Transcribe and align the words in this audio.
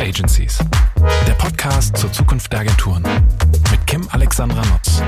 Agencies, 0.00 0.58
der 1.26 1.32
Podcast 1.34 1.96
zur 1.96 2.12
Zukunft 2.12 2.52
der 2.52 2.60
Agenturen 2.60 3.02
mit 3.70 3.86
Kim 3.86 4.06
Alexandra 4.10 4.62
Nutz. 4.66 5.02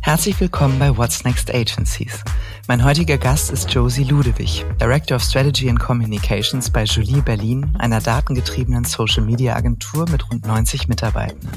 Herzlich 0.00 0.40
willkommen 0.40 0.78
bei 0.78 0.96
What's 0.96 1.24
Next 1.24 1.52
Agencies. 1.52 2.22
Mein 2.68 2.84
heutiger 2.84 3.18
Gast 3.18 3.50
ist 3.50 3.72
Josie 3.72 4.04
Ludewig, 4.04 4.64
Director 4.80 5.16
of 5.16 5.22
Strategy 5.22 5.68
and 5.68 5.78
Communications 5.78 6.70
bei 6.70 6.84
Jolie 6.84 7.20
Berlin, 7.20 7.74
einer 7.78 8.00
datengetriebenen 8.00 8.84
Social-Media-Agentur 8.84 10.08
mit 10.10 10.30
rund 10.30 10.46
90 10.46 10.88
Mitarbeitenden. 10.88 11.50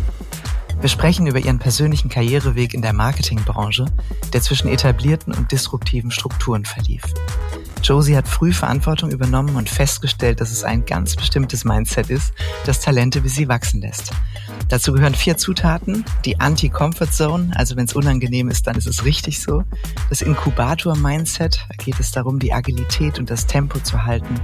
Wir 0.82 0.90
sprechen 0.90 1.28
über 1.28 1.40
ihren 1.40 1.60
persönlichen 1.60 2.10
Karriereweg 2.10 2.74
in 2.74 2.82
der 2.82 2.94
Marketingbranche, 2.94 3.86
der 4.34 4.42
zwischen 4.42 4.68
etablierten 4.70 5.34
und 5.34 5.52
disruptiven 5.52 6.12
Strukturen 6.12 6.66
verlief. 6.66 7.04
Josie 7.84 8.16
hat 8.16 8.28
früh 8.28 8.52
Verantwortung 8.52 9.12
übernommen 9.12 9.56
und 9.56 9.70
festgestellt, 9.70 10.42
dass 10.42 10.52
es 10.52 10.64
ein 10.64 10.86
ganz 10.86 11.16
bestimmtes 11.16 11.66
Mindset 11.66 12.10
ist, 12.10 12.34
das 12.66 12.80
Talente 12.80 13.24
wie 13.24 13.30
sie 13.30 13.48
wachsen 13.48 13.82
lässt. 13.82 14.12
Dazu 14.70 14.94
gehören 14.94 15.16
vier 15.16 15.38
Zutaten. 15.38 16.06
Die 16.26 16.40
Anti-Comfort 16.40 17.12
Zone, 17.12 17.52
also 17.56 17.76
wenn 17.76 17.86
es 17.86 17.96
unangenehm 17.96 18.50
ist, 18.50 18.68
dann 18.68 18.76
ist 18.76 18.88
es 18.88 19.04
richtig 19.04 19.42
so. 19.42 19.64
Das 20.10 20.22
Inkubator-Mindset, 20.22 21.66
da 21.68 21.84
geht 21.84 22.00
es 22.00 22.12
darum, 22.12 22.40
die 22.40 22.54
Agilität 22.54 23.18
und 23.20 23.30
das 23.30 23.48
Tempo 23.48 23.80
zu 23.80 24.06
halten. 24.06 24.40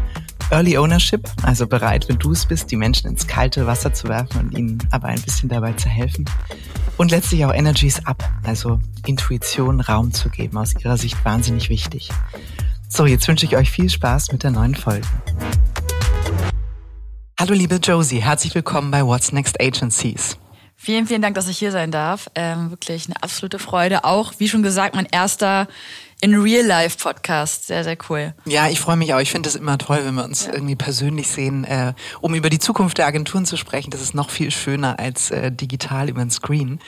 Early 0.52 0.78
Ownership, 0.78 1.28
also 1.44 1.66
bereit, 1.66 2.08
wenn 2.08 2.20
du 2.20 2.32
es 2.32 2.46
bist, 2.46 2.72
die 2.72 2.76
Menschen 2.76 3.10
ins 3.10 3.26
kalte 3.26 3.66
Wasser 3.66 3.94
zu 3.94 4.08
werfen 4.08 4.42
und 4.42 4.58
ihnen 4.58 4.78
aber 4.92 5.08
ein 5.08 5.22
bisschen 5.22 5.50
dabei 5.50 5.74
zu 5.74 5.90
helfen. 5.90 6.26
Und 6.98 7.12
letztlich 7.12 7.46
auch 7.46 7.54
Energies 7.54 8.06
Up, 8.06 8.24
also 8.44 8.80
Intuition 9.06 9.82
Raum 9.82 10.14
zu 10.14 10.30
geben, 10.30 10.58
aus 10.58 10.74
ihrer 10.76 10.98
Sicht 10.98 11.24
wahnsinnig 11.26 11.70
wichtig. 11.70 12.10
So, 12.96 13.06
jetzt 13.06 13.28
wünsche 13.28 13.46
ich 13.46 13.58
euch 13.58 13.72
viel 13.72 13.90
Spaß 13.90 14.32
mit 14.32 14.44
der 14.44 14.52
neuen 14.52 14.74
Folge. 14.74 15.06
Hallo 17.38 17.54
liebe 17.54 17.76
Josie, 17.76 18.20
herzlich 18.20 18.56
willkommen 18.56 18.90
bei 18.90 19.06
What's 19.06 19.34
Next 19.34 19.60
Agencies. 19.60 20.38
Vielen, 20.78 21.06
vielen 21.06 21.22
Dank, 21.22 21.36
dass 21.36 21.50
ich 21.50 21.58
hier 21.58 21.74
sein 21.74 21.92
darf. 21.92 22.30
Ähm, 22.36 22.70
wirklich 22.72 23.08
eine 23.08 23.22
absolute 23.22 23.60
Freude. 23.60 24.06
Auch, 24.06 24.36
wie 24.38 24.48
schon 24.48 24.64
gesagt, 24.64 24.96
mein 24.96 25.08
erster 25.12 25.68
in 26.22 26.36
Real 26.36 26.66
Life 26.66 26.98
Podcast. 26.98 27.68
Sehr, 27.68 27.84
sehr 27.84 27.98
cool. 28.10 28.34
Ja, 28.46 28.70
ich 28.70 28.80
freue 28.80 28.96
mich 28.96 29.14
auch. 29.14 29.20
Ich 29.20 29.32
finde 29.32 29.50
es 29.50 29.56
immer 29.56 29.78
toll, 29.78 30.00
wenn 30.06 30.16
wir 30.16 30.24
uns 30.24 30.46
ja. 30.46 30.54
irgendwie 30.54 30.78
persönlich 30.78 31.28
sehen, 31.28 31.66
äh, 31.66 31.94
um 32.22 32.34
über 32.34 32.50
die 32.50 32.60
Zukunft 32.60 32.98
der 32.98 33.08
Agenturen 33.08 33.46
zu 33.46 33.58
sprechen. 33.58 33.92
Das 33.92 34.02
ist 34.02 34.16
noch 34.16 34.30
viel 34.30 34.52
schöner 34.52 35.00
als 35.00 35.32
äh, 35.32 35.52
digital 35.52 36.08
über 36.08 36.22
den 36.22 36.32
Screen. 36.32 36.80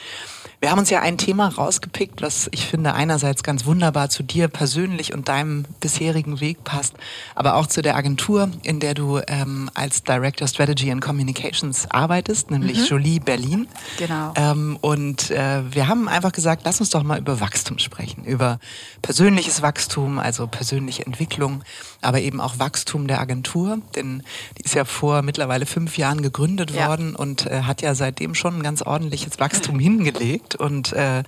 Wir 0.60 0.72
haben 0.72 0.80
uns 0.80 0.90
ja 0.90 1.00
ein 1.00 1.18
Thema 1.18 1.46
rausgepickt, 1.48 2.20
was 2.20 2.48
ich 2.50 2.66
finde 2.66 2.92
einerseits 2.94 3.44
ganz 3.44 3.64
wunderbar 3.64 4.10
zu 4.10 4.24
dir 4.24 4.48
persönlich 4.48 5.14
und 5.14 5.28
deinem 5.28 5.64
bisherigen 5.78 6.40
Weg 6.40 6.64
passt, 6.64 6.94
aber 7.36 7.54
auch 7.54 7.68
zu 7.68 7.80
der 7.80 7.94
Agentur, 7.94 8.50
in 8.64 8.80
der 8.80 8.94
du 8.94 9.20
ähm, 9.28 9.70
als 9.74 10.02
Director 10.02 10.48
Strategy 10.48 10.90
and 10.90 11.00
Communications 11.00 11.88
arbeitest, 11.92 12.50
nämlich 12.50 12.78
mhm. 12.78 12.84
Jolie 12.86 13.20
Berlin. 13.20 13.68
Genau. 13.98 14.32
Ähm, 14.34 14.76
und 14.80 15.30
äh, 15.30 15.62
wir 15.72 15.86
haben 15.86 16.08
einfach 16.08 16.32
gesagt, 16.32 16.62
lass 16.64 16.80
uns 16.80 16.90
doch 16.90 17.04
mal 17.04 17.20
über 17.20 17.38
Wachstum 17.38 17.78
sprechen, 17.78 18.24
über 18.24 18.58
persönliches 19.00 19.62
Wachstum, 19.62 20.18
also 20.18 20.48
persönliche 20.48 21.06
Entwicklung, 21.06 21.62
aber 22.02 22.20
eben 22.20 22.40
auch 22.40 22.58
Wachstum 22.58 23.06
der 23.06 23.20
Agentur, 23.20 23.78
denn 23.94 24.24
die 24.58 24.64
ist 24.64 24.74
ja 24.74 24.84
vor 24.84 25.22
mittlerweile 25.22 25.66
fünf 25.66 25.98
Jahren 25.98 26.20
gegründet 26.20 26.72
ja. 26.72 26.88
worden 26.88 27.14
und 27.14 27.46
äh, 27.46 27.62
hat 27.62 27.80
ja 27.80 27.94
seitdem 27.94 28.34
schon 28.34 28.58
ein 28.58 28.62
ganz 28.64 28.82
ordentliches 28.82 29.38
Wachstum 29.38 29.78
hingelegt 29.78 30.47
gibt. 30.48 30.54
Und 30.54 30.92
äh, 30.92 31.22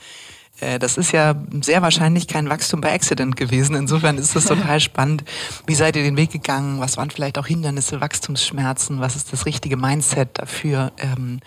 äh, 0.61 0.79
das 0.79 0.97
ist 0.97 1.13
ja 1.13 1.35
sehr 1.63 1.83
wahrscheinlich 1.83 2.27
kein 2.27 2.49
Wachstum 2.49 2.81
bei 2.81 2.93
Accident 2.93 3.37
gewesen. 3.37 3.77
Insofern 3.77 4.19
ist 4.19 4.37
das 4.37 4.47
total 4.47 4.81
spannend. 4.81 5.25
Wie 5.67 5.75
seid 5.75 5.97
ihr 5.97 6.03
den 6.03 6.17
Weg 6.17 6.31
gegangen? 6.31 6.81
Was 6.81 6.97
waren 6.97 7.11
vielleicht 7.11 7.39
auch 7.39 7.47
Hindernisse, 7.47 8.01
Wachstumsschmerzen? 8.01 9.01
Was 9.01 9.17
ist 9.17 9.33
das 9.33 9.47
richtige 9.47 9.77
Mindset 9.77 10.39
dafür? 10.39 10.93
Ähm, 10.99 11.41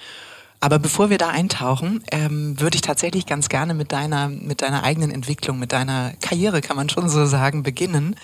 aber 0.60 0.80
bevor 0.80 1.10
wir 1.10 1.18
da 1.18 1.30
eintauchen, 1.30 2.04
ähm, 2.12 2.58
würde 2.60 2.76
ich 2.76 2.82
tatsächlich 2.82 3.26
ganz 3.26 3.50
gerne 3.50 3.74
mit 3.74 3.92
deiner, 3.92 4.30
mit 4.30 4.62
deiner 4.62 4.84
eigenen 4.84 5.12
Entwicklung, 5.12 5.60
mit 5.60 5.74
deiner 5.74 6.14
Karriere, 6.22 6.62
kann 6.62 6.78
man 6.78 6.88
schon 6.88 7.10
so 7.10 7.26
sagen, 7.26 7.64
beginnen. 7.64 8.16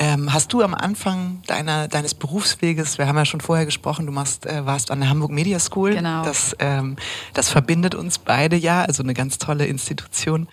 Ähm, 0.00 0.32
hast 0.32 0.52
du 0.52 0.62
am 0.62 0.74
Anfang 0.74 1.42
deiner, 1.46 1.88
deines 1.88 2.14
Berufsweges, 2.14 2.98
wir 2.98 3.08
haben 3.08 3.16
ja 3.16 3.24
schon 3.24 3.40
vorher 3.40 3.66
gesprochen, 3.66 4.06
du 4.06 4.12
machst, 4.12 4.46
äh, 4.46 4.64
warst 4.64 4.92
an 4.92 5.00
der 5.00 5.10
Hamburg 5.10 5.32
Media 5.32 5.58
School. 5.58 5.94
Genau. 5.94 6.22
Das, 6.22 6.54
ähm, 6.60 6.96
das 7.34 7.48
verbindet 7.48 7.96
uns 7.96 8.18
beide 8.18 8.56
ja, 8.56 8.82
also 8.82 9.02
eine 9.02 9.14
ganz 9.14 9.38
tolle 9.38 9.66
Institution. 9.66 10.48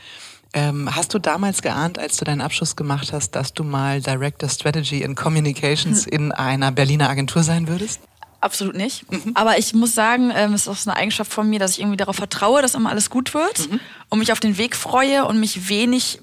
Ähm, 0.53 0.95
hast 0.95 1.13
du 1.13 1.19
damals 1.19 1.61
geahnt, 1.61 1.99
als 1.99 2.17
du 2.17 2.25
deinen 2.25 2.41
Abschluss 2.41 2.75
gemacht 2.75 3.13
hast, 3.13 3.35
dass 3.35 3.53
du 3.53 3.63
mal 3.63 4.01
Director 4.01 4.49
Strategy 4.49 5.05
and 5.05 5.15
Communications 5.15 6.05
hm. 6.05 6.11
in 6.11 6.31
einer 6.31 6.71
Berliner 6.71 7.09
Agentur 7.09 7.43
sein 7.43 7.67
würdest? 7.67 7.99
Absolut 8.41 8.75
nicht. 8.75 9.11
Mhm. 9.11 9.31
Aber 9.33 9.57
ich 9.57 9.73
muss 9.73 9.95
sagen, 9.95 10.31
ähm, 10.35 10.53
es 10.53 10.61
ist 10.61 10.67
auch 10.67 10.75
so 10.75 10.89
eine 10.89 10.99
Eigenschaft 10.99 11.33
von 11.33 11.49
mir, 11.49 11.59
dass 11.59 11.71
ich 11.71 11.79
irgendwie 11.81 11.97
darauf 11.97 12.15
vertraue, 12.15 12.61
dass 12.61 12.75
immer 12.75 12.89
alles 12.89 13.09
gut 13.09 13.33
wird 13.33 13.71
mhm. 13.71 13.79
und 14.09 14.19
mich 14.19 14.31
auf 14.31 14.39
den 14.39 14.57
Weg 14.57 14.75
freue 14.75 15.25
und 15.25 15.39
mich 15.39 15.67
wenig 15.67 16.19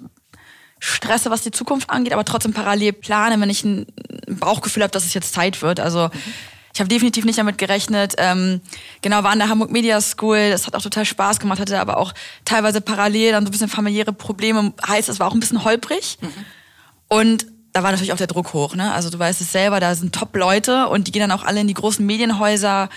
stresse, 0.82 1.30
was 1.30 1.42
die 1.42 1.52
Zukunft 1.52 1.90
angeht, 1.90 2.12
aber 2.12 2.24
trotzdem 2.24 2.52
parallel 2.52 2.92
plane, 2.92 3.40
wenn 3.40 3.48
ich 3.48 3.62
ein 3.62 3.86
Bauchgefühl 4.26 4.82
habe, 4.82 4.90
dass 4.90 5.04
es 5.04 5.14
jetzt 5.14 5.32
Zeit 5.32 5.62
wird. 5.62 5.78
Also 5.78 6.10
ich 6.74 6.80
habe 6.80 6.88
definitiv 6.88 7.24
nicht 7.24 7.38
damit 7.38 7.56
gerechnet. 7.56 8.14
Ähm, 8.18 8.60
genau, 9.00 9.22
war 9.22 9.30
an 9.30 9.38
der 9.38 9.48
Hamburg 9.48 9.70
Media 9.70 10.00
School, 10.00 10.50
das 10.50 10.66
hat 10.66 10.74
auch 10.74 10.82
total 10.82 11.04
Spaß 11.04 11.38
gemacht, 11.38 11.60
hatte 11.60 11.78
aber 11.78 11.98
auch 11.98 12.12
teilweise 12.44 12.80
parallel 12.80 13.30
dann 13.30 13.44
so 13.44 13.50
ein 13.50 13.52
bisschen 13.52 13.68
familiäre 13.68 14.12
Probleme. 14.12 14.72
Heißt, 14.84 15.08
es 15.08 15.20
war 15.20 15.28
auch 15.28 15.34
ein 15.34 15.40
bisschen 15.40 15.62
holprig. 15.62 16.18
Mhm. 16.20 16.32
Und 17.06 17.46
da 17.72 17.84
war 17.84 17.92
natürlich 17.92 18.12
auch 18.12 18.16
der 18.16 18.26
Druck 18.26 18.52
hoch. 18.52 18.74
Ne? 18.74 18.92
Also 18.92 19.08
du 19.08 19.20
weißt 19.20 19.40
es 19.40 19.52
selber, 19.52 19.78
da 19.78 19.94
sind 19.94 20.12
Top-Leute 20.12 20.88
und 20.88 21.06
die 21.06 21.12
gehen 21.12 21.20
dann 21.20 21.30
auch 21.30 21.44
alle 21.44 21.60
in 21.60 21.68
die 21.68 21.74
großen 21.74 22.04
Medienhäuser 22.04 22.88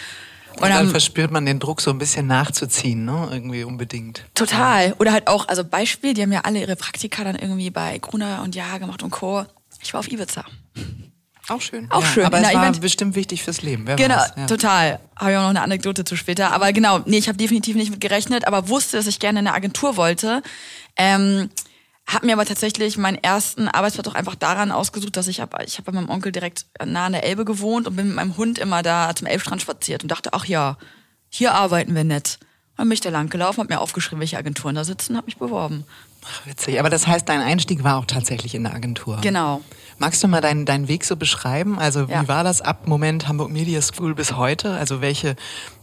und 0.56 0.70
dann, 0.70 0.72
dann 0.72 0.90
verspürt 0.90 1.32
man 1.32 1.46
den 1.46 1.60
Druck 1.60 1.82
so 1.82 1.92
ein 1.92 1.98
bisschen 1.98 2.28
nachzuziehen, 2.28 3.06
ne? 3.06 3.30
Irgendwie 3.32 3.64
unbedingt. 3.64 4.26
Total. 4.34 4.94
Oder 5.00 5.12
halt 5.12 5.28
auch, 5.28 5.48
also 5.48 5.64
Beispiel, 5.64 6.14
die 6.14 6.22
haben 6.22 6.32
ja 6.32 6.42
alle 6.42 6.60
ihre 6.60 6.76
Praktika 6.76 7.24
dann 7.24 7.36
irgendwie 7.36 7.70
bei 7.70 7.98
Gruner 7.98 8.42
und 8.44 8.56
Ja 8.56 8.78
gemacht 8.78 9.04
und 9.04 9.12
Co. 9.12 9.46
Ich 9.82 9.94
war 9.94 10.00
auf 10.00 10.12
Ibiza. 10.12 10.46
Auch 11.48 11.62
schön. 11.62 11.92
Auch 11.92 12.02
ja, 12.02 12.08
schön. 12.08 12.26
Aber 12.26 12.40
es 12.40 12.54
war 12.54 12.64
Event. 12.64 12.82
bestimmt 12.82 13.16
wichtig 13.16 13.44
fürs 13.44 13.62
Leben. 13.62 13.86
Wer 13.86 13.98
genau, 13.98 14.16
ja. 14.36 14.46
total. 14.48 15.00
Habe 15.16 15.32
ich 15.32 15.38
auch 15.38 15.42
noch 15.44 15.50
eine 15.50 15.62
Anekdote 15.62 16.04
zu 16.04 16.16
später. 16.16 16.52
Aber 16.52 16.74
genau, 16.74 17.00
nee, 17.06 17.18
ich 17.18 17.28
habe 17.28 17.38
definitiv 17.38 17.76
nicht 17.76 17.92
mit 17.92 18.02
gerechnet, 18.02 18.48
aber 18.48 18.68
wusste, 18.68 18.98
dass 18.98 19.06
ich 19.06 19.20
gerne 19.20 19.40
in 19.40 19.48
eine 19.48 19.56
Agentur 19.56 19.96
wollte. 19.96 20.42
Ähm, 20.98 21.50
hab 22.08 22.24
mir 22.24 22.34
aber 22.34 22.46
tatsächlich 22.46 22.98
meinen 22.98 23.18
ersten 23.18 23.68
Arbeitsplatz 23.68 24.08
auch 24.08 24.16
einfach 24.16 24.36
daran 24.36 24.72
ausgesucht, 24.72 25.18
dass 25.18 25.28
ich 25.28 25.42
habe 25.42 25.64
ich 25.66 25.78
hab 25.78 25.86
bei 25.86 25.92
meinem 25.92 26.10
Onkel 26.10 26.32
direkt 26.32 26.68
nah 26.86 27.08
an 27.08 27.14
der 27.14 27.24
Elbe 27.24 27.46
gewohnt 27.46 27.88
und 27.88 27.96
bin 27.96 28.08
mit 28.08 28.16
meinem 28.16 28.38
Hund 28.38 28.60
immer 28.60 28.84
da 28.84 29.16
zum 29.16 29.28
Elbstrand 29.28 29.62
spaziert 29.62 30.04
und 30.04 30.10
dachte, 30.10 30.34
ach 30.34 30.46
ja, 30.46 30.78
hier 31.30 31.54
arbeiten 31.54 31.96
wir 31.96 32.04
nett. 32.04 32.38
Dann 32.78 32.88
bin 32.88 32.94
ich 32.94 33.02
da 33.02 33.10
lang 33.10 33.30
gelaufen, 33.30 33.60
habe 33.60 33.74
mir 33.74 33.80
aufgeschrieben, 33.80 34.20
welche 34.20 34.38
Agenturen 34.38 34.76
da 34.76 34.84
sitzen, 34.84 35.18
habe 35.18 35.26
mich 35.26 35.38
beworben. 35.38 35.86
Ach, 36.28 36.46
witzig. 36.46 36.80
Aber 36.80 36.90
das 36.90 37.08
heißt, 37.08 37.28
dein 37.30 37.42
Einstieg 37.42 37.84
war 37.84 37.98
auch 37.98 38.06
tatsächlich 38.06 38.56
in 38.56 38.64
der 38.64 38.74
Agentur. 38.74 39.20
Genau. 39.22 39.62
Magst 39.98 40.24
du 40.24 40.28
mal 40.28 40.42
deinen, 40.42 40.66
deinen 40.66 40.88
Weg 40.88 41.06
so 41.06 41.16
beschreiben? 41.16 41.80
Also 41.80 42.10
wie 42.10 42.14
ja. 42.14 42.28
war 42.28 42.44
das 42.44 42.62
ab 42.62 42.88
Moment 42.88 43.28
Hamburg 43.28 43.50
Media 43.52 43.82
School 43.82 44.14
bis 44.16 44.36
heute? 44.36 44.74
Also 44.74 45.02
welche 45.02 45.36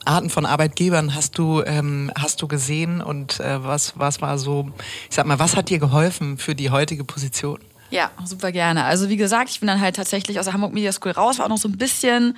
Arten 0.05 0.29
von 0.29 0.45
Arbeitgebern 0.45 1.15
hast 1.15 1.39
du, 1.39 1.63
ähm, 1.63 2.13
hast 2.19 2.43
du 2.43 2.49
gesehen 2.49 3.01
und 3.01 3.41
äh, 3.41 3.65
was, 3.65 3.95
was 3.97 4.21
war 4.21 4.37
so, 4.37 4.71
ich 5.09 5.15
sag 5.15 5.27
mal, 5.27 5.39
was 5.39 5.57
hat 5.57 5.71
dir 5.71 5.79
geholfen 5.79 6.37
für 6.37 6.55
die 6.55 6.71
heutige 6.71 7.05
Position? 7.05 7.59
Ja, 7.91 8.11
super 8.25 8.53
gerne. 8.53 8.85
Also 8.85 9.09
wie 9.09 9.17
gesagt, 9.17 9.51
ich 9.51 9.61
bin 9.61 9.67
dann 9.67 9.81
halt 9.81 9.97
tatsächlich 9.97 10.39
aus 10.39 10.47
der 10.47 10.55
Hamburg 10.55 10.73
Media 10.73 10.93
School 10.93 11.13
raus, 11.13 11.39
war 11.39 11.47
auch 11.47 11.51
noch 11.51 11.59
so 11.59 11.69
ein 11.69 11.77
bisschen 11.77 12.37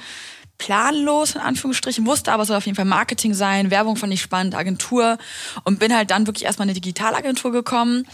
planlos 0.58 1.34
in 1.34 1.40
Anführungsstrichen, 1.40 2.06
wusste 2.06 2.32
aber 2.32 2.42
es 2.42 2.48
soll 2.48 2.56
auf 2.56 2.66
jeden 2.66 2.76
Fall 2.76 2.84
Marketing 2.84 3.34
sein, 3.34 3.70
Werbung 3.70 3.96
fand 3.96 4.12
ich 4.12 4.22
spannend, 4.22 4.54
Agentur 4.54 5.18
und 5.64 5.78
bin 5.78 5.94
halt 5.94 6.10
dann 6.10 6.26
wirklich 6.26 6.44
erstmal 6.44 6.66
in 6.66 6.70
eine 6.70 6.80
Digitalagentur 6.80 7.52
gekommen 7.52 8.06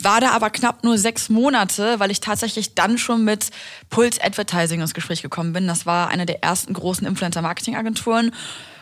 war 0.00 0.20
da 0.20 0.30
aber 0.32 0.50
knapp 0.50 0.84
nur 0.84 0.98
sechs 0.98 1.28
Monate, 1.28 1.98
weil 1.98 2.10
ich 2.10 2.20
tatsächlich 2.20 2.74
dann 2.74 2.98
schon 2.98 3.24
mit 3.24 3.50
Pulse 3.90 4.22
Advertising 4.22 4.80
ins 4.80 4.94
Gespräch 4.94 5.22
gekommen 5.22 5.52
bin. 5.52 5.66
Das 5.66 5.86
war 5.86 6.08
eine 6.08 6.26
der 6.26 6.42
ersten 6.42 6.74
großen 6.74 7.06
Influencer-Marketing-Agenturen. 7.06 8.32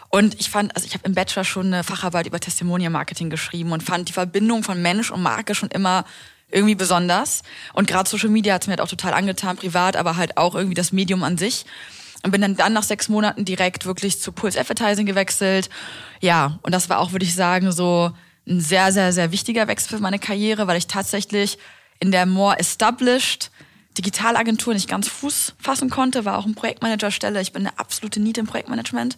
Und 0.08 0.40
ich 0.40 0.50
fand, 0.50 0.74
also 0.76 0.86
ich 0.86 0.94
habe 0.94 1.06
im 1.06 1.14
Bachelor 1.14 1.44
schon 1.44 1.66
eine 1.66 1.84
Facharbeit 1.84 2.26
über 2.26 2.40
Testimonial 2.40 2.90
Marketing 2.90 3.30
geschrieben 3.30 3.72
und 3.72 3.82
fand 3.82 4.08
die 4.08 4.12
Verbindung 4.12 4.62
von 4.62 4.80
Mensch 4.80 5.10
und 5.10 5.22
Marke 5.22 5.54
schon 5.54 5.70
immer 5.70 6.04
irgendwie 6.50 6.76
besonders. 6.76 7.42
Und 7.72 7.88
gerade 7.88 8.08
Social 8.08 8.28
Media 8.28 8.54
hat 8.54 8.66
mir 8.66 8.72
halt 8.72 8.80
auch 8.80 8.88
total 8.88 9.14
angetan, 9.14 9.56
privat, 9.56 9.96
aber 9.96 10.16
halt 10.16 10.36
auch 10.36 10.54
irgendwie 10.54 10.74
das 10.74 10.92
Medium 10.92 11.24
an 11.24 11.36
sich. 11.36 11.64
Und 12.24 12.30
bin 12.30 12.40
dann, 12.40 12.56
dann 12.56 12.72
nach 12.72 12.82
sechs 12.82 13.08
Monaten 13.10 13.44
direkt 13.44 13.84
wirklich 13.84 14.18
zu 14.20 14.32
Pulse 14.32 14.58
Advertising 14.58 15.04
gewechselt. 15.04 15.68
Ja, 16.20 16.58
und 16.62 16.72
das 16.72 16.88
war 16.88 16.98
auch, 16.98 17.12
würde 17.12 17.26
ich 17.26 17.34
sagen, 17.34 17.70
so 17.70 18.12
ein 18.48 18.60
sehr, 18.60 18.92
sehr, 18.92 19.12
sehr 19.12 19.30
wichtiger 19.30 19.68
Wechsel 19.68 19.98
für 19.98 20.02
meine 20.02 20.18
Karriere, 20.18 20.66
weil 20.66 20.78
ich 20.78 20.86
tatsächlich 20.86 21.58
in 22.00 22.10
der 22.10 22.24
more 22.24 22.58
established 22.58 23.50
Digitalagentur 23.98 24.74
nicht 24.74 24.88
ganz 24.88 25.06
Fuß 25.08 25.54
fassen 25.58 25.90
konnte, 25.90 26.24
war 26.24 26.38
auch 26.38 26.46
ein 26.46 26.54
Projektmanagerstelle. 26.54 27.40
Ich 27.40 27.52
bin 27.52 27.66
eine 27.66 27.78
absolute 27.78 28.20
Need 28.20 28.38
im 28.38 28.46
Projektmanagement. 28.46 29.16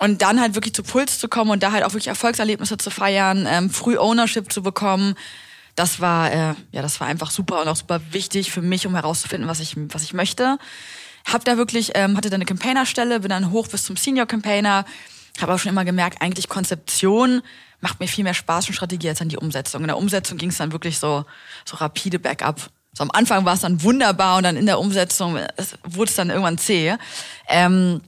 Und 0.00 0.20
dann 0.20 0.40
halt 0.40 0.54
wirklich 0.54 0.74
zu 0.74 0.82
Puls 0.82 1.18
zu 1.18 1.28
kommen 1.28 1.50
und 1.50 1.62
da 1.62 1.72
halt 1.72 1.84
auch 1.84 1.90
wirklich 1.90 2.08
Erfolgserlebnisse 2.08 2.76
zu 2.76 2.90
feiern, 2.90 3.46
ähm, 3.48 3.70
früh 3.70 3.98
Ownership 3.98 4.52
zu 4.52 4.62
bekommen, 4.62 5.14
das 5.76 6.00
war, 6.00 6.32
äh, 6.32 6.54
ja, 6.72 6.82
das 6.82 7.00
war 7.00 7.06
einfach 7.06 7.30
super 7.30 7.60
und 7.62 7.68
auch 7.68 7.76
super 7.76 8.00
wichtig 8.10 8.50
für 8.50 8.62
mich, 8.62 8.86
um 8.86 8.94
herauszufinden, 8.94 9.48
was 9.48 9.60
ich, 9.60 9.76
was 9.76 10.02
ich 10.02 10.12
möchte. 10.12 10.58
Hab 11.24 11.44
da 11.44 11.56
wirklich, 11.56 11.92
ähm, 11.94 12.16
hatte 12.16 12.30
da 12.30 12.36
eine 12.36 12.44
Campaignerstelle, 12.44 13.20
bin 13.20 13.30
dann 13.30 13.50
hoch 13.50 13.68
bis 13.68 13.84
zum 13.84 13.96
Senior 13.96 14.26
Campaigner, 14.26 14.84
habe 15.40 15.54
auch 15.54 15.58
schon 15.58 15.70
immer 15.70 15.84
gemerkt, 15.84 16.20
eigentlich 16.22 16.48
Konzeption 16.48 17.42
macht 17.80 18.00
mir 18.00 18.08
viel 18.08 18.24
mehr 18.24 18.34
Spaß 18.34 18.68
und 18.68 18.74
Strategie 18.74 19.08
als 19.08 19.18
dann 19.18 19.28
die 19.28 19.38
Umsetzung. 19.38 19.82
In 19.82 19.88
der 19.88 19.96
Umsetzung 19.96 20.38
ging 20.38 20.50
es 20.50 20.58
dann 20.58 20.72
wirklich 20.72 20.98
so, 20.98 21.24
so 21.64 21.76
rapide 21.76 22.18
Backup. 22.18 22.70
So 22.92 23.02
am 23.02 23.10
Anfang 23.10 23.44
war 23.44 23.54
es 23.54 23.60
dann 23.60 23.82
wunderbar 23.82 24.36
und 24.36 24.42
dann 24.42 24.56
in 24.56 24.66
der 24.66 24.78
Umsetzung 24.78 25.38
es, 25.56 25.78
wurde 25.84 26.10
es 26.10 26.16
dann 26.16 26.28
irgendwann 26.28 26.58
zäh. 26.58 26.96
Ähm, 27.48 28.02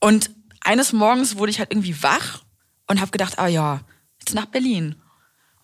und 0.00 0.30
eines 0.60 0.92
Morgens 0.92 1.36
wurde 1.36 1.50
ich 1.50 1.58
halt 1.58 1.72
irgendwie 1.72 2.02
wach 2.02 2.42
und 2.86 3.00
habe 3.00 3.10
gedacht, 3.10 3.38
ah 3.38 3.48
ja, 3.48 3.80
jetzt 4.20 4.34
nach 4.34 4.46
Berlin. 4.46 4.96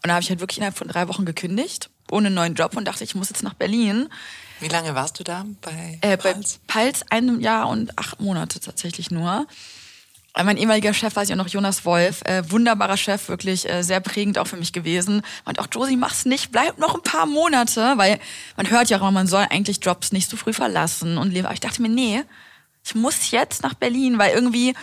Und 0.03 0.09
da 0.09 0.15
habe 0.15 0.23
ich 0.23 0.31
halt 0.31 0.41
wirklich 0.41 0.59
innerhalb 0.59 0.77
von 0.77 0.89
drei 0.89 1.09
Wochen 1.09 1.25
gekündigt, 1.25 1.91
ohne 2.11 2.31
neuen 2.31 2.55
Job 2.55 2.77
und 2.77 2.85
dachte, 2.85 3.05
ich 3.05 3.15
muss 3.15 3.31
jetzt 3.31 3.43
nach 3.43 3.55
Berlin. 3.55 4.09
Wie 4.61 4.69
lange 4.69 4.95
warst 4.95 5.19
du 5.19 5.25
da 5.25 5.45
bei 5.61 5.99
äh, 6.01 6.17
Pals? 6.17 6.61
Bei 6.67 6.75
Pals 6.75 7.03
einem 7.11 7.41
Jahr 7.41 7.69
und 7.69 7.97
acht 7.99 8.21
Monate 8.21 8.61
tatsächlich 8.61 9.11
nur. 9.11 9.47
Äh, 10.35 10.45
mein 10.45 10.57
ehemaliger 10.57 10.95
Chef, 10.95 11.17
ich 11.17 11.33
auch 11.33 11.37
noch, 11.37 11.49
Jonas 11.49 11.85
Wolf, 11.85 12.23
äh, 12.23 12.49
wunderbarer 12.51 12.97
Chef, 12.97 13.29
wirklich 13.29 13.69
äh, 13.69 13.83
sehr 13.83 14.01
prägend 14.01 14.39
auch 14.39 14.47
für 14.47 14.57
mich 14.57 14.73
gewesen. 14.73 15.23
Und 15.45 15.59
auch 15.59 15.67
Josie, 15.71 15.97
mach's 15.97 16.25
nicht, 16.25 16.53
bleib 16.53 16.79
noch 16.79 16.95
ein 16.95 17.03
paar 17.03 17.27
Monate, 17.27 17.95
weil 17.97 18.19
man 18.57 18.71
hört 18.71 18.89
ja 18.89 18.99
auch 18.99 19.03
immer, 19.03 19.11
man 19.11 19.27
soll 19.27 19.47
eigentlich 19.51 19.79
Jobs 19.83 20.13
nicht 20.13 20.31
so 20.31 20.37
früh 20.37 20.53
verlassen 20.53 21.19
und 21.19 21.33
leben. 21.33 21.47
Aber 21.47 21.55
ich 21.55 21.61
dachte 21.61 21.83
mir, 21.83 21.89
nee, 21.89 22.23
ich 22.85 22.95
muss 22.95 23.31
jetzt 23.31 23.63
nach 23.63 23.75
Berlin, 23.75 24.19
weil 24.19 24.33
irgendwie 24.33 24.75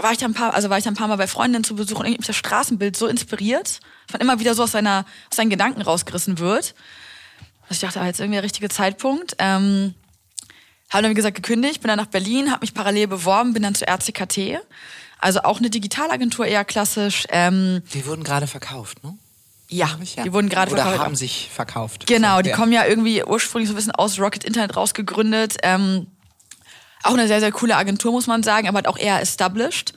war 0.00 0.12
ich 0.12 0.18
dann 0.18 0.30
ein 0.30 0.34
paar, 0.34 0.54
also 0.54 0.70
war 0.70 0.78
ich 0.78 0.84
dann 0.84 0.94
ein 0.94 0.96
paar 0.96 1.08
Mal 1.08 1.16
bei 1.16 1.26
Freundinnen 1.26 1.64
zu 1.64 1.76
Besuch 1.76 2.00
und 2.00 2.06
irgendwie 2.06 2.26
das 2.26 2.36
Straßenbild 2.36 2.96
so 2.96 3.06
inspiriert, 3.06 3.80
dass 4.06 4.12
man 4.14 4.20
immer 4.20 4.40
wieder 4.40 4.54
so 4.54 4.62
aus 4.62 4.72
seiner, 4.72 5.04
aus 5.30 5.36
seinen 5.36 5.50
Gedanken 5.50 5.82
rausgerissen 5.82 6.38
wird. 6.38 6.74
Also 7.62 7.74
ich 7.74 7.80
dachte, 7.80 8.00
ah, 8.00 8.06
jetzt 8.06 8.20
irgendwie 8.20 8.36
der 8.36 8.44
richtige 8.44 8.68
Zeitpunkt. 8.68 9.36
Ähm, 9.38 9.94
habe 10.90 11.02
dann, 11.02 11.10
wie 11.10 11.14
gesagt, 11.14 11.36
gekündigt, 11.36 11.80
bin 11.80 11.88
dann 11.88 11.98
nach 11.98 12.06
Berlin, 12.06 12.50
habe 12.50 12.60
mich 12.60 12.74
parallel 12.74 13.08
beworben, 13.08 13.54
bin 13.54 13.62
dann 13.62 13.74
zur 13.74 13.88
RCKT. 13.88 14.60
Also 15.18 15.42
auch 15.42 15.58
eine 15.58 15.70
Digitalagentur, 15.70 16.46
eher 16.46 16.64
klassisch. 16.64 17.24
Ähm, 17.30 17.82
die 17.94 18.04
wurden 18.06 18.24
gerade 18.24 18.46
verkauft, 18.46 19.02
ne? 19.02 19.16
Ja, 19.68 19.88
ja, 20.16 20.24
die 20.24 20.32
wurden 20.34 20.50
gerade 20.50 20.70
verkauft. 20.70 20.96
Oder 20.96 21.04
haben 21.04 21.16
sich 21.16 21.48
verkauft. 21.50 22.06
Genau, 22.06 22.42
die 22.42 22.50
ja. 22.50 22.56
kommen 22.56 22.72
ja 22.72 22.84
irgendwie 22.84 23.24
ursprünglich 23.24 23.68
so 23.68 23.72
ein 23.72 23.76
bisschen 23.76 23.92
aus 23.92 24.18
Rocket 24.18 24.44
Internet 24.44 24.76
rausgegründet. 24.76 25.56
Ähm, 25.62 26.08
auch 27.02 27.14
eine 27.14 27.26
sehr, 27.26 27.40
sehr 27.40 27.52
coole 27.52 27.76
Agentur, 27.76 28.12
muss 28.12 28.26
man 28.26 28.42
sagen, 28.42 28.68
aber 28.68 28.76
halt 28.76 28.88
auch 28.88 28.98
eher 28.98 29.22
established. 29.22 29.94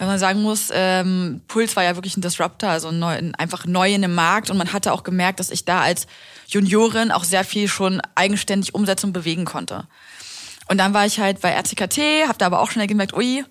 Wenn 0.00 0.06
man 0.06 0.18
sagen 0.18 0.40
muss, 0.40 0.70
ähm, 0.72 1.42
Puls 1.46 1.76
war 1.76 1.84
ja 1.84 1.94
wirklich 1.94 2.16
ein 2.16 2.22
Disruptor, 2.22 2.70
also 2.70 2.90
neu, 2.90 3.20
einfach 3.36 3.66
neu 3.66 3.92
in 3.92 4.00
dem 4.00 4.14
Markt 4.14 4.48
und 4.48 4.56
man 4.56 4.72
hatte 4.72 4.94
auch 4.94 5.02
gemerkt, 5.02 5.40
dass 5.40 5.50
ich 5.50 5.66
da 5.66 5.82
als 5.82 6.06
Juniorin 6.48 7.10
auch 7.10 7.22
sehr 7.22 7.44
viel 7.44 7.68
schon 7.68 8.00
eigenständig 8.14 8.74
Umsetzung 8.74 9.12
bewegen 9.12 9.44
konnte. 9.44 9.86
Und 10.68 10.78
dann 10.78 10.94
war 10.94 11.04
ich 11.04 11.20
halt 11.20 11.42
bei 11.42 11.50
RCKT, 11.50 12.26
habe 12.26 12.38
da 12.38 12.46
aber 12.46 12.62
auch 12.62 12.70
schnell 12.70 12.86
gemerkt, 12.86 13.12
ui, 13.12 13.44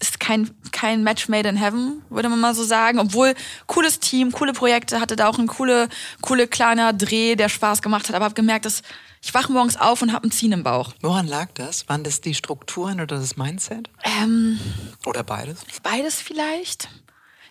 ist 0.00 0.20
kein, 0.20 0.50
kein 0.72 1.02
Match 1.02 1.28
made 1.28 1.48
in 1.48 1.56
heaven, 1.56 2.02
würde 2.10 2.28
man 2.28 2.40
mal 2.40 2.54
so 2.54 2.64
sagen. 2.64 2.98
Obwohl, 2.98 3.34
cooles 3.66 4.00
Team, 4.00 4.32
coole 4.32 4.52
Projekte, 4.52 5.00
hatte 5.00 5.16
da 5.16 5.28
auch 5.28 5.38
ein 5.38 5.46
coole, 5.46 5.88
coole 6.20 6.46
kleiner 6.46 6.92
Dreh, 6.92 7.36
der 7.36 7.48
Spaß 7.48 7.82
gemacht 7.82 8.08
hat, 8.08 8.16
aber 8.16 8.26
habe 8.26 8.34
gemerkt, 8.34 8.64
dass 8.64 8.82
ich 9.22 9.34
wache 9.34 9.50
morgens 9.50 9.76
auf 9.76 10.02
und 10.02 10.12
habe 10.12 10.28
ein 10.28 10.30
Ziehen 10.30 10.52
im 10.52 10.62
Bauch. 10.62 10.92
Woran 11.00 11.26
lag 11.26 11.48
das? 11.54 11.88
Waren 11.88 12.04
das 12.04 12.20
die 12.20 12.34
Strukturen 12.34 13.00
oder 13.00 13.18
das 13.18 13.36
Mindset? 13.36 13.90
Ähm, 14.04 14.60
oder 15.04 15.24
beides? 15.24 15.60
Beides 15.82 16.20
vielleicht. 16.20 16.88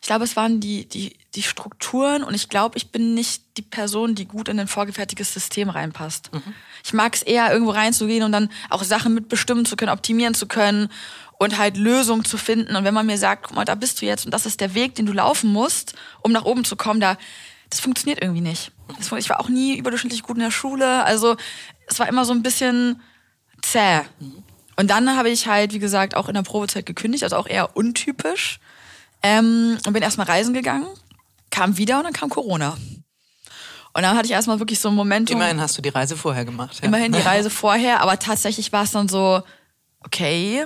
Ich 0.06 0.08
glaube, 0.08 0.24
es 0.24 0.36
waren 0.36 0.60
die, 0.60 0.88
die, 0.88 1.18
die 1.34 1.42
Strukturen 1.42 2.24
und 2.24 2.36
ich 2.36 2.48
glaube, 2.48 2.78
ich 2.78 2.92
bin 2.92 3.16
nicht 3.16 3.42
die 3.58 3.64
Person, 3.64 4.14
die 4.14 4.26
gut 4.26 4.50
in 4.50 4.60
ein 4.60 4.68
vorgefertigtes 4.68 5.34
System 5.34 5.68
reinpasst. 5.70 6.32
Mhm. 6.32 6.54
Ich 6.84 6.94
mag 6.94 7.16
es 7.16 7.24
eher, 7.24 7.52
irgendwo 7.52 7.72
reinzugehen 7.72 8.24
und 8.24 8.32
dann 8.32 8.52
auch 8.70 8.84
Sachen 8.84 9.16
mitbestimmen 9.16 9.66
zu 9.66 9.76
können, 9.76 9.92
optimieren 9.92 10.36
zu 10.36 10.46
können 10.46 10.90
und 11.38 11.58
halt 11.58 11.78
Lösungen 11.78 12.26
zu 12.26 12.38
finden. 12.38 12.76
Und 12.76 12.84
wenn 12.84 12.94
man 12.94 13.06
mir 13.06 13.18
sagt, 13.18 13.48
guck 13.48 13.56
mal, 13.56 13.66
da 13.66 13.76
bist 13.76 14.02
du 14.02 14.06
jetzt 14.06 14.26
und 14.26 14.32
das 14.32 14.46
ist 14.46 14.62
der 14.62 14.74
Weg, 14.74 14.96
den 14.96 15.06
du 15.06 15.14
laufen 15.14 15.52
musst, 15.52 15.96
um 16.22 16.32
nach 16.32 16.46
oben 16.46 16.66
zu 16.66 16.76
kommen, 16.76 17.00
da, 17.00 17.18
das 17.70 17.80
funktioniert 17.80 18.22
irgendwie 18.22 18.42
nicht. 18.42 18.72
ich 19.00 19.30
war 19.30 19.40
auch 19.40 19.50
nie 19.50 19.78
überdurchschnittlich 19.78 20.24
gut 20.24 20.38
in 20.38 20.44
der 20.44 20.52
Schule. 20.52 21.04
Also 21.04 21.36
es 21.88 22.00
war 22.00 22.08
immer 22.08 22.26
so 22.26 22.34
ein 22.34 22.44
bisschen 22.44 23.02
zäh. 23.62 24.02
Und 24.78 24.90
dann 24.90 25.16
habe 25.16 25.30
ich 25.30 25.48
halt, 25.48 25.74
wie 25.74 25.80
gesagt, 25.80 26.16
auch 26.16 26.28
in 26.28 26.36
der 26.36 26.44
Probezeit 26.44 26.86
gekündigt, 26.86 27.24
also 27.24 27.38
auch 27.38 27.48
eher 27.48 27.76
untypisch. 27.76 28.60
Ähm, 29.24 29.78
und 29.86 29.94
bin 29.94 30.04
erstmal 30.04 30.28
reisen 30.28 30.54
gegangen, 30.54 30.88
kam 31.50 31.78
wieder 31.78 31.98
und 31.98 32.04
dann 32.04 32.14
kam 32.14 32.30
Corona. 32.30 32.78
Und 33.94 34.02
dann 34.02 34.18
hatte 34.18 34.26
ich 34.26 34.34
erstmal 34.34 34.60
wirklich 34.60 34.80
so 34.80 34.90
ein 34.90 34.96
Moment. 34.96 35.30
Immerhin 35.32 35.62
hast 35.62 35.78
du 35.78 35.82
die 35.82 35.90
Reise 35.90 36.18
vorher 36.18 36.44
gemacht. 36.44 36.80
Ja. 36.82 36.88
Immerhin 36.88 37.14
die 37.14 37.20
Reise 37.26 37.50
vorher, 37.50 38.02
aber 38.02 38.20
tatsächlich 38.20 38.74
war 38.74 38.84
es 38.84 38.92
dann 38.92 39.08
so, 39.08 39.42
okay, 40.06 40.66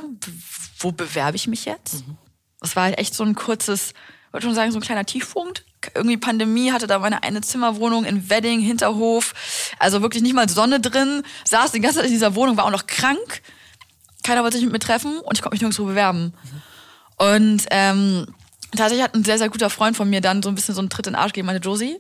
wo 0.80 0.92
bewerbe 0.92 1.36
ich 1.36 1.48
mich 1.48 1.66
jetzt? 1.66 2.08
Mhm. 2.08 2.18
Das 2.60 2.76
war 2.76 2.84
halt 2.84 2.98
echt 2.98 3.16
so 3.16 3.24
ein 3.24 3.36
kurzes, 3.36 3.92
ich 4.28 4.34
würde 4.34 4.46
schon 4.46 4.56
sagen, 4.56 4.72
so 4.72 4.78
ein 4.78 4.84
kleiner 4.84 5.06
Tiefpunkt. 5.06 5.66
Irgendwie 5.96 6.18
Pandemie, 6.18 6.72
hatte 6.72 6.88
da 6.88 7.00
meine 7.00 7.24
eine 7.24 7.42
Zimmerwohnung 7.42 8.04
in 8.04 8.30
Wedding, 8.30 8.60
Hinterhof. 8.60 9.34
Also 9.80 10.02
wirklich 10.02 10.22
nicht 10.22 10.36
mal 10.36 10.50
Sonne 10.50 10.82
drin. 10.82 11.24
Saß 11.46 11.72
die 11.72 11.80
ganze 11.80 11.98
Zeit 11.98 12.08
in 12.08 12.12
dieser 12.12 12.36
Wohnung, 12.36 12.58
war 12.58 12.66
auch 12.66 12.72
noch 12.72 12.86
krank. 12.86 13.42
Keiner 14.24 14.44
wollte 14.44 14.58
sich 14.58 14.66
mit 14.66 14.74
mir 14.74 14.80
treffen 14.80 15.20
und 15.20 15.38
ich 15.38 15.42
konnte 15.42 15.56
mich 15.56 15.62
nirgendwo 15.62 15.86
bewerben. 15.86 16.34
Mhm. 16.34 17.26
Und 17.26 17.66
ähm, 17.72 18.28
tatsächlich 18.76 19.04
hat 19.04 19.16
ein 19.16 19.24
sehr, 19.24 19.38
sehr 19.38 19.50
guter 19.50 19.70
Freund 19.70 19.96
von 19.96 20.10
mir 20.10 20.20
dann 20.20 20.44
so 20.44 20.50
ein 20.50 20.56
bisschen 20.56 20.76
so 20.76 20.82
einen 20.82 20.90
Tritt 20.90 21.08
in 21.08 21.14
den 21.14 21.20
Arsch 21.20 21.32
gegeben, 21.32 21.48
meinte, 21.48 21.66
Josie, 21.66 21.98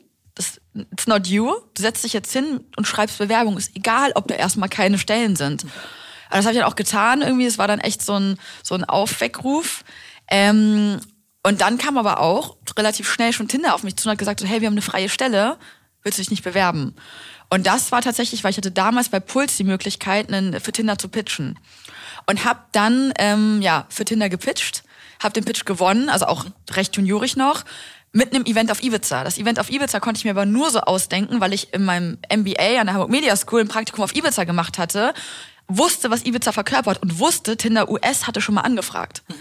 it's 0.73 1.07
not 1.07 1.27
you. 1.27 1.53
Du 1.73 1.81
setzt 1.81 2.03
dich 2.03 2.13
jetzt 2.13 2.31
hin 2.31 2.61
und 2.75 2.85
schreibst 2.85 3.17
Bewerbung. 3.17 3.57
Ist 3.57 3.75
egal, 3.75 4.11
ob 4.15 4.27
da 4.27 4.35
erstmal 4.35 4.69
keine 4.69 4.97
Stellen 4.97 5.35
sind. 5.35 5.65
Aber 6.29 6.37
das 6.37 6.45
habe 6.45 6.53
ich 6.53 6.61
dann 6.61 6.69
auch 6.69 6.75
getan 6.75 7.21
irgendwie. 7.21 7.45
Es 7.45 7.57
war 7.57 7.67
dann 7.67 7.79
echt 7.79 8.01
so 8.01 8.17
ein, 8.17 8.37
so 8.63 8.75
ein 8.75 8.85
Aufweckruf. 8.85 9.83
Ähm, 10.29 10.99
und 11.43 11.61
dann 11.61 11.77
kam 11.77 11.97
aber 11.97 12.19
auch 12.19 12.57
relativ 12.77 13.11
schnell 13.11 13.33
schon 13.33 13.47
Tinder 13.47 13.75
auf 13.75 13.83
mich 13.83 13.95
zu 13.95 14.07
und 14.07 14.11
hat 14.11 14.19
gesagt, 14.19 14.39
so, 14.39 14.45
hey, 14.45 14.61
wir 14.61 14.67
haben 14.67 14.73
eine 14.73 14.81
freie 14.81 15.09
Stelle, 15.09 15.57
willst 16.03 16.17
du 16.17 16.21
dich 16.21 16.31
nicht 16.31 16.43
bewerben? 16.43 16.95
Und 17.49 17.65
das 17.65 17.91
war 17.91 18.01
tatsächlich, 18.01 18.43
weil 18.43 18.51
ich 18.51 18.57
hatte 18.57 18.71
damals 18.71 19.09
bei 19.09 19.19
Puls 19.19 19.57
die 19.57 19.63
Möglichkeit, 19.63 20.31
einen, 20.31 20.59
für 20.59 20.71
Tinder 20.71 20.97
zu 20.97 21.09
pitchen. 21.09 21.57
Und 22.27 22.45
habe 22.45 22.59
dann 22.73 23.11
ähm, 23.17 23.61
ja 23.61 23.85
für 23.89 24.05
Tinder 24.05 24.29
gepitcht 24.29 24.83
habe 25.21 25.33
den 25.33 25.45
Pitch 25.45 25.65
gewonnen, 25.65 26.09
also 26.09 26.25
auch 26.25 26.45
recht 26.71 26.95
juniorig 26.95 27.35
noch, 27.35 27.65
mit 28.11 28.33
einem 28.33 28.45
Event 28.45 28.71
auf 28.71 28.81
Ibiza. 28.81 29.23
Das 29.23 29.37
Event 29.37 29.59
auf 29.59 29.69
Ibiza 29.69 29.99
konnte 29.99 30.17
ich 30.17 30.25
mir 30.25 30.31
aber 30.31 30.45
nur 30.45 30.71
so 30.71 30.79
ausdenken, 30.81 31.41
weil 31.41 31.53
ich 31.53 31.73
in 31.73 31.85
meinem 31.85 32.17
MBA 32.33 32.79
an 32.79 32.87
der 32.87 32.93
Hamburg 32.93 33.09
Media 33.09 33.35
School 33.35 33.61
ein 33.61 33.67
Praktikum 33.67 34.03
auf 34.03 34.15
Ibiza 34.15 34.45
gemacht 34.45 34.79
hatte, 34.79 35.13
wusste, 35.69 36.11
was 36.11 36.25
Ibiza 36.25 36.51
verkörpert 36.51 37.01
und 37.01 37.19
wusste, 37.19 37.55
Tinder 37.55 37.89
US 37.89 38.27
hatte 38.27 38.41
schon 38.41 38.55
mal 38.55 38.61
angefragt. 38.61 39.23
Mhm. 39.27 39.35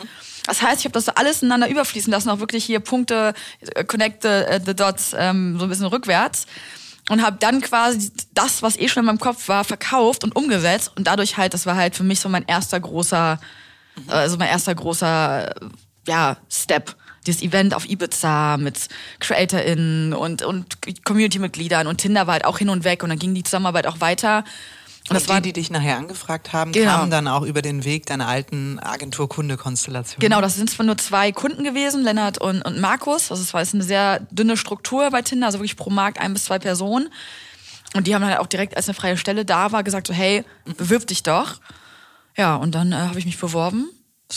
Das 0.46 0.62
heißt, 0.62 0.80
ich 0.80 0.84
habe 0.84 0.92
das 0.92 1.06
so 1.06 1.12
alles 1.14 1.42
ineinander 1.42 1.68
überfließen 1.68 2.10
lassen, 2.10 2.30
auch 2.30 2.38
wirklich 2.38 2.64
hier 2.64 2.80
Punkte, 2.80 3.34
äh, 3.74 3.84
connect 3.84 4.22
the, 4.22 4.28
uh, 4.28 4.60
the 4.64 4.74
dots, 4.74 5.14
ähm, 5.18 5.58
so 5.58 5.64
ein 5.64 5.68
bisschen 5.68 5.86
rückwärts. 5.86 6.46
Und 7.10 7.24
habe 7.24 7.38
dann 7.40 7.62
quasi 7.62 8.12
das, 8.34 8.62
was 8.62 8.78
eh 8.78 8.86
schon 8.86 9.00
in 9.00 9.06
meinem 9.06 9.18
Kopf 9.18 9.48
war, 9.48 9.64
verkauft 9.64 10.24
und 10.24 10.36
umgesetzt. 10.36 10.92
Und 10.94 11.06
dadurch 11.06 11.38
halt, 11.38 11.54
das 11.54 11.64
war 11.64 11.74
halt 11.74 11.96
für 11.96 12.02
mich 12.02 12.20
so 12.20 12.28
mein 12.28 12.44
erster 12.46 12.78
großer 12.78 13.40
also 14.06 14.36
mein 14.36 14.48
erster 14.48 14.74
großer 14.74 15.54
ja, 16.06 16.36
Step. 16.50 16.94
Dieses 17.26 17.42
Event 17.42 17.74
auf 17.74 17.88
Ibiza 17.88 18.56
mit 18.56 18.88
CreatorInnen 19.20 20.14
und, 20.14 20.42
und 20.42 20.78
Community-Mitgliedern 21.04 21.86
und 21.86 21.98
Tinder 21.98 22.26
war 22.26 22.34
halt 22.34 22.44
auch 22.44 22.58
hin 22.58 22.70
und 22.70 22.84
weg 22.84 23.02
und 23.02 23.10
dann 23.10 23.18
ging 23.18 23.34
die 23.34 23.42
Zusammenarbeit 23.42 23.86
auch 23.86 24.00
weiter. 24.00 24.44
Und, 25.08 25.14
das 25.14 25.24
die, 25.24 25.28
war, 25.30 25.40
die 25.40 25.52
dich 25.52 25.70
nachher 25.70 25.96
angefragt 25.96 26.52
haben, 26.52 26.72
genau. 26.72 26.92
kamen 26.92 27.10
dann 27.10 27.28
auch 27.28 27.42
über 27.42 27.62
den 27.62 27.84
Weg 27.84 28.06
deiner 28.06 28.26
alten 28.26 28.78
Agentur-Kunde-Konstellation. 28.78 30.20
Genau, 30.20 30.40
das 30.40 30.56
sind 30.56 30.70
zwar 30.70 30.84
nur 30.84 30.98
zwei 30.98 31.32
Kunden 31.32 31.64
gewesen, 31.64 32.02
Lennart 32.02 32.38
und, 32.38 32.62
und 32.62 32.80
Markus. 32.80 33.30
Also 33.30 33.42
es 33.42 33.54
war 33.54 33.60
jetzt 33.60 33.74
eine 33.74 33.84
sehr 33.84 34.20
dünne 34.30 34.56
Struktur 34.56 35.10
bei 35.10 35.22
Tinder, 35.22 35.46
also 35.46 35.58
wirklich 35.58 35.76
pro 35.76 35.90
Markt 35.90 36.20
ein 36.20 36.32
bis 36.32 36.44
zwei 36.44 36.58
Personen. 36.58 37.08
Und 37.94 38.06
die 38.06 38.14
haben 38.14 38.22
dann 38.22 38.30
halt 38.30 38.40
auch 38.40 38.46
direkt, 38.46 38.76
als 38.76 38.88
eine 38.88 38.94
freie 38.94 39.16
Stelle 39.16 39.44
da 39.44 39.72
war, 39.72 39.82
gesagt 39.82 40.06
so, 40.06 40.12
hey, 40.12 40.44
bewirb 40.76 41.06
dich 41.06 41.22
doch. 41.22 41.54
Ja, 42.36 42.56
und 42.56 42.74
dann 42.74 42.92
äh, 42.92 42.96
habe 42.96 43.18
ich 43.18 43.24
mich 43.24 43.38
beworben. 43.38 43.88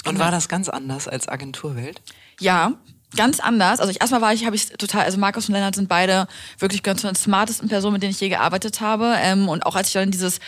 Und 0.05 0.19
war 0.19 0.31
das 0.31 0.47
ganz 0.47 0.69
anders 0.69 1.07
als 1.07 1.27
Agenturwelt? 1.27 2.01
Ja, 2.39 2.73
ganz 3.15 3.39
anders. 3.39 3.79
Also 3.79 3.91
ich, 3.91 3.99
erstmal 3.99 4.21
war 4.21 4.33
ich, 4.33 4.45
habe 4.45 4.55
ich 4.55 4.69
total, 4.69 5.03
also 5.03 5.17
Markus 5.17 5.47
und 5.47 5.53
Lennart 5.53 5.75
sind 5.75 5.89
beide 5.89 6.27
wirklich 6.59 6.83
ganz 6.83 7.01
von 7.01 7.09
den 7.09 7.15
smartesten 7.15 7.69
Personen, 7.69 7.93
mit 7.93 8.03
denen 8.03 8.11
ich 8.11 8.19
je 8.19 8.29
gearbeitet 8.29 8.81
habe. 8.81 9.15
Ähm, 9.17 9.49
und 9.49 9.65
auch 9.65 9.75
als 9.75 9.87
ich 9.87 9.93
dann 9.93 10.11
dieses, 10.11 10.39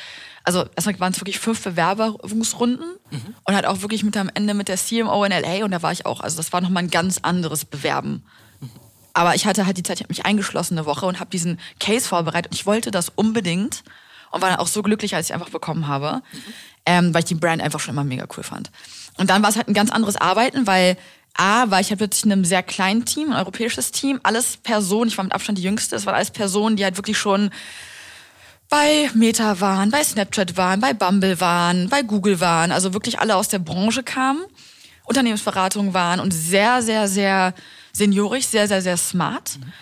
also 0.44 0.66
erstmal 0.76 1.00
waren 1.00 1.14
es 1.14 1.20
wirklich 1.20 1.40
fünf 1.40 1.62
Bewerbungsrunden 1.64 2.88
mhm. 3.12 3.36
und 3.44 3.56
halt 3.56 3.66
auch 3.66 3.82
wirklich 3.82 4.04
mit 4.04 4.16
am 4.18 4.30
Ende 4.34 4.54
mit 4.54 4.68
der 4.68 4.78
CMO 4.78 5.24
in 5.24 5.32
LA 5.32 5.66
und 5.66 5.72
da 5.72 5.82
war 5.82 5.92
ich 5.92 6.06
auch, 6.06 6.22
also 6.22 6.38
das 6.38 6.54
war 6.54 6.62
nochmal 6.62 6.84
ein 6.84 6.90
ganz 6.90 7.20
anderes 7.22 7.66
Bewerben. 7.66 8.24
Mhm. 8.60 8.70
Aber 9.14 9.36
ich 9.36 9.46
hatte 9.46 9.66
halt 9.66 9.78
die 9.78 9.84
Zeit, 9.84 9.98
ich 9.98 10.04
habe 10.04 10.12
mich 10.12 10.26
eingeschlossen 10.26 10.78
eine 10.78 10.86
Woche 10.86 11.06
und 11.06 11.20
habe 11.20 11.30
diesen 11.30 11.60
Case 11.80 12.08
vorbereitet 12.08 12.52
und 12.52 12.58
ich 12.58 12.66
wollte 12.66 12.92
das 12.92 13.10
unbedingt 13.10 13.84
und 14.32 14.42
war 14.42 14.50
dann 14.50 14.60
auch 14.60 14.68
so 14.68 14.82
glücklich, 14.82 15.16
als 15.16 15.28
ich 15.28 15.34
einfach 15.34 15.50
bekommen 15.50 15.88
habe. 15.88 16.22
Mhm 16.32 16.54
ähm, 16.86 17.14
weil 17.14 17.20
ich 17.20 17.26
die 17.26 17.36
Brand 17.36 17.62
einfach 17.62 17.80
schon 17.80 17.94
immer 17.94 18.04
mega 18.04 18.26
cool 18.38 18.44
fand. 18.44 18.72
Und 19.18 19.30
dann 19.30 19.42
war 19.42 19.50
es 19.50 19.56
halt 19.56 19.68
ein 19.68 19.74
ganz 19.74 19.92
anderes 19.92 20.18
Arbeiten, 20.18 20.68
weil 20.68 20.98
A, 21.36 21.70
war 21.72 21.80
ich 21.80 21.90
halt 21.90 22.00
plötzlich 22.00 22.26
in 22.26 22.32
einem 22.32 22.46
sehr 22.46 22.64
kleinen 22.64 23.06
Team, 23.06 23.32
ein 23.32 23.38
europäisches 23.38 23.92
Team, 23.92 24.20
alles 24.24 24.58
Personen, 24.58 25.10
ich 25.10 25.18
war 25.18 25.24
mit 25.24 25.34
Abstand 25.34 25.58
die 25.58 25.64
Jüngste, 25.64 25.96
es 25.96 26.06
waren 26.06 26.16
alles 26.16 26.32
Personen, 26.32 26.76
die 26.76 26.84
halt 26.84 26.98
wirklich 26.98 27.18
schon 27.18 27.52
bei 28.70 29.10
Meta 29.14 29.60
waren, 29.60 29.92
bei 29.92 30.04
Snapchat 30.04 30.58
waren, 30.58 30.80
bei 30.80 30.94
Bumble 30.94 31.40
waren, 31.40 31.90
bei 31.90 32.02
Google 32.02 32.40
waren, 32.40 32.72
also 32.72 32.94
wirklich 32.94 33.20
alle 33.20 33.36
aus 33.36 33.48
der 33.48 33.60
Branche 33.60 34.04
kamen, 34.04 34.44
Unternehmensberatung 35.06 35.94
waren 35.94 36.20
und 36.20 36.32
sehr, 36.32 36.82
sehr, 36.82 37.08
sehr 37.08 37.54
seniorisch, 37.92 38.46
sehr, 38.46 38.68
sehr, 38.68 38.82
sehr 38.82 38.98
smart. 38.98 39.58
Mhm. 39.58 39.74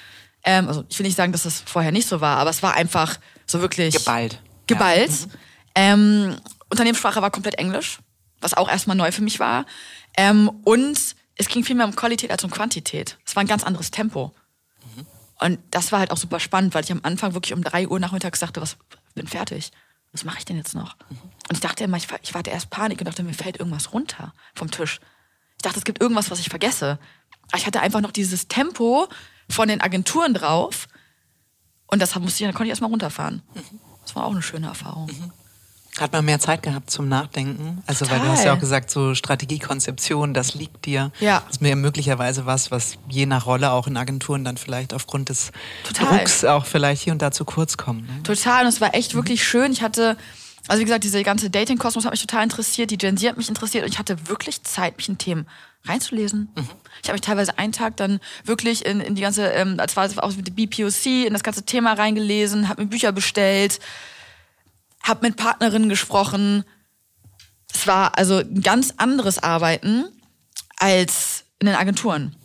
Ähm, 0.44 0.68
also 0.68 0.84
ich 0.90 0.98
will 1.00 1.06
nicht 1.06 1.16
sagen, 1.16 1.32
dass 1.32 1.44
das 1.44 1.64
vorher 1.66 1.92
nicht 1.92 2.08
so 2.08 2.22
war, 2.22 2.38
aber 2.38 2.50
es 2.50 2.64
war 2.64 2.74
einfach 2.74 3.18
so 3.46 3.62
wirklich 3.62 3.96
geballt. 3.96 4.40
Geballt. 4.68 5.12
Ja. 5.12 5.26
Mhm. 5.26 5.32
Ähm, 5.76 6.36
Unternehmenssprache 6.70 7.22
war 7.22 7.32
komplett 7.32 7.56
Englisch, 7.56 8.00
was 8.40 8.54
auch 8.54 8.70
erstmal 8.70 8.98
neu 8.98 9.12
für 9.12 9.22
mich 9.22 9.40
war. 9.40 9.66
Ähm, 10.18 10.50
und 10.64 10.98
es 11.42 11.48
ging 11.48 11.64
viel 11.64 11.76
mehr 11.76 11.86
um 11.86 11.96
Qualität 11.96 12.32
als 12.32 12.44
um 12.44 12.52
Quantität. 12.52 13.18
Es 13.26 13.36
war 13.36 13.44
ein 13.44 13.48
ganz 13.48 13.64
anderes 13.64 13.92
Tempo. 13.92 14.34
Mhm. 14.96 15.06
Und 15.40 15.60
das 15.72 15.92
war 15.92 16.00
halt 16.00 16.12
auch 16.12 16.18
super 16.18 16.40
spannend, 16.40 16.76
weil 16.76 16.84
ich 16.84 16.92
am 16.92 17.02
Anfang 17.04 17.34
wirklich 17.34 17.54
um 17.54 17.64
drei 17.64 17.88
Uhr 17.88 18.00
nachmittags 18.00 18.40
sagte, 18.40 18.62
was 18.62 18.78
bin 19.16 19.28
fertig. 19.28 19.72
Was 20.12 20.24
mache 20.24 20.40
ich 20.40 20.46
denn 20.46 20.58
jetzt 20.58 20.76
noch? 20.76 20.96
Mhm. 21.10 21.18
Und 21.50 21.54
ich 21.54 21.60
dachte 21.60 21.84
immer, 21.84 21.98
ich, 21.98 22.08
ich 22.22 22.34
hatte 22.34 22.52
erst 22.52 22.70
Panik 22.70 23.00
und 23.00 23.08
dachte, 23.08 23.24
mir 23.24 23.34
fällt 23.34 23.58
irgendwas 23.58 23.92
runter 23.92 24.34
vom 24.54 24.70
Tisch. 24.70 25.00
Ich 25.58 25.64
dachte, 25.64 25.80
es 25.80 25.86
gibt 25.86 26.02
irgendwas, 26.02 26.30
was 26.30 26.40
ich 26.40 26.50
vergesse. 26.50 27.00
Aber 27.50 27.58
ich 27.58 27.66
hatte 27.66 27.82
einfach 27.82 28.02
noch 28.02 28.12
dieses 28.12 28.48
Tempo 28.48 29.08
von 29.50 29.68
den 29.68 29.82
Agenturen 29.82 30.34
drauf. 30.34 30.88
Und 31.88 32.02
das 32.02 32.14
musste 32.16 32.44
ich, 32.44 32.48
dann 32.48 32.54
konnte 32.54 32.66
ich 32.66 32.70
erstmal 32.70 32.92
runterfahren. 32.92 33.42
Mhm. 33.56 33.80
Das 34.04 34.16
war 34.16 34.26
auch 34.26 34.32
eine 34.32 34.42
schöne 34.44 34.68
Erfahrung. 34.68 35.08
Mhm. 35.08 35.34
Hat 36.00 36.14
man 36.14 36.24
mehr 36.24 36.40
Zeit 36.40 36.64
gehabt 36.64 36.90
zum 36.90 37.10
Nachdenken? 37.10 37.84
Also, 37.86 38.06
Total. 38.06 38.20
weil 38.20 38.26
du 38.26 38.32
hast 38.32 38.46
ja 38.46 38.54
auch 38.54 38.60
gesagt, 38.60 38.90
so 38.90 39.14
Strategiekonzeption, 39.14 40.34
das 40.34 40.56
liegt 40.56 40.86
dir. 40.86 41.12
Ja. 41.20 41.42
Das 41.42 41.58
ist 41.58 41.62
mir 41.62 41.76
möglicherweise 41.76 42.46
was, 42.46 42.72
was 42.72 42.98
je 43.10 43.26
nach 43.26 43.46
Rolle 43.46 43.72
auch 43.72 43.88
in 43.88 43.98
Agenturen 43.98 44.46
dann 44.46 44.56
vielleicht 44.56 44.94
aufgrund 44.94 45.28
des 45.28 45.52
Total. 45.84 46.18
Drucks 46.18 46.46
auch 46.46 46.66
vielleicht 46.66 47.04
hier 47.04 47.12
und 47.12 47.22
da 47.22 47.32
zu 47.32 47.44
kurz 47.44 47.76
kommt. 47.76 48.08
Ne? 48.08 48.24
Total. 48.24 48.62
Und 48.62 48.70
es 48.70 48.80
war 48.80 48.96
echt 48.96 49.14
mhm. 49.14 49.18
wirklich 49.18 49.44
schön. 49.44 49.74
Ich 49.74 49.82
hatte, 49.82 50.16
also 50.70 50.80
wie 50.80 50.86
gesagt, 50.86 51.04
diese 51.04 51.24
ganze 51.24 51.50
Dating-Kosmos 51.50 52.06
hat 52.06 52.12
mich 52.12 52.22
total 52.22 52.44
interessiert. 52.44 52.90
Die 52.90 52.98
Gen 52.98 53.18
Z 53.18 53.30
hat 53.30 53.38
mich 53.38 53.50
interessiert. 53.50 53.84
Und 53.84 53.92
ich 53.92 54.00
hatte 54.00 54.30
wirklich 54.30 54.64
Zeit, 54.64 54.96
mich 54.96 55.10
in 55.10 55.18
Themen 55.18 55.46
reinzulesen. 55.84 56.50
Mhm. 56.56 56.70
Ich 57.04 57.10
habe 57.10 57.16
mich 57.16 57.22
teilweise 57.22 57.58
einen 57.58 57.74
Tag 57.74 57.98
dann 57.98 58.22
wirklich 58.46 58.86
in, 58.86 59.02
in 59.02 59.16
die 59.16 59.22
ganze, 59.22 59.48
ähm, 59.48 59.76
als 59.78 59.98
war 59.98 60.06
es 60.06 60.18
auch 60.18 60.34
mit 60.38 60.56
BPOC, 60.56 61.26
in 61.28 61.34
das 61.34 61.44
ganze 61.44 61.64
Thema 61.64 61.94
reingelesen, 61.94 62.70
habe 62.70 62.84
mir 62.84 62.88
Bücher 62.88 63.12
bestellt 63.12 63.82
habe 65.04 65.28
mit 65.28 65.38
Partnerinnen 65.38 65.90
gesprochen. 65.90 66.64
Es 67.74 67.88
war 67.88 68.18
also 68.18 68.38
ein 68.38 68.62
ganz 68.62 68.94
anderes 68.98 69.42
Arbeiten 69.42 70.06
als 70.78 71.46
in 71.60 71.68
den 71.68 71.76
Agenturen. 71.76 72.36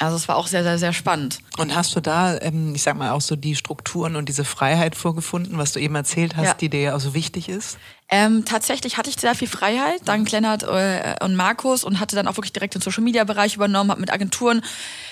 Also 0.00 0.16
es 0.16 0.28
war 0.28 0.36
auch 0.36 0.46
sehr, 0.46 0.62
sehr, 0.62 0.78
sehr 0.78 0.94
spannend. 0.94 1.40
Und 1.58 1.74
hast 1.74 1.94
du 1.94 2.00
da, 2.00 2.38
ähm, 2.40 2.74
ich 2.74 2.82
sag 2.82 2.96
mal, 2.96 3.10
auch 3.10 3.20
so 3.20 3.36
die 3.36 3.54
Strukturen 3.54 4.16
und 4.16 4.30
diese 4.30 4.46
Freiheit 4.46 4.96
vorgefunden, 4.96 5.58
was 5.58 5.72
du 5.72 5.78
eben 5.78 5.94
erzählt 5.94 6.36
hast, 6.36 6.46
ja. 6.46 6.54
die 6.54 6.70
dir 6.70 6.80
ja 6.80 6.96
auch 6.96 7.00
so 7.00 7.12
wichtig 7.12 7.50
ist? 7.50 7.76
Ähm, 8.08 8.46
tatsächlich 8.46 8.96
hatte 8.96 9.10
ich 9.10 9.20
sehr 9.20 9.34
viel 9.34 9.46
Freiheit, 9.46 10.00
dank 10.06 10.30
Lennart 10.30 10.62
äh, 10.62 11.16
und 11.22 11.36
Markus 11.36 11.84
und 11.84 12.00
hatte 12.00 12.16
dann 12.16 12.28
auch 12.28 12.38
wirklich 12.38 12.54
direkt 12.54 12.74
den 12.74 12.80
Social-Media-Bereich 12.80 13.56
übernommen, 13.56 13.90
habe 13.90 14.00
mit 14.00 14.10
Agenturen 14.10 14.62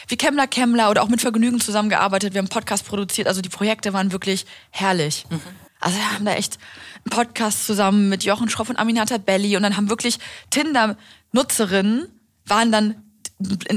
wie 0.08 0.16
Kemmler 0.16 0.46
Kemmler 0.46 0.88
oder 0.88 1.02
auch 1.02 1.08
mit 1.08 1.20
Vergnügen 1.20 1.60
zusammengearbeitet. 1.60 2.32
Wir 2.32 2.38
haben 2.38 2.48
Podcast 2.48 2.86
produziert, 2.86 3.28
also 3.28 3.42
die 3.42 3.50
Projekte 3.50 3.92
waren 3.92 4.10
wirklich 4.10 4.46
herrlich. 4.70 5.26
Mhm. 5.28 5.42
Also 5.80 5.96
wir 5.96 6.12
haben 6.12 6.24
da 6.24 6.34
echt 6.34 6.58
einen 7.04 7.10
Podcast 7.10 7.66
zusammen 7.66 8.08
mit 8.08 8.24
Jochen 8.24 8.50
Schroff 8.50 8.68
und 8.68 8.76
Aminata 8.76 9.18
Belli 9.18 9.56
und 9.56 9.62
dann 9.62 9.76
haben 9.76 9.88
wirklich 9.90 10.18
Tinder-Nutzerinnen 10.50 12.08
waren 12.46 12.72
dann 12.72 13.02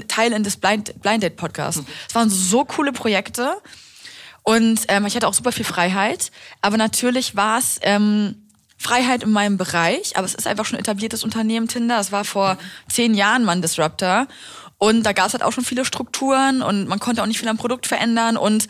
Teil 0.08 0.34
in 0.34 0.44
des 0.44 0.58
Blind, 0.58 1.00
Blind 1.02 1.24
Date 1.24 1.36
Podcasts. 1.36 1.82
Mhm. 1.82 1.88
Es 2.08 2.16
waren 2.16 2.30
so 2.30 2.66
coole 2.66 2.92
Projekte 2.92 3.56
und 4.44 4.82
ähm, 4.88 5.06
ich 5.06 5.16
hatte 5.16 5.28
auch 5.28 5.34
super 5.34 5.52
viel 5.52 5.66
Freiheit, 5.66 6.32
aber 6.62 6.78
natürlich 6.78 7.36
war 7.36 7.60
es 7.60 7.80
ähm, 7.84 8.48
Freiheit 8.78 9.22
in 9.22 9.32
meinem 9.32 9.58
Bereich, 9.58 10.18
aber 10.18 10.26
es 10.26 10.34
ist 10.34 10.48
einfach 10.48 10.66
schon 10.66 10.80
etabliertes 10.80 11.24
Unternehmen 11.24 11.68
Tinder. 11.68 12.00
Es 12.00 12.12
war 12.12 12.26
vor 12.26 12.58
zehn 12.90 13.14
Jahren 13.14 13.44
mal 13.44 13.52
ein 13.52 13.62
Disruptor 13.62 14.28
und 14.80 15.04
da 15.04 15.14
gab 15.14 15.28
es 15.28 15.34
halt 15.34 15.44
auch 15.44 15.52
schon 15.52 15.64
viele 15.64 15.86
Strukturen 15.86 16.64
und 16.64 16.88
man 16.88 17.00
konnte 17.00 17.22
auch 17.22 17.28
nicht 17.28 17.38
viel 17.38 17.50
am 17.50 17.58
Produkt 17.58 17.86
verändern 17.86 18.38
und 18.38 18.68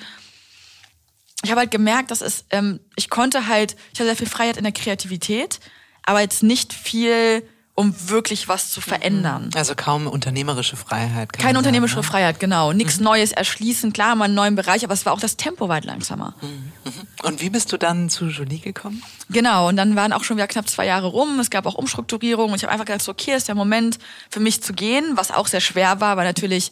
ich 1.44 1.52
habe 1.52 1.62
halt 1.62 1.72
gemerkt, 1.72 2.12
dass 2.12 2.22
es, 2.22 2.46
ähm, 2.52 2.80
ich 2.96 3.10
konnte 3.10 3.48
halt, 3.48 3.76
ich 3.94 4.00
hatte 4.00 4.06
sehr 4.06 4.16
viel 4.16 4.28
Freiheit 4.30 4.58
in 4.58 4.64
der 4.64 4.74
Kreativität, 4.74 5.60
aber 6.04 6.22
jetzt 6.22 6.44
nicht 6.44 6.74
viel, 6.74 7.44
um 7.74 7.96
wirklich 8.10 8.48
was 8.48 8.70
zu 8.70 8.82
verändern. 8.82 9.46
Mhm. 9.46 9.52
Also 9.56 9.74
kaum 9.76 10.06
unternehmerische 10.06 10.76
Freiheit. 10.76 11.34
Keine 11.34 11.58
unternehmerische 11.58 11.96
sagen, 11.96 12.06
ne? 12.06 12.12
Freiheit, 12.12 12.40
genau. 12.40 12.74
Nichts 12.74 13.00
mhm. 13.00 13.06
Neues 13.06 13.32
erschließen, 13.32 13.92
klar, 13.94 14.16
mal 14.16 14.26
einen 14.26 14.36
neuen 14.36 14.56
Bereich, 14.56 14.84
aber 14.84 14.94
es 14.94 15.06
war 15.06 15.14
auch 15.14 15.20
das 15.20 15.38
Tempo 15.38 15.68
weit 15.68 15.86
langsamer. 15.86 16.36
Mhm. 16.42 16.72
mhm. 16.86 17.08
Und 17.24 17.42
wie 17.42 17.50
bist 17.50 17.72
du 17.72 17.78
dann 17.78 18.10
zu 18.10 18.26
Jolie 18.28 18.60
gekommen? 18.60 19.02
Genau, 19.30 19.70
und 19.70 19.78
dann 19.78 19.96
waren 19.96 20.14
auch 20.14 20.24
schon 20.24 20.38
wieder 20.38 20.48
knapp 20.48 20.70
zwei 20.70 20.86
Jahre 20.86 21.08
rum. 21.08 21.40
Es 21.40 21.50
gab 21.50 21.66
auch 21.66 21.76
Umstrukturierungen 21.76 22.52
und 22.52 22.58
ich 22.58 22.64
habe 22.64 22.74
einfach 22.74 22.86
gedacht, 22.86 23.04
so, 23.04 23.12
okay, 23.12 23.36
ist 23.36 23.48
der 23.48 23.56
Moment 23.56 23.98
für 24.30 24.40
mich 24.40 24.62
zu 24.62 24.74
gehen, 24.74 25.14
was 25.16 25.32
auch 25.32 25.48
sehr 25.48 25.62
schwer 25.62 26.02
war, 26.02 26.18
weil 26.18 26.26
natürlich 26.26 26.72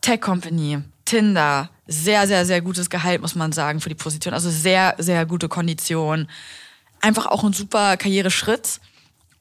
Tech 0.00 0.20
Company, 0.20 0.82
Tinder, 1.10 1.70
sehr, 1.88 2.28
sehr, 2.28 2.46
sehr 2.46 2.60
gutes 2.60 2.88
Gehalt, 2.88 3.20
muss 3.20 3.34
man 3.34 3.50
sagen, 3.50 3.80
für 3.80 3.88
die 3.88 3.96
Position. 3.96 4.32
Also 4.32 4.48
sehr, 4.48 4.94
sehr 4.98 5.26
gute 5.26 5.48
Kondition. 5.48 6.28
Einfach 7.00 7.26
auch 7.26 7.42
ein 7.42 7.52
super 7.52 7.96
Karriereschritt. 7.96 8.80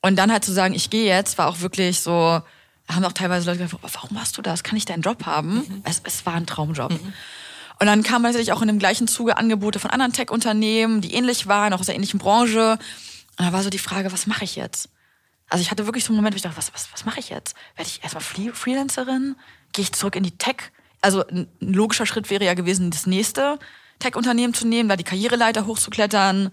Und 0.02 0.16
dann 0.16 0.32
halt 0.32 0.44
zu 0.44 0.52
sagen, 0.52 0.74
ich 0.74 0.90
gehe 0.90 1.06
jetzt, 1.06 1.38
war 1.38 1.48
auch 1.48 1.60
wirklich 1.60 2.00
so, 2.00 2.42
haben 2.90 3.06
auch 3.06 3.14
teilweise 3.14 3.46
Leute 3.46 3.66
gesagt, 3.66 3.84
warum 3.84 4.16
machst 4.16 4.36
du 4.36 4.42
das? 4.42 4.64
Kann 4.64 4.78
ich 4.78 4.86
deinen 4.86 5.04
Job 5.04 5.28
haben? 5.28 5.58
Mhm. 5.58 5.84
Es, 5.84 6.02
es 6.04 6.26
war 6.26 6.34
ein 6.34 6.48
Traumjob. 6.48 6.92
Mhm. 6.92 7.14
Und 7.80 7.86
dann 7.86 8.02
kamen 8.02 8.24
natürlich 8.24 8.52
auch 8.52 8.64
in 8.64 8.68
dem 8.68 8.80
gleichen 8.80 9.08
Zuge 9.08 9.38
Angebote 9.38 9.78
von 9.78 9.92
anderen 9.92 10.12
Tech-Unternehmen, 10.12 11.02
die 11.02 11.14
ähnlich 11.14 11.46
waren, 11.46 11.72
auch 11.74 11.82
aus 11.82 11.86
der 11.86 11.94
ähnlichen 11.94 12.20
Branche. 12.20 12.80
Und 13.38 13.46
da 13.46 13.54
war 13.54 13.62
so 13.62 13.70
die 13.70 13.78
Frage, 13.78 14.12
was 14.12 14.26
mache 14.26 14.44
ich 14.44 14.56
jetzt? 14.56 14.90
Also 15.50 15.62
ich 15.62 15.70
hatte 15.70 15.86
wirklich 15.86 16.04
so 16.04 16.10
einen 16.10 16.18
Moment, 16.18 16.34
wo 16.34 16.38
ich 16.38 16.42
dachte, 16.42 16.58
was, 16.58 16.74
was, 16.74 16.92
was 16.92 17.06
mache 17.06 17.20
ich 17.20 17.30
jetzt? 17.30 17.56
Werde 17.76 17.92
ich 17.92 18.02
erstmal 18.02 18.24
Freelancerin? 18.24 19.36
Gehe 19.72 19.84
ich 19.84 19.94
zurück 19.94 20.16
in 20.16 20.24
die 20.24 20.36
Tech? 20.36 20.72
Also 21.02 21.26
ein 21.28 21.48
logischer 21.60 22.06
Schritt 22.06 22.30
wäre 22.30 22.46
ja 22.46 22.54
gewesen, 22.54 22.92
das 22.92 23.06
nächste 23.06 23.60
Tech-Unternehmen 24.00 24.54
zu 24.54 24.68
nehmen, 24.68 24.90
da 24.90 24.96
die 24.96 25.04
Karriereleiter 25.04 25.66
hochzuklettern. 25.66 26.52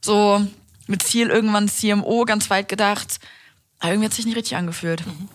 So 0.00 0.46
mit 0.86 1.02
Ziel 1.02 1.28
irgendwann 1.28 1.68
CMO, 1.68 2.24
ganz 2.24 2.50
weit 2.50 2.68
gedacht. 2.68 3.18
Aber 3.78 3.92
irgendwie 3.92 4.06
hat 4.06 4.14
sich 4.14 4.26
nicht 4.26 4.36
richtig 4.36 4.56
angefühlt. 4.56 5.06
Mhm. 5.06 5.28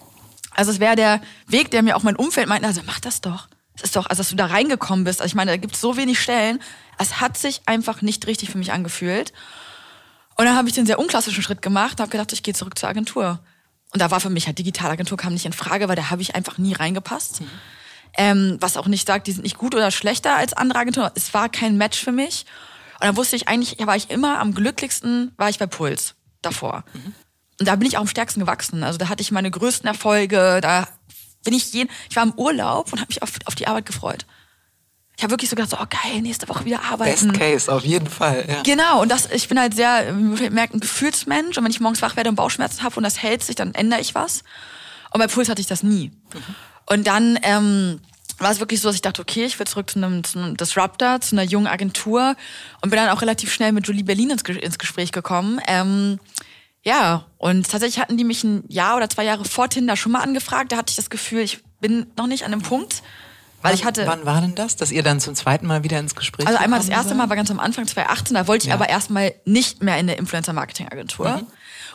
Also 0.51 0.71
es 0.71 0.79
wäre 0.79 0.95
der 0.95 1.21
Weg, 1.47 1.71
der 1.71 1.83
mir 1.83 1.95
auch 1.95 2.03
mein 2.03 2.15
Umfeld 2.15 2.47
meinte, 2.47 2.67
also 2.67 2.81
mach 2.85 2.99
das 2.99 3.21
doch. 3.21 3.47
Es 3.75 3.83
ist 3.83 3.95
doch, 3.95 4.07
also 4.07 4.19
dass 4.19 4.29
du 4.29 4.35
da 4.35 4.47
reingekommen 4.47 5.05
bist. 5.05 5.21
Also 5.21 5.31
ich 5.31 5.35
meine, 5.35 5.51
da 5.51 5.57
gibt 5.57 5.75
es 5.75 5.81
so 5.81 5.95
wenig 5.95 6.19
Stellen. 6.19 6.61
Es 6.97 7.21
hat 7.21 7.37
sich 7.37 7.61
einfach 7.65 8.01
nicht 8.01 8.27
richtig 8.27 8.49
für 8.49 8.57
mich 8.57 8.73
angefühlt. 8.73 9.31
Und 10.35 10.45
dann 10.45 10.55
habe 10.55 10.67
ich 10.67 10.75
den 10.75 10.85
sehr 10.85 10.99
unklassischen 10.99 11.43
Schritt 11.43 11.61
gemacht 11.61 11.93
und 11.93 12.01
habe 12.01 12.11
gedacht, 12.11 12.33
ich 12.33 12.43
gehe 12.43 12.53
zurück 12.53 12.77
zur 12.77 12.89
Agentur. 12.89 13.39
Und 13.93 14.01
da 14.01 14.11
war 14.11 14.19
für 14.19 14.29
mich 14.29 14.47
halt 14.47 14.57
Digitalagentur 14.59 15.17
kam 15.17 15.33
nicht 15.33 15.45
in 15.45 15.53
Frage, 15.53 15.87
weil 15.87 15.95
da 15.95 16.09
habe 16.09 16.21
ich 16.21 16.35
einfach 16.35 16.57
nie 16.57 16.73
reingepasst. 16.73 17.41
Mhm. 17.41 17.49
Ähm, 18.17 18.57
was 18.59 18.77
auch 18.77 18.87
nicht 18.87 19.07
sagt, 19.07 19.27
die 19.27 19.31
sind 19.31 19.43
nicht 19.43 19.57
gut 19.57 19.75
oder 19.75 19.91
schlechter 19.91 20.35
als 20.35 20.53
andere 20.53 20.79
Agenturen. 20.79 21.11
Es 21.15 21.33
war 21.33 21.49
kein 21.49 21.77
Match 21.77 21.99
für 21.99 22.11
mich. 22.11 22.45
Und 22.99 23.07
dann 23.07 23.17
wusste 23.17 23.35
ich 23.35 23.47
eigentlich, 23.47 23.77
war 23.85 23.95
ich 23.95 24.09
immer 24.09 24.39
am 24.39 24.53
glücklichsten, 24.53 25.31
war 25.37 25.49
ich 25.49 25.59
bei 25.59 25.67
Puls 25.67 26.15
davor. 26.41 26.83
Mhm. 26.93 27.13
Und 27.59 27.67
da 27.67 27.75
bin 27.75 27.87
ich 27.87 27.97
auch 27.97 28.01
am 28.01 28.07
stärksten 28.07 28.39
gewachsen. 28.39 28.83
Also 28.83 28.97
da 28.97 29.09
hatte 29.09 29.21
ich 29.21 29.31
meine 29.31 29.51
größten 29.51 29.87
Erfolge. 29.87 30.59
Da 30.61 30.87
bin 31.43 31.53
ich 31.53 31.71
jeden, 31.73 31.89
ich 32.09 32.15
war 32.15 32.23
im 32.23 32.33
Urlaub 32.33 32.91
und 32.91 32.99
habe 32.99 33.09
mich 33.09 33.21
auf, 33.21 33.31
auf 33.45 33.55
die 33.55 33.67
Arbeit 33.67 33.85
gefreut. 33.85 34.25
Ich 35.17 35.23
habe 35.23 35.31
wirklich 35.31 35.49
so 35.49 35.57
gedacht, 35.57 35.71
so, 35.71 35.77
oh 35.77 35.85
geil, 35.89 36.21
nächste 36.21 36.47
Woche 36.47 36.63
wieder 36.63 36.81
arbeiten. 36.83 37.33
Best 37.33 37.39
Case, 37.39 37.71
auf 37.71 37.83
jeden 37.83 38.07
Fall. 38.07 38.45
Ja. 38.47 38.61
Genau, 38.63 39.01
und 39.01 39.09
das, 39.09 39.29
ich 39.29 39.49
bin 39.49 39.59
halt 39.59 39.75
sehr, 39.75 40.13
merkt 40.13 40.73
ein 40.73 40.79
Gefühlsmensch. 40.79 41.57
Und 41.57 41.63
wenn 41.65 41.71
ich 41.71 41.81
morgens 41.81 42.01
wach 42.01 42.15
werde 42.15 42.29
und 42.29 42.37
Bauchschmerzen 42.37 42.83
habe 42.83 42.95
und 42.95 43.03
das 43.03 43.21
hält 43.21 43.43
sich, 43.43 43.57
dann 43.57 43.73
ändere 43.73 43.99
ich 43.99 44.15
was. 44.15 44.43
Und 45.11 45.19
bei 45.19 45.27
Puls 45.27 45.49
hatte 45.49 45.59
ich 45.59 45.67
das 45.67 45.83
nie. 45.83 46.11
Mhm. 46.33 46.55
Und 46.89 47.07
dann 47.07 47.39
ähm, 47.43 48.01
war 48.39 48.51
es 48.51 48.59
wirklich 48.59 48.81
so, 48.81 48.89
dass 48.89 48.95
ich 48.95 49.01
dachte, 49.01 49.21
okay, 49.21 49.45
ich 49.45 49.59
will 49.59 49.67
zurück 49.67 49.89
zu 49.89 49.99
einem, 49.99 50.23
zu 50.23 50.39
einem 50.39 50.57
Disruptor, 50.57 51.21
zu 51.21 51.35
einer 51.35 51.43
jungen 51.43 51.67
Agentur 51.67 52.35
und 52.81 52.89
bin 52.89 52.97
dann 52.97 53.09
auch 53.09 53.21
relativ 53.21 53.53
schnell 53.53 53.71
mit 53.71 53.87
Julie 53.87 54.03
Berlin 54.03 54.31
ins, 54.31 54.43
ins 54.43 54.79
Gespräch 54.79 55.11
gekommen. 55.11 55.59
Ähm, 55.67 56.19
ja, 56.83 57.25
und 57.37 57.69
tatsächlich 57.69 57.99
hatten 57.99 58.17
die 58.17 58.23
mich 58.23 58.43
ein 58.43 58.63
Jahr 58.67 58.95
oder 58.95 59.09
zwei 59.09 59.25
Jahre 59.25 59.45
vor 59.45 59.69
Tinder 59.69 59.95
schon 59.95 60.13
mal 60.13 60.21
angefragt. 60.21 60.71
Da 60.71 60.77
hatte 60.77 60.91
ich 60.91 60.95
das 60.95 61.09
Gefühl, 61.09 61.41
ich 61.41 61.59
bin 61.81 62.07
noch 62.17 62.27
nicht 62.27 62.45
an 62.45 62.51
dem 62.51 62.61
Punkt. 62.61 63.03
Weil 63.61 63.71
wann, 63.71 63.77
ich 63.77 63.85
hatte. 63.85 64.07
Wann 64.07 64.25
war 64.25 64.39
denn 64.39 64.55
das, 64.55 64.77
dass 64.77 64.91
ihr 64.91 65.03
dann 65.03 65.19
zum 65.19 65.35
zweiten 65.35 65.67
Mal 65.67 65.83
wieder 65.83 65.99
ins 65.99 66.15
Gespräch 66.15 66.47
Also 66.47 66.57
einmal 66.59 66.79
das 66.79 66.87
erste 66.87 67.13
Mal 67.15 67.27
war 67.27 67.35
ganz 67.35 67.51
am 67.51 67.59
Anfang 67.59 67.85
2018, 67.85 68.35
da 68.35 68.47
wollte 68.47 68.63
ich 68.63 68.69
ja. 68.69 68.75
aber 68.75 68.87
erstmal 68.87 69.33
nicht 69.43 69.83
mehr 69.83 69.97
in 69.97 70.07
der 70.07 70.17
Influencer-Marketing-Agentur. 70.17 71.29
Mhm. 71.29 71.47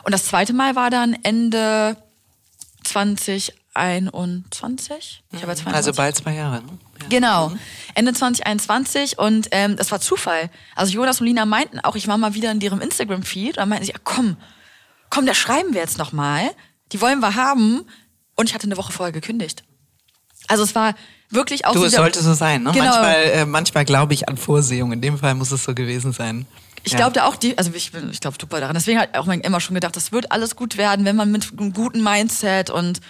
Und 0.03 0.13
das 0.13 0.27
zweite 0.27 0.53
Mal 0.53 0.77
war 0.77 0.91
dann 0.91 1.17
Ende 1.23 1.97
20 2.83 3.55
2021. 3.75 5.23
Ich 5.33 5.43
habe 5.43 5.54
22. 5.54 5.75
Also 5.75 5.93
bald 5.93 6.16
zwei 6.16 6.35
Jahre. 6.35 6.62
Ne? 6.62 6.78
Ja. 7.02 7.07
Genau. 7.09 7.49
Mhm. 7.50 7.59
Ende 7.95 8.12
2021 8.12 9.19
und 9.19 9.49
ähm, 9.50 9.76
das 9.76 9.90
war 9.90 10.00
Zufall. 10.00 10.50
Also 10.75 10.93
Jonas 10.93 11.21
und 11.21 11.26
Lina 11.26 11.45
meinten 11.45 11.81
auch, 11.81 11.97
ich 11.97 12.09
war 12.09 12.19
mal 12.19 12.35
wieder 12.35 12.50
in 12.50 12.61
ihrem 12.61 12.81
Instagram-Feed 12.81 13.59
und 13.59 13.69
meinten 13.69 13.85
sie, 13.87 13.93
ja, 13.93 13.99
komm, 14.02 14.37
komm, 15.11 15.26
da 15.26 15.35
schreiben 15.35 15.75
wir 15.75 15.81
jetzt 15.81 15.99
nochmal. 15.99 16.50
Die 16.93 17.00
wollen 17.00 17.21
wir 17.21 17.35
haben. 17.35 17.85
Und 18.37 18.49
ich 18.49 18.54
hatte 18.54 18.64
eine 18.64 18.76
Woche 18.76 18.93
vorher 18.93 19.12
gekündigt. 19.12 19.64
Also 20.49 20.62
es 20.64 20.75
war 20.75 20.95
wirklich 21.31 21.64
auch 21.66 21.73
Du, 21.73 21.81
so 21.81 21.85
es 21.87 21.93
wieder- 21.93 22.02
sollte 22.02 22.23
so 22.23 22.35
sein. 22.35 22.62
Ne? 22.64 22.73
Genau. 22.73 22.85
Manchmal, 22.87 23.14
äh, 23.25 23.47
manchmal 23.47 23.85
glaube 23.85 24.12
ich 24.14 24.28
an 24.28 24.37
Vorsehung. 24.37 24.93
In 24.93 25.00
dem 25.00 25.19
Fall 25.19 25.35
muss 25.35 25.50
es 25.52 25.64
so 25.64 25.75
gewesen 25.75 26.12
sein. 26.12 26.47
Ich 26.83 26.93
Ja. 26.93 26.99
glaube 26.99 27.12
da 27.14 27.25
auch 27.26 27.37
die, 27.37 27.57
also 27.57 27.73
ich 27.73 27.93
bin, 27.93 28.11
ich 28.11 28.21
glaube 28.21 28.37
super 28.38 28.61
daran. 28.61 28.75
Deswegen 28.75 28.99
hat 29.00 29.16
auch 29.16 29.25
mein- 29.26 29.40
immer 29.40 29.61
schon 29.61 29.75
gedacht, 29.75 29.97
das 29.97 30.12
wird 30.12 30.31
alles 30.33 30.54
gut 30.54 30.76
werden, 30.76 31.04
wenn 31.07 31.16
man 31.16 31.33
mit 31.33 31.50
einem 31.59 31.73
guten 31.73 32.02
Mindset 32.02 32.69
und 32.71 33.00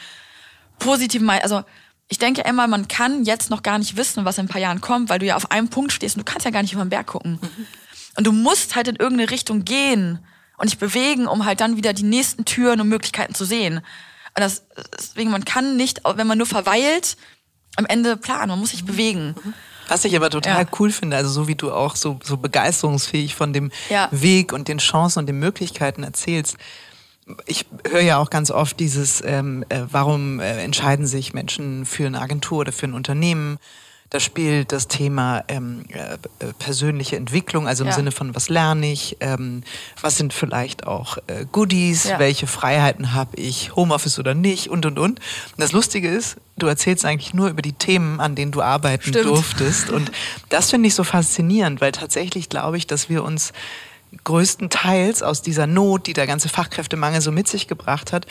positiven 0.79 1.29
also 1.31 1.63
ich 2.09 2.19
denke 2.19 2.43
immer, 2.43 2.67
man 2.67 2.87
kann 2.87 3.25
jetzt 3.25 3.51
noch 3.51 3.63
gar 3.63 3.79
nicht 3.79 3.97
wissen, 3.97 4.25
was 4.25 4.39
in 4.39 4.45
ein 4.45 4.49
paar 4.49 4.61
Jahren 4.61 4.81
kommt, 4.81 5.09
weil 5.09 5.19
du 5.19 5.27
ja 5.27 5.37
auf 5.37 5.51
einem 5.51 5.69
Punkt 5.69 5.93
stehst 5.93 6.17
und 6.17 6.27
du 6.29 6.31
kannst 6.31 6.45
ja 6.45 6.51
gar 6.51 6.63
nicht 6.63 6.73
über 6.75 6.85
den 6.85 6.91
Berg 6.91 7.07
gucken. 7.07 7.39
Und 8.17 8.27
du 8.27 8.33
musst 8.33 8.77
halt 8.77 8.89
in 8.89 8.97
irgendeine 8.97 9.31
Richtung 9.31 9.65
gehen 9.65 10.19
und 10.59 10.71
dich 10.71 10.79
bewegen, 10.79 11.27
um 11.27 11.47
halt 11.47 11.61
dann 11.61 11.77
wieder 11.77 11.93
die 11.95 12.03
nächsten 12.03 12.45
Türen 12.45 12.81
und 12.81 12.89
Möglichkeiten 12.89 13.35
zu 13.35 13.45
sehen. 13.45 13.79
Und 13.79 14.41
das, 14.41 14.67
deswegen, 14.99 15.31
man 15.31 15.45
kann 15.45 15.77
nicht, 15.77 16.03
wenn 16.05 16.27
man 16.27 16.39
nur 16.39 16.47
verweilt, 16.47 17.17
am 17.77 17.87
Ende 17.87 18.17
planen, 18.17 18.51
man 18.51 18.61
muss 18.61 18.71
sich 18.71 18.85
bewegen. 18.85 19.35
Was 19.89 20.05
ich 20.05 20.15
aber 20.17 20.31
total 20.31 20.63
Ja. 20.63 20.69
cool 20.79 20.91
finde, 20.91 21.17
also 21.17 21.31
so 21.31 21.49
wie 21.49 21.55
du 21.55 21.73
auch 21.73 21.97
so, 21.97 22.19
so 22.23 22.37
begeisterungsfähig 22.37 23.35
von 23.35 23.53
dem 23.53 23.71
Ja. 23.89 24.09
Weg 24.11 24.53
und 24.53 24.69
den 24.69 24.79
Chancen 24.79 25.21
und 25.21 25.27
den 25.27 25.39
Möglichkeiten 25.39 26.03
erzählst. 26.05 26.57
Ich 27.47 27.67
höre 27.89 28.03
ja 28.03 28.19
auch 28.19 28.29
ganz 28.31 28.51
oft 28.51 28.79
dieses, 28.81 29.23
ähm, 29.25 29.65
äh, 29.71 29.81
warum 29.91 30.41
äh, 30.41 30.63
entscheiden 30.63 31.07
sich 31.07 31.33
Menschen 31.33 31.87
für 31.87 32.07
eine 32.07 32.21
Agentur 32.21 32.59
oder 32.59 32.73
für 32.73 32.87
ein 32.87 32.93
Unternehmen? 32.95 33.59
Da 34.11 34.21
spielt 34.21 34.71
das 34.71 34.87
Thema 34.87 35.43
ähm, 35.49 35.87
äh, 35.89 36.19
persönliche 36.59 37.17
Entwicklung, 37.17 37.67
also 37.67 37.83
im 37.83 37.89
Ja. 37.89 37.95
Sinne 37.97 38.13
von, 38.13 38.35
was 38.35 38.49
lerne 38.49 38.93
ich, 38.93 39.17
ähm, 39.21 39.65
was 40.01 40.19
sind 40.19 40.33
vielleicht 40.33 40.87
auch 40.87 41.17
äh, 41.27 41.47
Goodies, 41.51 42.05
Ja. 42.05 42.19
welche 42.19 42.47
Freiheiten 42.47 43.15
habe 43.15 43.37
ich, 43.37 43.75
Homeoffice 43.75 44.19
oder 44.19 44.35
nicht 44.35 44.69
und, 44.69 44.85
und, 44.87 44.99
und. 44.99 45.19
Und 45.19 45.21
das 45.57 45.73
Lustige 45.73 46.09
ist, 46.09 46.37
du 46.59 46.67
erzählst 46.67 47.05
eigentlich 47.07 47.35
nur 47.35 47.49
über 47.49 47.63
die 47.63 47.73
Themen, 47.73 48.21
an 48.21 48.35
denen 48.37 48.53
du 48.53 48.61
arbeiten 48.63 49.09
Stimmt. 49.09 49.25
durftest. 49.25 49.91
Und 49.91 50.13
das 50.51 50.71
finde 50.71 50.87
ich 50.89 50.95
so 50.95 51.03
faszinierend, 51.03 51.81
weil 51.81 51.91
tatsächlich 51.91 52.49
glaube 52.51 52.77
ich, 52.77 52.87
dass 52.87 53.09
wir 53.09 53.25
uns 53.25 53.53
größtenteils 54.23 55.23
aus 55.23 55.43
dieser 55.43 55.67
Not, 55.67 56.07
die 56.07 56.13
der 56.13 56.27
ganze 56.27 56.49
Fachkräftemangel 56.49 57.21
so 57.21 57.33
mit 57.33 57.49
sich 57.49 57.67
gebracht 57.67 58.13
hat, 58.13 58.27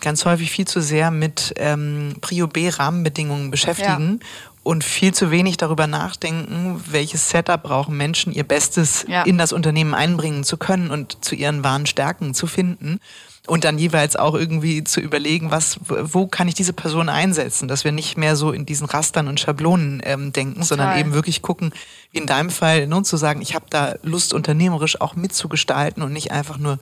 ganz 0.00 0.24
häufig 0.24 0.50
viel 0.50 0.66
zu 0.66 0.80
sehr 0.80 1.10
mit 1.10 1.54
ähm, 1.56 2.16
Prio 2.20 2.46
B-Rahmenbedingungen 2.46 3.50
beschäftigen 3.50 4.20
und 4.62 4.84
viel 4.84 5.14
zu 5.14 5.30
wenig 5.30 5.56
darüber 5.56 5.86
nachdenken, 5.86 6.82
welches 6.90 7.30
Setup 7.30 7.62
brauchen 7.62 7.96
Menschen, 7.96 8.32
ihr 8.32 8.44
Bestes 8.44 9.04
Ja. 9.08 9.22
in 9.22 9.38
das 9.38 9.52
Unternehmen 9.52 9.94
einbringen 9.94 10.44
zu 10.44 10.56
können 10.56 10.90
und 10.90 11.24
zu 11.24 11.34
ihren 11.34 11.64
wahren 11.64 11.86
Stärken 11.86 12.34
zu 12.34 12.46
finden. 12.46 13.00
Und 13.48 13.64
dann 13.64 13.78
jeweils 13.78 14.14
auch 14.14 14.34
irgendwie 14.34 14.84
zu 14.84 15.00
überlegen, 15.00 15.50
was, 15.50 15.80
wo 15.88 16.26
kann 16.26 16.48
ich 16.48 16.54
diese 16.54 16.74
Person 16.74 17.08
einsetzen, 17.08 17.66
dass 17.66 17.82
wir 17.82 17.92
nicht 17.92 18.18
mehr 18.18 18.36
so 18.36 18.52
in 18.52 18.66
diesen 18.66 18.86
Rastern 18.86 19.26
und 19.26 19.40
Schablonen 19.40 20.02
ähm, 20.04 20.32
denken, 20.32 20.62
sondern 20.62 20.88
Total. 20.88 21.00
eben 21.00 21.14
wirklich 21.14 21.40
gucken, 21.40 21.72
wie 22.12 22.18
in 22.18 22.26
deinem 22.26 22.50
Fall, 22.50 22.86
nun 22.86 23.04
zu 23.06 23.16
sagen, 23.16 23.40
ich 23.40 23.54
habe 23.54 23.64
da 23.70 23.94
Lust, 24.02 24.34
unternehmerisch 24.34 25.00
auch 25.00 25.16
mitzugestalten 25.16 26.02
und 26.02 26.12
nicht 26.12 26.30
einfach 26.30 26.58
nur 26.58 26.78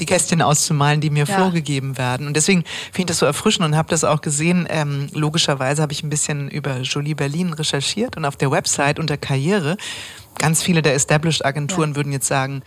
die 0.00 0.06
Kästchen 0.06 0.42
auszumalen, 0.42 1.00
die 1.00 1.10
mir 1.10 1.24
Ja. 1.24 1.36
vorgegeben 1.38 1.98
werden. 1.98 2.26
Und 2.26 2.34
deswegen 2.34 2.64
finde 2.92 3.00
ich 3.00 3.06
das 3.06 3.18
so 3.18 3.26
erfrischend 3.26 3.64
und 3.64 3.76
habe 3.76 3.88
das 3.88 4.02
auch 4.04 4.20
gesehen. 4.20 4.66
Ähm, 4.70 5.08
logischerweise 5.12 5.82
habe 5.82 5.92
ich 5.92 6.02
ein 6.02 6.10
bisschen 6.10 6.48
über 6.50 6.80
Jolie 6.80 7.14
Berlin 7.14 7.52
recherchiert 7.52 8.16
und 8.16 8.24
auf 8.24 8.36
der 8.36 8.50
Website 8.50 8.98
unter 8.98 9.16
Karriere, 9.16 9.76
ganz 10.38 10.62
viele 10.62 10.82
der 10.82 10.94
Established 10.94 11.44
Agenturen 11.44 11.94
würden 11.96 12.12
jetzt 12.12 12.26
sagen, 12.26 12.62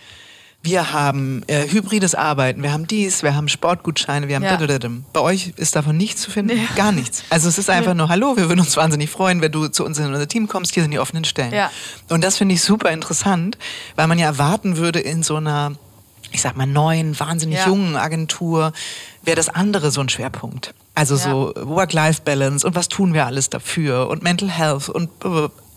wir 0.63 0.93
haben 0.93 1.41
äh, 1.47 1.67
hybrides 1.67 2.13
Arbeiten, 2.13 2.61
wir 2.61 2.71
haben 2.71 2.85
dies, 2.85 3.23
wir 3.23 3.35
haben 3.35 3.47
Sportgutscheine, 3.47 4.27
wir 4.27 4.35
haben 4.35 4.43
Ja. 4.43 4.51
dadadadam. 4.57 5.05
Bei 5.11 5.19
euch 5.21 5.53
ist 5.57 5.75
davon 5.75 5.97
nichts 5.97 6.21
zu 6.21 6.29
finden, 6.31 6.59
gar 6.75 6.91
nichts. 6.91 7.23
Also 7.31 7.49
es 7.49 7.57
ist 7.57 7.69
einfach 7.69 7.95
nur, 7.95 8.09
hallo, 8.09 8.37
wir 8.37 8.47
würden 8.47 8.59
uns 8.59 8.77
wahnsinnig 8.77 9.09
freuen, 9.09 9.41
wenn 9.41 9.51
du 9.51 9.67
zu 9.69 9.83
uns 9.83 9.97
in 9.97 10.05
unser 10.05 10.27
Team 10.27 10.47
kommst, 10.47 10.73
hier 10.73 10.83
sind 10.83 10.91
die 10.91 10.99
offenen 10.99 11.25
Stellen. 11.25 11.51
Ja. 11.53 11.71
Und 12.09 12.23
das 12.23 12.37
finde 12.37 12.53
ich 12.55 12.61
super 12.61 12.91
interessant, 12.91 13.57
weil 13.95 14.05
man 14.07 14.19
ja 14.19 14.27
erwarten 14.27 14.77
würde 14.77 14.99
in 14.99 15.23
so 15.23 15.37
einer, 15.37 15.73
ich 16.31 16.41
sag 16.41 16.55
mal, 16.55 16.67
neuen, 16.67 17.19
wahnsinnig 17.19 17.57
Ja. 17.57 17.65
jungen 17.67 17.95
Agentur, 17.95 18.71
wäre 19.23 19.35
das 19.35 19.49
andere 19.49 19.89
so 19.89 20.01
ein 20.01 20.09
Schwerpunkt. 20.09 20.73
Also 20.93 21.15
so 21.15 21.53
Work-Life-Balance 21.55 22.67
und 22.67 22.75
was 22.75 22.87
tun 22.89 23.13
wir 23.13 23.25
alles 23.25 23.49
dafür 23.49 24.09
und 24.09 24.21
Mental 24.23 24.49
Health 24.51 24.89
und 24.89 25.09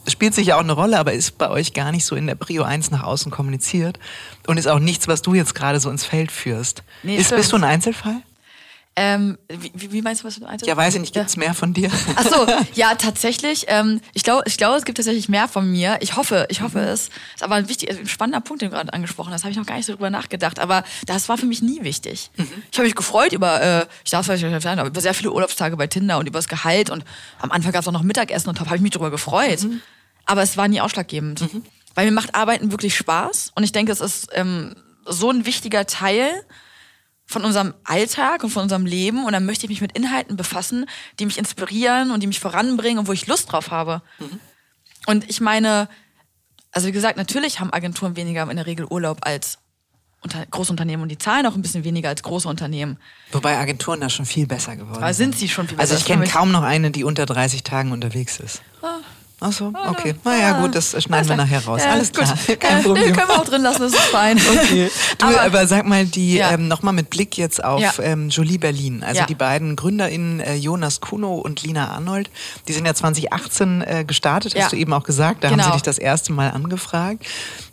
spielt 0.08 0.34
sich 0.34 0.48
ja 0.48 0.56
auch 0.56 0.60
eine 0.60 0.72
Rolle, 0.72 0.98
aber 0.98 1.12
ist 1.12 1.38
bei 1.38 1.48
euch 1.50 1.72
gar 1.72 1.92
nicht 1.92 2.04
so 2.04 2.16
in 2.16 2.26
der 2.26 2.34
Prio 2.34 2.62
1 2.62 2.90
nach 2.90 3.02
außen 3.02 3.30
kommuniziert 3.30 3.98
und 4.46 4.58
ist 4.58 4.68
auch 4.68 4.78
nichts, 4.78 5.08
was 5.08 5.22
du 5.22 5.34
jetzt 5.34 5.54
gerade 5.54 5.80
so 5.80 5.90
ins 5.90 6.04
Feld 6.04 6.30
führst. 6.30 6.82
Nee, 7.02 7.16
ist, 7.16 7.34
bist 7.34 7.52
du 7.52 7.56
ein 7.56 7.64
Einzelfall? 7.64 8.16
Ähm, 8.96 9.38
wie, 9.48 9.90
wie 9.92 10.02
meinst 10.02 10.22
du, 10.22 10.26
was 10.26 10.36
du 10.36 10.44
meinst? 10.44 10.64
Ja, 10.66 10.76
weiß 10.76 10.94
ich 10.94 11.00
nicht, 11.00 11.14
gibt's 11.14 11.36
mehr 11.36 11.52
von 11.52 11.74
dir? 11.74 11.90
Ach 12.14 12.24
so, 12.24 12.46
ja, 12.74 12.94
tatsächlich. 12.94 13.64
Ähm, 13.66 14.00
ich 14.12 14.22
glaube, 14.22 14.44
ich 14.46 14.56
glaube, 14.56 14.76
es 14.76 14.84
gibt 14.84 14.98
tatsächlich 14.98 15.28
mehr 15.28 15.48
von 15.48 15.68
mir. 15.68 15.98
Ich 16.00 16.16
hoffe, 16.16 16.46
ich 16.48 16.60
hoffe 16.60 16.78
es. 16.78 17.08
Ist 17.34 17.42
aber 17.42 17.56
ein 17.56 17.68
wichtig, 17.68 17.90
ein 17.90 18.06
spannender 18.06 18.40
Punkt, 18.40 18.62
den 18.62 18.70
du 18.70 18.76
gerade 18.76 18.92
angesprochen 18.92 19.32
hast. 19.32 19.42
Habe 19.42 19.50
ich 19.50 19.56
noch 19.56 19.66
gar 19.66 19.76
nicht 19.76 19.86
so 19.86 19.94
drüber 19.94 20.10
nachgedacht. 20.10 20.60
Aber 20.60 20.84
das 21.06 21.28
war 21.28 21.36
für 21.36 21.46
mich 21.46 21.60
nie 21.60 21.82
wichtig. 21.82 22.30
Ich 22.70 22.78
habe 22.78 22.86
mich 22.86 22.94
gefreut 22.94 23.32
über, 23.32 23.60
äh, 23.60 23.86
ich 24.04 24.12
darf 24.12 24.28
es 24.28 24.40
vielleicht 24.40 24.62
sagen, 24.62 24.78
aber 24.78 24.88
über 24.90 25.00
sehr 25.00 25.14
viele 25.14 25.32
Urlaubstage 25.32 25.76
bei 25.76 25.88
Tinder 25.88 26.18
und 26.18 26.28
über 26.28 26.38
das 26.38 26.46
Gehalt. 26.46 26.88
Und 26.90 27.04
am 27.40 27.50
Anfang 27.50 27.72
gab 27.72 27.82
es 27.82 27.88
auch 27.88 27.92
noch 27.92 28.02
Mittagessen 28.02 28.48
und 28.48 28.60
habe 28.60 28.76
ich 28.76 28.82
mich 28.82 28.92
darüber 28.92 29.10
gefreut. 29.10 29.66
Aber 30.26 30.42
es 30.42 30.56
war 30.56 30.68
nie 30.68 30.80
ausschlaggebend. 30.80 31.44
Weil 31.96 32.06
mir 32.06 32.12
macht 32.12 32.34
Arbeiten 32.36 32.70
wirklich 32.70 32.96
Spaß. 32.96 33.52
Und 33.56 33.64
ich 33.64 33.72
denke, 33.72 33.90
es 33.90 34.00
ist 34.00 34.28
ähm, 34.32 34.74
so 35.04 35.30
ein 35.30 35.46
wichtiger 35.46 35.86
Teil 35.86 36.30
von 37.26 37.44
unserem 37.44 37.74
Alltag 37.84 38.44
und 38.44 38.50
von 38.50 38.62
unserem 38.64 38.86
Leben 38.86 39.24
und 39.24 39.32
dann 39.32 39.46
möchte 39.46 39.64
ich 39.66 39.70
mich 39.70 39.80
mit 39.80 39.96
Inhalten 39.96 40.36
befassen, 40.36 40.86
die 41.18 41.26
mich 41.26 41.38
inspirieren 41.38 42.10
und 42.10 42.22
die 42.22 42.26
mich 42.26 42.40
voranbringen 42.40 42.98
und 42.98 43.08
wo 43.08 43.12
ich 43.12 43.26
Lust 43.26 43.50
drauf 43.50 43.70
habe. 43.70 44.02
Und 45.06 45.28
ich 45.28 45.40
meine, 45.40 45.88
also 46.70 46.86
wie 46.86 46.92
gesagt, 46.92 47.16
natürlich 47.16 47.60
haben 47.60 47.72
Agenturen 47.72 48.16
weniger 48.16 48.48
in 48.50 48.56
der 48.56 48.66
Regel 48.66 48.86
Urlaub 48.86 49.18
als 49.22 49.58
unter 50.20 50.44
Großunternehmen 50.46 51.02
und 51.02 51.08
die 51.10 51.18
zahlen 51.18 51.44
auch 51.46 51.54
ein 51.54 51.60
bisschen 51.62 51.84
weniger 51.84 52.08
als 52.08 52.22
große 52.22 52.48
Unternehmen. 52.48 52.98
Wobei 53.32 53.58
Agenturen 53.58 54.00
da 54.00 54.08
schon 54.08 54.24
viel 54.24 54.46
besser 54.46 54.74
geworden 54.76 55.02
Aber 55.02 55.12
sind 55.12 55.36
sie 55.36 55.48
schon 55.48 55.68
viel 55.68 55.78
Also 55.78 55.94
besser? 55.94 56.00
ich 56.00 56.06
kenne 56.06 56.26
kaum 56.26 56.50
noch 56.50 56.62
eine, 56.62 56.90
die 56.90 57.04
unter 57.04 57.26
30 57.26 57.62
Tagen 57.62 57.92
unterwegs 57.92 58.38
ist. 58.40 58.62
Ach 58.82 59.00
so, 59.52 59.72
okay. 59.88 60.14
Naja, 60.24 60.60
gut, 60.60 60.74
das 60.74 60.90
schneiden 61.02 61.28
wir 61.28 61.34
Alles 61.34 61.50
nachher 61.50 61.64
raus. 61.64 61.82
Ja, 61.84 61.90
Alles 61.92 62.12
gut. 62.12 62.24
klar, 62.24 62.38
Äh, 62.48 62.56
kein 62.56 62.76
nee, 62.78 62.82
Problem. 62.84 63.12
können 63.12 63.28
wir 63.28 63.40
auch 63.40 63.44
drin 63.44 63.62
lassen, 63.62 63.82
das 63.82 63.92
ist 63.92 64.00
fein. 64.06 64.38
Okay. 64.54 64.90
Du, 65.18 65.26
aber, 65.26 65.40
Aber- 65.42 65.66
sag 65.66 65.86
mal, 65.86 66.04
die 66.06 66.34
Ja. 66.36 66.52
ähm, 66.52 66.68
nochmal 66.68 66.92
mit 66.94 67.10
Blick 67.10 67.36
jetzt 67.36 67.62
auf 67.62 67.80
Ja. 67.80 67.92
ähm, 68.02 68.28
Jolie 68.30 68.58
Berlin. 68.58 69.02
Also 69.02 69.20
Ja. 69.20 69.26
die 69.26 69.34
beiden 69.34 69.76
GründerInnen 69.76 70.40
äh, 70.40 70.54
Jonas 70.54 71.00
Kuno 71.00 71.34
und 71.34 71.62
Lina 71.62 71.88
Arnold, 71.88 72.30
die 72.68 72.72
sind 72.72 72.86
ja 72.86 72.94
2018 72.94 73.82
äh, 73.82 74.04
gestartet, 74.04 74.54
hast 74.54 74.60
Ja. 74.62 74.68
du 74.68 74.76
eben 74.76 74.92
auch 74.92 75.04
gesagt. 75.04 75.42
Da 75.44 75.48
haben 75.48 75.56
Genau. 75.56 75.68
sie 75.68 75.72
dich 75.74 75.82
das 75.82 75.98
erste 75.98 76.32
Mal 76.32 76.50
angefragt. 76.50 77.24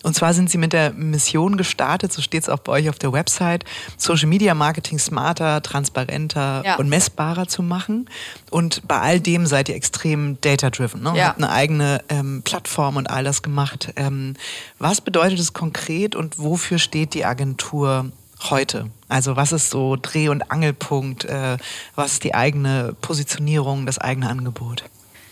Und 0.04 0.16
zwar 0.16 0.34
sind 0.34 0.50
sie 0.50 0.58
mit 0.58 0.74
der 0.74 0.92
Mission 0.94 1.58
gestartet, 1.58 2.12
so 2.12 2.22
steht 2.22 2.44
es 2.44 2.50
auch 2.50 2.60
bei 2.60 2.72
euch 2.74 2.90
auf 2.90 2.98
der 2.98 3.14
Website, 3.14 3.66
Social 3.98 4.28
Media 4.28 4.54
Marketing 4.56 4.98
smarter, 5.00 5.62
transparenter 5.62 6.64
Ja. 6.66 6.76
und 6.76 6.90
messbarer 6.90 7.48
zu 7.48 7.62
machen. 7.64 8.10
Und 8.50 8.88
bei 8.88 9.00
all 9.00 9.20
dem 9.20 9.46
seid 9.46 9.70
ihr 9.70 9.76
extrem 9.76 10.40
data-driven. 10.42 11.02
Ne? 11.04 11.14
Ja. 11.16 11.28
Habt 11.28 11.38
eine 11.38 11.52
eigene 11.52 12.04
ähm, 12.10 12.42
Plattform 12.44 12.96
und 12.98 13.10
all 13.10 13.24
das 13.24 13.42
gemacht. 13.42 13.94
Ähm, 13.96 14.36
was 14.80 15.02
bedeutet 15.02 15.40
es 15.40 15.54
konkret 15.54 16.16
und 16.16 16.40
wofür 16.40 16.80
steht 16.80 17.14
die 17.14 17.26
Agentur 17.26 18.12
heute? 18.50 18.90
Also 19.08 19.36
was 19.36 19.52
ist 19.52 19.70
so 19.70 19.98
Dreh- 20.02 20.30
und 20.30 20.52
Angelpunkt? 20.52 21.26
Äh, 21.26 21.58
was 21.96 22.14
ist 22.14 22.24
die 22.24 22.34
eigene 22.34 22.96
Positionierung, 23.02 23.86
das 23.86 23.98
eigene 24.00 24.30
Angebot? 24.30 24.84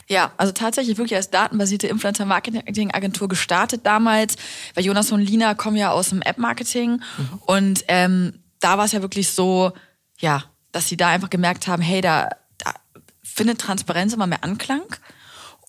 Ja, 0.10 0.32
also 0.38 0.52
tatsächlich 0.52 0.98
wirklich 0.98 1.16
als 1.16 1.30
datenbasierte 1.30 1.86
Influencer-Marketing-Agentur 1.88 3.28
gestartet 3.28 3.86
damals, 3.86 4.38
weil 4.74 4.84
Jonas 4.84 5.12
und 5.12 5.22
Lina 5.22 5.54
kommen 5.54 5.78
ja 5.78 5.92
aus 5.92 6.10
dem 6.10 6.24
App-Marketing 6.24 7.02
und 7.46 7.86
ähm, 7.88 8.40
da 8.60 8.80
war 8.80 8.86
es 8.86 8.92
ja 8.92 9.04
wirklich 9.04 9.30
so, 9.30 9.72
ja, 10.18 10.44
dass 10.72 10.88
sie 10.88 10.98
da 10.98 11.10
einfach 11.10 11.30
gemerkt 11.30 11.68
haben, 11.68 11.84
hey, 11.84 12.02
da, 12.02 12.30
da 12.58 12.74
findet 13.22 13.62
Transparenz 13.62 14.14
immer 14.14 14.26
mehr 14.26 14.44
Anklang 14.44 14.82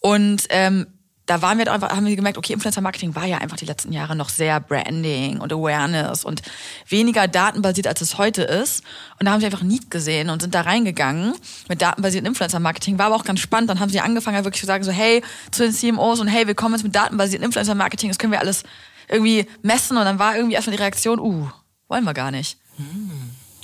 und 0.01 0.45
ähm, 0.49 0.87
da 1.31 1.43
waren 1.43 1.59
wir 1.59 1.73
einfach, 1.73 1.91
haben 1.91 2.07
wir 2.07 2.17
gemerkt, 2.17 2.39
okay, 2.39 2.53
Influencer-Marketing 2.55 3.15
war 3.15 3.25
ja 3.25 3.39
einfach 3.39 3.57
die 3.57 3.65
letzten 3.65 3.93
Jahre 3.93 4.17
noch 4.17 4.31
sehr 4.31 4.59
Branding 4.59 5.39
und 5.39 5.53
Awareness 5.53 6.25
und 6.25 6.43
weniger 6.89 7.29
datenbasiert, 7.29 7.87
als 7.87 8.01
es 8.01 8.19
heute 8.19 8.43
ist. 8.43 8.83
Und 9.21 9.27
da 9.27 9.31
haben 9.31 9.39
sie 9.39 9.47
einfach 9.47 9.63
Need 9.63 9.93
gesehen 9.93 10.29
und 10.29 10.43
sind 10.43 10.57
da 10.57 10.63
reingegangen 10.63 11.35
mit 11.69 11.81
datenbasierten 11.83 12.27
Influencer-Marketing. 12.27 12.99
War 12.99 13.07
aber 13.07 13.15
auch 13.15 13.25
ganz 13.25 13.39
spannend. 13.39 13.71
Dann 13.71 13.79
haben 13.79 13.91
sie 13.91 14.01
angefangen, 14.01 14.35
halt 14.35 14.45
wirklich 14.45 14.61
zu 14.61 14.67
sagen, 14.67 14.83
so, 14.83 14.91
hey, 14.91 15.23
zu 15.53 15.63
den 15.63 15.73
CMOs 15.73 16.19
und 16.19 16.27
hey, 16.27 16.49
wir 16.49 16.57
kommen 16.57 16.75
jetzt 16.75 16.83
mit 16.83 16.97
datenbasierten 16.97 17.47
Influencer-Marketing, 17.47 18.11
das 18.11 18.19
können 18.19 18.33
wir 18.33 18.41
alles 18.41 18.65
irgendwie 19.07 19.47
messen. 19.63 19.97
Und 19.99 20.07
dann 20.07 20.19
war 20.19 20.35
irgendwie 20.35 20.57
erstmal 20.57 20.77
die 20.77 20.83
Reaktion, 20.83 21.21
uh, 21.21 21.49
wollen 21.87 22.03
wir 22.03 22.15
gar 22.15 22.33
nicht. 22.33 22.59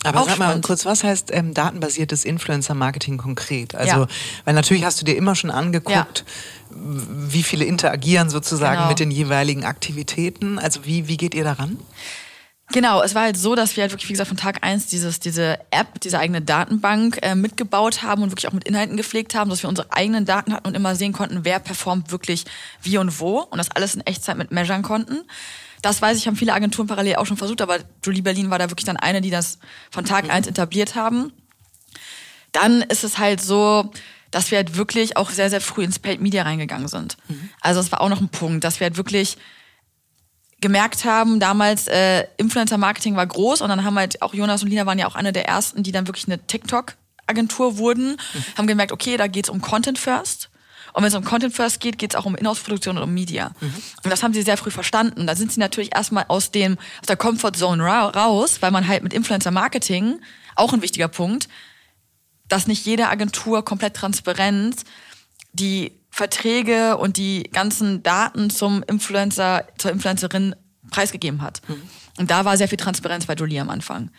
Aber 0.05 0.25
sag 0.25 0.39
mal 0.39 0.61
kurz, 0.61 0.85
was 0.85 1.03
heißt 1.03 1.31
ähm, 1.33 1.53
datenbasiertes 1.55 2.25
Influencer-Marketing 2.25 3.17
konkret? 3.17 3.75
Also, 3.75 4.01
Ja. 4.03 4.07
weil 4.45 4.55
natürlich 4.55 4.85
hast 4.85 5.01
du 5.01 5.05
dir 5.05 5.17
immer 5.17 5.35
schon 5.35 5.51
angeguckt, 5.51 6.25
wie 6.71 7.43
viele 7.43 7.65
interagieren 7.65 8.31
sozusagen 8.31 8.77
Genau. 8.77 8.89
mit 8.89 9.01
den 9.01 9.11
jeweiligen 9.11 9.65
Aktivitäten. 9.65 10.59
Also 10.59 10.85
wie, 10.85 11.09
wie 11.09 11.17
geht 11.17 11.35
ihr 11.35 11.45
daran? 11.45 11.79
Genau, 12.73 13.01
es 13.03 13.15
war 13.15 13.23
halt 13.23 13.37
so, 13.37 13.55
dass 13.55 13.77
wir 13.77 13.83
halt 13.83 13.93
wirklich, 13.93 14.09
wie 14.09 14.13
gesagt, 14.13 14.27
von 14.29 14.37
Tag 14.37 14.65
eins 14.65 14.87
dieses, 14.87 15.21
diese 15.21 15.59
App, 15.71 16.01
diese 16.01 16.19
eigene 16.19 16.43
Datenbank 16.43 17.19
äh, 17.23 17.37
mitgebaut 17.37 18.03
haben 18.03 18.23
und 18.23 18.31
wirklich 18.31 18.49
auch 18.49 18.53
mit 18.53 18.65
Inhalten 18.65 18.97
gepflegt 18.97 19.37
haben, 19.37 19.51
dass 19.51 19.63
wir 19.63 19.69
unsere 19.69 19.93
eigenen 19.93 20.25
Daten 20.25 20.53
hatten 20.53 20.67
und 20.67 20.75
immer 20.75 20.97
sehen 20.97 21.13
konnten, 21.13 21.45
wer 21.45 21.61
performt 21.61 22.11
wirklich 22.11 22.45
wie 22.83 22.99
und 22.99 23.21
wo 23.21 23.39
und 23.39 23.59
das 23.59 23.71
alles 23.71 23.95
in 23.95 24.01
Echtzeit 24.01 24.37
mit 24.37 24.51
measuren 24.51 24.83
konnten. 24.83 25.23
Das 25.87 26.03
weiß 26.03 26.19
ich, 26.19 26.27
haben 26.27 26.35
viele 26.35 26.53
Agenturen 26.53 26.89
parallel 26.89 27.15
auch 27.15 27.27
schon 27.27 27.37
versucht, 27.37 27.63
aber 27.63 27.79
Julie 28.05 28.23
Berlin 28.23 28.51
war 28.51 28.59
da 28.59 28.71
wirklich 28.71 28.87
dann 28.87 28.97
eine, 28.97 29.21
die 29.21 29.31
das 29.31 29.61
von 29.93 30.05
Tag 30.05 30.25
mhm. 30.25 30.31
eins 30.31 30.49
etabliert 30.49 30.97
haben. 30.97 31.33
Dann 32.51 32.83
ist 32.83 33.05
es 33.05 33.19
halt 33.19 33.41
so, 33.41 33.93
dass 34.33 34.51
wir 34.51 34.59
halt 34.59 34.77
wirklich 34.77 35.17
auch 35.17 35.31
sehr, 35.31 35.49
sehr 35.49 35.61
früh 35.61 35.85
ins 35.85 36.01
Paid 36.01 36.21
Media 36.21 36.43
reingegangen 36.43 36.89
sind. 36.89 37.17
Mhm. 37.29 37.51
Also 37.61 37.79
es 37.79 37.93
war 37.93 38.01
auch 38.01 38.09
noch 38.09 38.21
ein 38.21 38.31
Punkt, 38.31 38.65
dass 38.65 38.81
wir 38.81 38.87
halt 38.87 38.97
wirklich 38.97 39.37
gemerkt 40.61 41.05
haben, 41.05 41.39
damals 41.39 41.87
äh, 41.87 42.25
Influencer-Marketing 42.37 43.15
war 43.15 43.27
groß 43.29 43.61
und 43.61 43.69
dann 43.69 43.85
haben 43.85 43.97
halt 43.97 44.23
auch 44.23 44.35
Jonas 44.35 44.65
und 44.65 44.71
Lina 44.71 44.87
waren 44.87 44.99
ja 44.99 45.07
auch 45.07 45.15
eine 45.15 45.33
der 45.33 45.47
ersten, 45.47 45.85
die 45.85 45.93
dann 45.93 46.09
wirklich 46.09 46.27
eine 46.27 46.45
TikTok-Agentur 46.45 47.79
wurden, 47.79 48.13
mhm. 48.13 48.45
haben 48.59 48.67
gemerkt, 48.67 48.91
okay, 48.91 49.17
da 49.17 49.29
geht's 49.29 49.51
um 49.51 49.61
Content 49.61 50.01
First. 50.01 50.51
Und 50.97 51.03
wenn 51.03 51.09
es 51.09 51.15
um 51.15 51.25
Content 51.25 51.55
First 51.55 51.81
geht, 51.81 51.99
geht 51.99 52.15
es 52.15 52.17
auch 52.17 52.25
um 52.25 52.35
Inhouse-Produktion 52.35 52.97
und 52.97 53.03
um 53.03 53.13
Media. 53.13 53.51
Mhm. 53.61 53.75
Und 54.03 54.11
das 54.11 54.23
haben 54.23 54.33
sie 54.33 54.41
sehr 54.41 54.57
früh 54.57 54.71
verstanden. 54.71 55.27
Da 55.27 55.37
sind 55.37 55.53
sie 55.53 55.61
natürlich 55.61 55.95
erstmal 55.95 56.25
aus 56.29 56.53
dem, 56.53 56.79
aus 57.03 57.07
der 57.07 57.19
Comfort 57.19 57.53
Zone 57.53 57.85
ra 57.85 58.07
raus, 58.07 58.63
weil 58.63 58.71
man 58.71 58.89
halt 58.89 59.03
mit 59.03 59.13
Influencer-Marketing, 59.13 60.23
auch 60.55 60.73
ein 60.73 60.81
wichtiger 60.81 61.09
Punkt, 61.09 61.51
dass 62.49 62.67
nicht 62.67 62.87
jede 62.87 63.09
Agentur 63.09 63.63
komplett 63.63 63.93
transparent 63.93 64.85
die 65.53 65.93
Verträge 66.09 66.97
und 66.97 67.19
die 67.19 67.43
ganzen 67.43 68.03
Daten 68.03 68.49
zum 68.49 68.83
Influencer, 68.83 69.67
zur 69.77 69.91
Influencerin 69.91 70.57
preisgegeben 70.91 71.43
hat. 71.43 71.61
Mhm. 71.69 71.83
Und 72.19 72.31
da 72.31 72.45
war 72.45 72.57
sehr 72.57 72.69
viel 72.69 72.79
Transparenz 72.79 73.27
bei 73.27 73.35
Jolie 73.35 73.61
am 73.61 73.69
Anfang. 73.69 74.11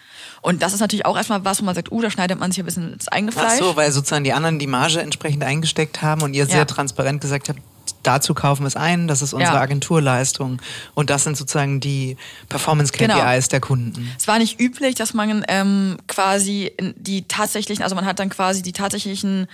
Und 0.42 0.62
das 0.62 0.74
ist 0.74 0.80
natürlich 0.80 1.06
auch 1.06 1.18
erstmal 1.18 1.44
was, 1.46 1.62
wo 1.62 1.66
man 1.66 1.76
sagt, 1.76 1.92
uh, 1.92 2.02
da 2.02 2.12
schneidet 2.12 2.40
man 2.40 2.52
sich 2.52 2.60
ein 2.60 2.66
bisschen 2.66 2.94
ins 2.94 3.08
eigene 3.08 3.32
Fleisch. 3.32 3.54
Ach 3.56 3.60
so, 3.60 3.76
weil 3.76 3.92
sozusagen 3.92 4.24
die 4.24 4.34
anderen 4.34 4.60
die 4.60 4.68
Marge 4.68 5.02
entsprechend 5.02 5.44
eingesteckt 5.44 6.02
haben 6.02 6.22
und 6.22 6.34
ihr 6.34 6.46
ja. 6.46 6.50
sehr 6.50 6.68
transparent 6.68 7.22
gesagt 7.22 7.50
habt, 7.50 7.60
dazu 8.04 8.34
kaufen 8.34 8.64
wir 8.64 8.68
es 8.68 8.76
ein, 8.76 9.08
das 9.08 9.22
ist 9.22 9.34
unsere 9.34 9.56
ja. 9.56 9.62
Agenturleistung 9.62 10.62
und 10.94 11.10
das 11.10 11.24
sind 11.24 11.36
sozusagen 11.36 11.80
die 11.80 12.18
Performance-KPIs 12.50 13.08
genau. 13.08 13.48
der 13.50 13.60
Kunden. 13.60 14.12
Es 14.18 14.28
war 14.28 14.40
nicht 14.40 14.60
üblich, 14.60 14.96
dass 14.96 15.14
man 15.14 15.44
ähm, 15.48 15.98
quasi 16.08 16.74
die 16.96 17.28
tatsächlichen, 17.28 17.84
also 17.84 17.96
man 17.96 18.06
hat 18.06 18.20
dann 18.20 18.30
quasi 18.30 18.62
die 18.62 18.74
tatsächlichen, 18.74 19.48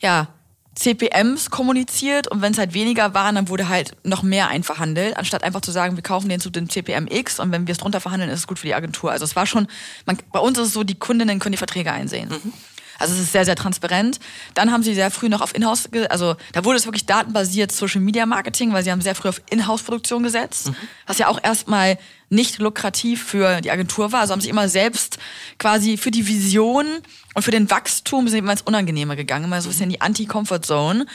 ja, 0.00 0.28
CPMs 0.74 1.50
kommuniziert 1.50 2.28
und 2.28 2.40
wenn 2.40 2.52
es 2.52 2.58
halt 2.58 2.72
weniger 2.72 3.12
waren, 3.14 3.34
dann 3.34 3.48
wurde 3.48 3.68
halt 3.68 3.94
noch 4.04 4.22
mehr 4.22 4.48
einverhandelt, 4.48 5.16
anstatt 5.16 5.44
einfach 5.44 5.60
zu 5.60 5.70
sagen, 5.70 5.96
wir 5.96 6.02
kaufen 6.02 6.28
den 6.28 6.40
zu 6.40 6.50
dem 6.50 6.68
CPM 6.70 7.06
X 7.08 7.40
und 7.40 7.52
wenn 7.52 7.66
wir 7.66 7.72
es 7.72 7.78
drunter 7.78 8.00
verhandeln, 8.00 8.30
ist 8.30 8.40
es 8.40 8.46
gut 8.46 8.58
für 8.58 8.66
die 8.66 8.74
Agentur. 8.74 9.12
Also 9.12 9.24
es 9.24 9.36
war 9.36 9.46
schon, 9.46 9.66
man, 10.06 10.18
bei 10.32 10.40
uns 10.40 10.58
ist 10.58 10.68
es 10.68 10.72
so, 10.72 10.82
die 10.82 10.94
Kundinnen 10.94 11.38
können 11.38 11.52
die 11.52 11.58
Verträge 11.58 11.92
einsehen. 11.92 12.30
Mhm. 12.30 12.52
Also 12.98 13.14
es 13.14 13.20
ist 13.20 13.32
sehr, 13.32 13.44
sehr 13.44 13.56
transparent. 13.56 14.20
Dann 14.54 14.72
haben 14.72 14.82
sie 14.82 14.94
sehr 14.94 15.10
früh 15.10 15.28
noch 15.28 15.40
auf 15.40 15.54
Inhouse, 15.54 15.88
also 16.08 16.36
da 16.52 16.64
wurde 16.64 16.78
es 16.78 16.86
wirklich 16.86 17.06
datenbasiert 17.06 17.72
Social 17.72 18.00
Media 18.00 18.26
Marketing, 18.26 18.72
weil 18.72 18.84
sie 18.84 18.90
haben 18.90 19.00
sehr 19.00 19.14
früh 19.14 19.28
auf 19.28 19.40
Inhouse-Produktion 19.50 20.22
gesetzt, 20.22 20.68
mhm. 20.68 20.76
was 21.06 21.18
ja 21.18 21.28
auch 21.28 21.38
erstmal 21.42 21.98
nicht 22.28 22.58
lukrativ 22.58 23.22
für 23.22 23.60
die 23.60 23.70
Agentur 23.70 24.12
war. 24.12 24.20
Also 24.20 24.32
haben 24.32 24.40
sie 24.40 24.48
immer 24.48 24.68
selbst 24.68 25.18
quasi 25.58 25.96
für 25.96 26.10
die 26.10 26.26
Vision 26.26 26.86
und 27.34 27.42
für 27.42 27.50
den 27.50 27.70
Wachstum 27.70 28.28
sind 28.28 28.38
immer 28.38 28.52
ins 28.52 28.62
Unangenehme 28.62 29.16
gegangen, 29.16 29.44
immer 29.44 29.60
so 29.60 29.68
ein 29.68 29.72
bisschen 29.72 29.84
in 29.84 29.90
die 29.90 30.00
Anti-Comfort-Zone 30.00 31.06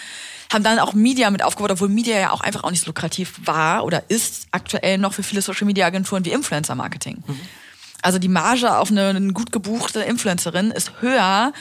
haben 0.52 0.64
dann 0.64 0.80
auch 0.80 0.94
Media 0.94 1.30
mit 1.30 1.44
aufgebaut, 1.44 1.72
obwohl 1.72 1.90
Media 1.90 2.18
ja 2.18 2.32
auch 2.32 2.42
einfach 2.42 2.64
auch 2.64 2.72
nicht 2.72 2.82
so 2.82 2.88
lukrativ 2.88 3.34
war 3.44 3.84
oder 3.84 4.04
ist 4.10 4.48
aktuell 4.52 4.98
noch 4.98 5.14
für 5.14 5.24
viele 5.24 5.42
Social 5.42 5.66
Media 5.66 5.86
Agenturen 5.86 6.26
wie 6.26 6.32
Influencer 6.32 6.76
Marketing. 6.76 7.24
Mhm. 7.26 7.40
Also 8.02 8.20
die 8.20 8.28
Marge 8.28 8.78
auf 8.78 8.92
eine, 8.92 9.10
eine 9.10 9.34
gut 9.34 9.52
gebuchte 9.52 10.02
Influencerin 10.02 10.72
ist 10.72 11.02
höher 11.02 11.52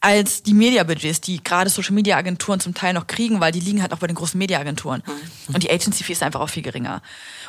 als 0.00 0.42
die 0.42 0.54
Media-Budgets, 0.54 1.20
die 1.20 1.42
gerade 1.42 1.70
Social-Media-Agenturen 1.70 2.60
zum 2.60 2.74
Teil 2.74 2.92
noch 2.92 3.06
kriegen, 3.06 3.40
weil 3.40 3.52
die 3.52 3.60
liegen 3.60 3.80
halt 3.82 3.92
auch 3.92 3.98
bei 3.98 4.06
den 4.06 4.16
großen 4.16 4.38
Media-Agenturen. 4.38 5.02
Mhm. 5.06 5.54
Und 5.54 5.62
die 5.62 5.70
Agency-Fee 5.70 6.12
ist 6.12 6.22
einfach 6.22 6.40
auch 6.40 6.50
viel 6.50 6.62
geringer. 6.62 7.02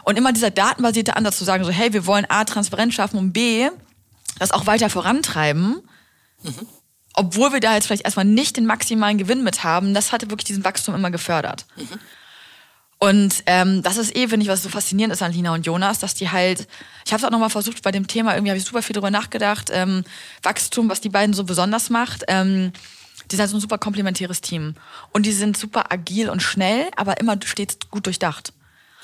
Und 0.03 0.17
immer 0.17 0.31
dieser 0.31 0.49
datenbasierte 0.49 1.15
Ansatz 1.15 1.37
zu 1.37 1.43
sagen, 1.43 1.63
so, 1.65 1.71
hey, 1.71 1.93
wir 1.93 2.05
wollen 2.05 2.25
A, 2.29 2.45
Transparenz 2.45 2.93
schaffen 2.93 3.17
und 3.17 3.33
B, 3.33 3.69
das 4.39 4.51
auch 4.51 4.65
weiter 4.65 4.89
vorantreiben, 4.89 5.81
mhm. 6.43 6.67
obwohl 7.13 7.51
wir 7.53 7.59
da 7.59 7.75
jetzt 7.75 7.87
vielleicht 7.87 8.05
erstmal 8.05 8.25
nicht 8.25 8.57
den 8.57 8.65
maximalen 8.65 9.17
Gewinn 9.17 9.43
mit 9.43 9.63
haben, 9.63 9.93
das 9.93 10.11
hatte 10.11 10.29
wirklich 10.29 10.45
diesen 10.45 10.63
Wachstum 10.63 10.95
immer 10.95 11.11
gefördert. 11.11 11.65
Mhm. 11.75 11.99
Und 12.99 13.43
ähm, 13.45 13.83
das 13.83 13.97
ist 13.97 14.15
eh, 14.15 14.27
finde 14.27 14.43
ich, 14.43 14.49
was 14.49 14.63
so 14.63 14.69
faszinierend 14.69 15.13
ist 15.13 15.21
an 15.21 15.31
Lina 15.31 15.53
und 15.53 15.65
Jonas, 15.65 15.99
dass 15.99 16.15
die 16.15 16.29
halt, 16.31 16.67
ich 17.05 17.13
habe 17.13 17.21
es 17.21 17.23
auch 17.23 17.31
nochmal 17.31 17.51
versucht 17.51 17.83
bei 17.83 17.91
dem 17.91 18.07
Thema, 18.07 18.33
irgendwie 18.33 18.49
habe 18.49 18.57
ich 18.57 18.65
super 18.65 18.81
viel 18.81 18.95
drüber 18.95 19.11
nachgedacht, 19.11 19.69
ähm, 19.71 20.03
Wachstum, 20.41 20.89
was 20.89 20.99
die 20.99 21.09
beiden 21.09 21.33
so 21.35 21.43
besonders 21.43 21.91
macht. 21.91 22.23
Ähm, 22.27 22.71
die 23.29 23.35
sind 23.35 23.41
halt 23.41 23.51
so 23.51 23.57
ein 23.57 23.61
super 23.61 23.77
komplementäres 23.77 24.41
Team. 24.41 24.75
Und 25.11 25.25
die 25.25 25.31
sind 25.31 25.57
super 25.57 25.91
agil 25.91 26.29
und 26.29 26.41
schnell, 26.41 26.87
aber 26.95 27.19
immer 27.19 27.37
stets 27.45 27.77
gut 27.91 28.05
durchdacht. 28.05 28.53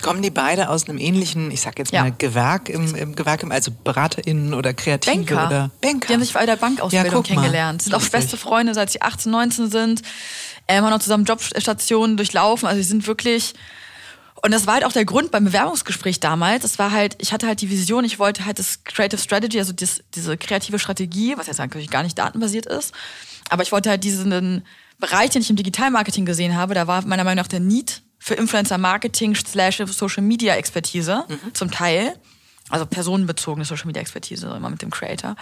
Kommen 0.02 0.24
die 0.24 0.32
beide 0.32 0.70
aus 0.70 0.90
einem 0.90 0.98
ähnlichen, 0.98 1.52
ich 1.52 1.62
sag 1.62 1.78
jetzt 1.78 1.94
mal, 1.94 2.08
ja. 2.08 2.16
Gewerk 2.18 2.68
im, 2.70 2.96
im 2.96 3.16
Gewerk, 3.16 3.44
also 3.50 3.72
BeraterInnen 3.72 4.54
oder 4.56 4.74
Kreative 4.74 5.16
Banker. 5.16 5.48
oder 5.48 5.72
Banker? 5.82 6.08
Die 6.08 6.14
haben 6.14 6.24
sich 6.24 6.34
bei 6.34 6.46
der 6.46 6.56
Bankausbildung 6.56 7.14
ja, 7.14 7.22
kennengelernt. 7.22 7.84
Sind 7.84 7.94
auch 7.94 8.02
beste 8.10 8.38
Freunde, 8.38 8.74
seit 8.74 8.90
sie 8.90 9.02
18, 9.02 9.32
19 9.32 9.70
sind. 9.70 10.02
Ähm, 10.68 10.84
haben 10.84 10.94
auch 10.94 11.00
zusammen 11.00 11.26
Jobstationen 11.26 12.18
durchlaufen. 12.18 12.68
Also 12.68 12.82
sie 12.82 12.88
sind 12.88 13.06
wirklich 13.06 13.54
und 14.44 14.52
das 14.52 14.68
war 14.68 14.74
halt 14.74 14.84
auch 14.84 14.92
der 14.92 15.06
Grund 15.06 15.32
beim 15.32 15.46
Bewerbungsgespräch 15.46 16.20
damals. 16.20 16.64
Das 16.64 16.78
war 16.78 16.92
halt, 16.92 17.16
ich 17.20 17.32
hatte 17.32 17.48
halt 17.48 17.62
die 17.62 17.70
Vision, 17.70 18.04
ich 18.04 18.20
wollte 18.20 18.44
halt 18.44 18.60
das 18.60 18.84
Creative 18.84 19.20
Strategy, 19.20 19.58
also 19.58 19.72
das, 19.72 20.04
diese 20.14 20.36
kreative 20.36 20.80
Strategie, 20.80 21.38
was 21.38 21.48
jetzt 21.48 21.60
natürlich 21.60 21.90
gar 21.90 22.04
nicht 22.04 22.20
datenbasiert 22.20 22.66
ist, 22.66 22.94
aber 23.50 23.64
ich 23.64 23.72
wollte 23.72 23.90
halt 23.90 24.04
diesen 24.04 24.64
Bereich, 25.00 25.30
den 25.30 25.42
ich 25.42 25.50
im 25.50 25.56
Digitalmarketing 25.56 26.26
gesehen 26.26 26.58
habe, 26.58 26.74
da 26.74 26.88
war 26.88 27.06
meiner 27.06 27.24
Meinung 27.24 27.42
nach 27.42 27.48
der 27.48 27.62
Need 27.62 28.02
für 28.20 28.34
Influencer 28.34 28.78
Marketing 28.78 29.34
slash 29.34 29.82
Social 29.88 30.24
Media 30.24 30.56
Expertise 30.56 31.24
mhm. 31.28 31.54
zum 31.54 31.72
Teil, 31.72 32.14
also 32.70 32.86
personenbezogene 32.86 33.64
Social 33.64 33.88
Media 33.88 34.02
Expertise, 34.02 34.46
immer 34.48 34.70
mit 34.70 34.82
dem 34.82 34.92
Creator. 34.92 35.38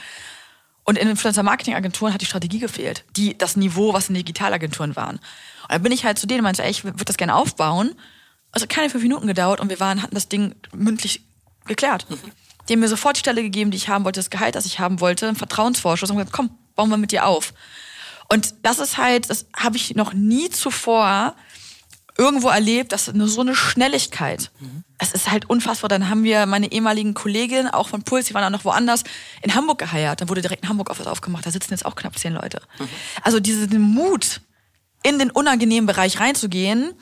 Und 0.83 0.99
in 0.99 1.07
Influencer 1.07 1.41
Marketing 1.43 1.73
Agenturen 1.73 2.13
hat 2.13 2.21
die 2.21 2.25
Strategie 2.27 2.59
gefehlt, 2.59 3.03
die 3.15 3.35
das 3.35 3.55
Niveau, 3.55 3.93
was 3.93 4.09
in 4.09 4.15
Digitalagenturen 4.15 4.95
waren. 4.95 5.15
Und 5.15 5.71
dann 5.71 5.81
bin 5.81 5.91
ich 5.91 6.05
halt 6.05 6.19
zu 6.19 6.27
denen 6.27 6.41
und 6.41 6.45
meinte, 6.45 6.63
ey, 6.63 6.69
ich 6.69 6.83
würde 6.83 7.03
das 7.03 7.17
gerne 7.17 7.35
aufbauen 7.35 7.95
also 8.51 8.67
keine 8.67 8.89
fünf 8.89 9.03
Minuten 9.03 9.27
gedauert 9.27 9.59
und 9.59 9.69
wir 9.69 9.79
waren, 9.79 10.01
hatten 10.01 10.15
das 10.15 10.29
Ding 10.29 10.55
mündlich 10.73 11.23
geklärt. 11.65 12.09
Mhm. 12.09 12.17
Die 12.67 12.73
haben 12.73 12.79
mir 12.79 12.87
sofort 12.87 13.17
die 13.17 13.21
Stelle 13.21 13.41
gegeben, 13.41 13.71
die 13.71 13.77
ich 13.77 13.89
haben 13.89 14.05
wollte, 14.05 14.19
das 14.19 14.29
Gehalt, 14.29 14.55
das 14.55 14.65
ich 14.65 14.79
haben 14.79 14.99
wollte, 14.99 15.27
ein 15.27 15.35
Vertrauensvorschuss 15.35 16.09
und 16.09 16.17
gesagt, 16.17 16.33
komm, 16.33 16.51
bauen 16.75 16.89
wir 16.89 16.97
mit 16.97 17.11
dir 17.11 17.25
auf. 17.25 17.53
Und 18.29 18.53
das 18.63 18.79
ist 18.79 18.97
halt, 18.97 19.29
das 19.29 19.45
habe 19.55 19.77
ich 19.77 19.95
noch 19.95 20.13
nie 20.13 20.49
zuvor 20.49 21.35
irgendwo 22.17 22.49
erlebt, 22.49 22.91
dass 22.91 23.11
nur 23.13 23.27
so 23.27 23.41
eine 23.41 23.55
Schnelligkeit. 23.55 24.51
Mhm. 24.59 24.83
Es 24.97 25.11
ist 25.11 25.31
halt 25.31 25.49
unfassbar. 25.49 25.89
Dann 25.89 26.09
haben 26.09 26.23
wir 26.23 26.45
meine 26.45 26.71
ehemaligen 26.71 27.13
Kollegin, 27.13 27.67
auch 27.67 27.87
von 27.87 28.03
Puls, 28.03 28.27
die 28.27 28.33
waren 28.33 28.43
auch 28.43 28.57
noch 28.57 28.65
woanders, 28.65 29.03
in 29.41 29.55
Hamburg 29.55 29.79
geheiert. 29.79 30.21
Dann 30.21 30.29
wurde 30.29 30.41
direkt 30.41 30.63
ein 30.63 30.69
Hamburg-Office 30.69 31.07
aufgemacht. 31.07 31.45
Da 31.45 31.51
sitzen 31.51 31.71
jetzt 31.71 31.85
auch 31.85 31.95
knapp 31.95 32.17
zehn 32.19 32.33
Leute. 32.33 32.61
Mhm. 32.79 32.89
Also 33.23 33.39
diesen 33.39 33.81
Mut, 33.81 34.41
in 35.03 35.17
den 35.17 35.31
unangenehmen 35.31 35.87
Bereich 35.87 36.19
reinzugehen, 36.19 36.93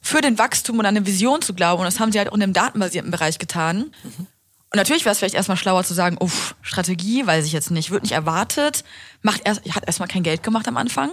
für 0.00 0.20
den 0.20 0.38
Wachstum 0.38 0.78
und 0.78 0.86
an 0.86 0.96
eine 0.96 1.06
Vision 1.06 1.42
zu 1.42 1.54
glauben. 1.54 1.80
Und 1.80 1.86
das 1.86 2.00
haben 2.00 2.12
sie 2.12 2.18
halt 2.18 2.30
auch 2.30 2.34
in 2.34 2.40
dem 2.40 2.52
datenbasierten 2.52 3.10
Bereich 3.10 3.38
getan. 3.38 3.92
Mhm. 4.02 4.26
Und 4.70 4.76
natürlich 4.76 5.04
wäre 5.04 5.12
es 5.12 5.18
vielleicht 5.18 5.34
erstmal 5.34 5.56
schlauer 5.56 5.82
zu 5.82 5.94
sagen, 5.94 6.18
uff, 6.20 6.54
Strategie, 6.60 7.26
weiß 7.26 7.46
ich 7.46 7.52
jetzt 7.52 7.70
nicht, 7.70 7.90
wird 7.90 8.02
nicht 8.02 8.12
erwartet, 8.12 8.84
macht 9.22 9.40
erst, 9.44 9.64
hat 9.74 9.86
erstmal 9.86 10.08
kein 10.08 10.22
Geld 10.22 10.42
gemacht 10.42 10.68
am 10.68 10.76
Anfang, 10.76 11.10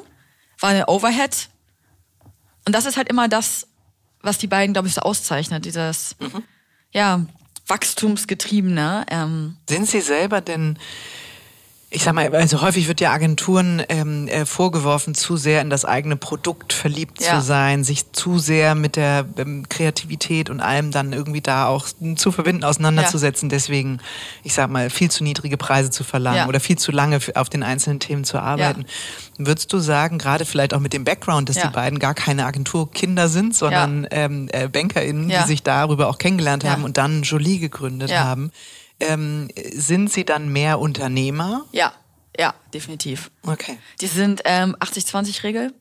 war 0.60 0.70
eine 0.72 0.88
Overhead. 0.88 1.50
Und 2.66 2.74
das 2.76 2.86
ist 2.86 2.98
halt 2.98 3.10
immer 3.10 3.30
das, 3.30 3.68
was 4.22 4.38
die 4.38 4.48
beiden, 4.48 4.74
glaube 4.74 4.90
ich, 4.90 4.94
so 4.94 5.02
auszeichnet, 5.02 5.64
dieses, 5.64 6.16
mhm. 6.20 6.44
ja, 6.92 7.26
Wachstumsgetriebene. 7.68 9.06
Ähm. 9.10 9.58
Sind 9.70 9.88
Sie 9.88 10.02
selber 10.02 10.42
denn 10.42 10.78
ich 11.96 12.04
sag 12.04 12.14
mal, 12.14 12.36
also 12.36 12.62
häufig 12.62 12.90
wird 12.90 13.00
ja 13.00 13.12
Agenturen 13.12 13.82
ähm, 13.88 14.28
äh, 14.28 14.46
vorgeworfen, 14.46 15.16
zu 15.16 15.38
sehr 15.38 15.62
in 15.62 15.70
das 15.70 15.86
eigene 15.86 16.18
Produkt 16.18 16.74
verliebt 16.74 17.22
ja. 17.22 17.36
zu 17.36 17.46
sein, 17.46 17.86
sich 17.86 18.12
zu 18.12 18.38
sehr 18.38 18.76
mit 18.76 18.98
der 18.98 19.26
ähm, 19.38 19.68
Kreativität 19.70 20.50
und 20.50 20.60
allem 20.60 20.92
dann 20.92 21.14
irgendwie 21.14 21.40
da 21.40 21.68
auch 21.68 21.88
zu 22.18 22.32
verbinden, 22.34 22.66
auseinanderzusetzen. 22.66 23.50
Ja. 23.50 23.56
Deswegen, 23.56 24.00
ich 24.44 24.54
sag 24.54 24.70
mal, 24.70 24.90
viel 24.90 25.10
zu 25.10 25.24
niedrige 25.24 25.56
Preise 25.56 25.90
zu 25.90 26.04
verlangen 26.04 26.40
ja. 26.40 26.48
oder 26.48 26.60
viel 26.60 26.78
zu 26.78 26.92
lange 26.92 27.18
auf 27.34 27.48
den 27.48 27.64
einzelnen 27.64 28.02
Themen 28.02 28.26
zu 28.26 28.40
arbeiten. 28.40 28.86
Würdest 29.38 29.72
du 29.72 29.80
sagen, 29.80 30.18
gerade 30.18 30.44
vielleicht 30.44 30.74
auch 30.74 30.82
mit 30.82 30.92
dem 30.92 31.06
Background, 31.06 31.48
dass 31.48 31.56
die 31.56 31.68
beiden 31.70 32.00
gar 32.00 32.14
keine 32.14 32.46
Agenturkinder 32.46 33.30
sind, 33.30 33.56
sondern 33.56 34.06
ähm, 34.12 34.50
äh, 34.52 34.68
BankerInnen, 34.68 35.30
die 35.30 35.48
sich 35.48 35.64
darüber 35.64 36.10
auch 36.10 36.18
kennengelernt 36.18 36.66
haben 36.66 36.84
und 36.84 36.98
dann 36.98 37.24
Jolie 37.24 37.60
gegründet 37.60 38.14
haben, 38.14 38.52
ähm, 39.00 39.50
sind 39.74 40.12
sie 40.12 40.26
dann 40.26 40.50
mehr 40.50 40.80
Unternehmer? 40.80 41.66
Ja, 41.72 41.94
ja, 42.38 42.54
definitiv. 42.74 43.32
Okay. 43.44 43.78
Die 44.02 44.08
sind 44.08 44.42
ähm, 44.46 44.76
80-20-Regel, 44.80 45.74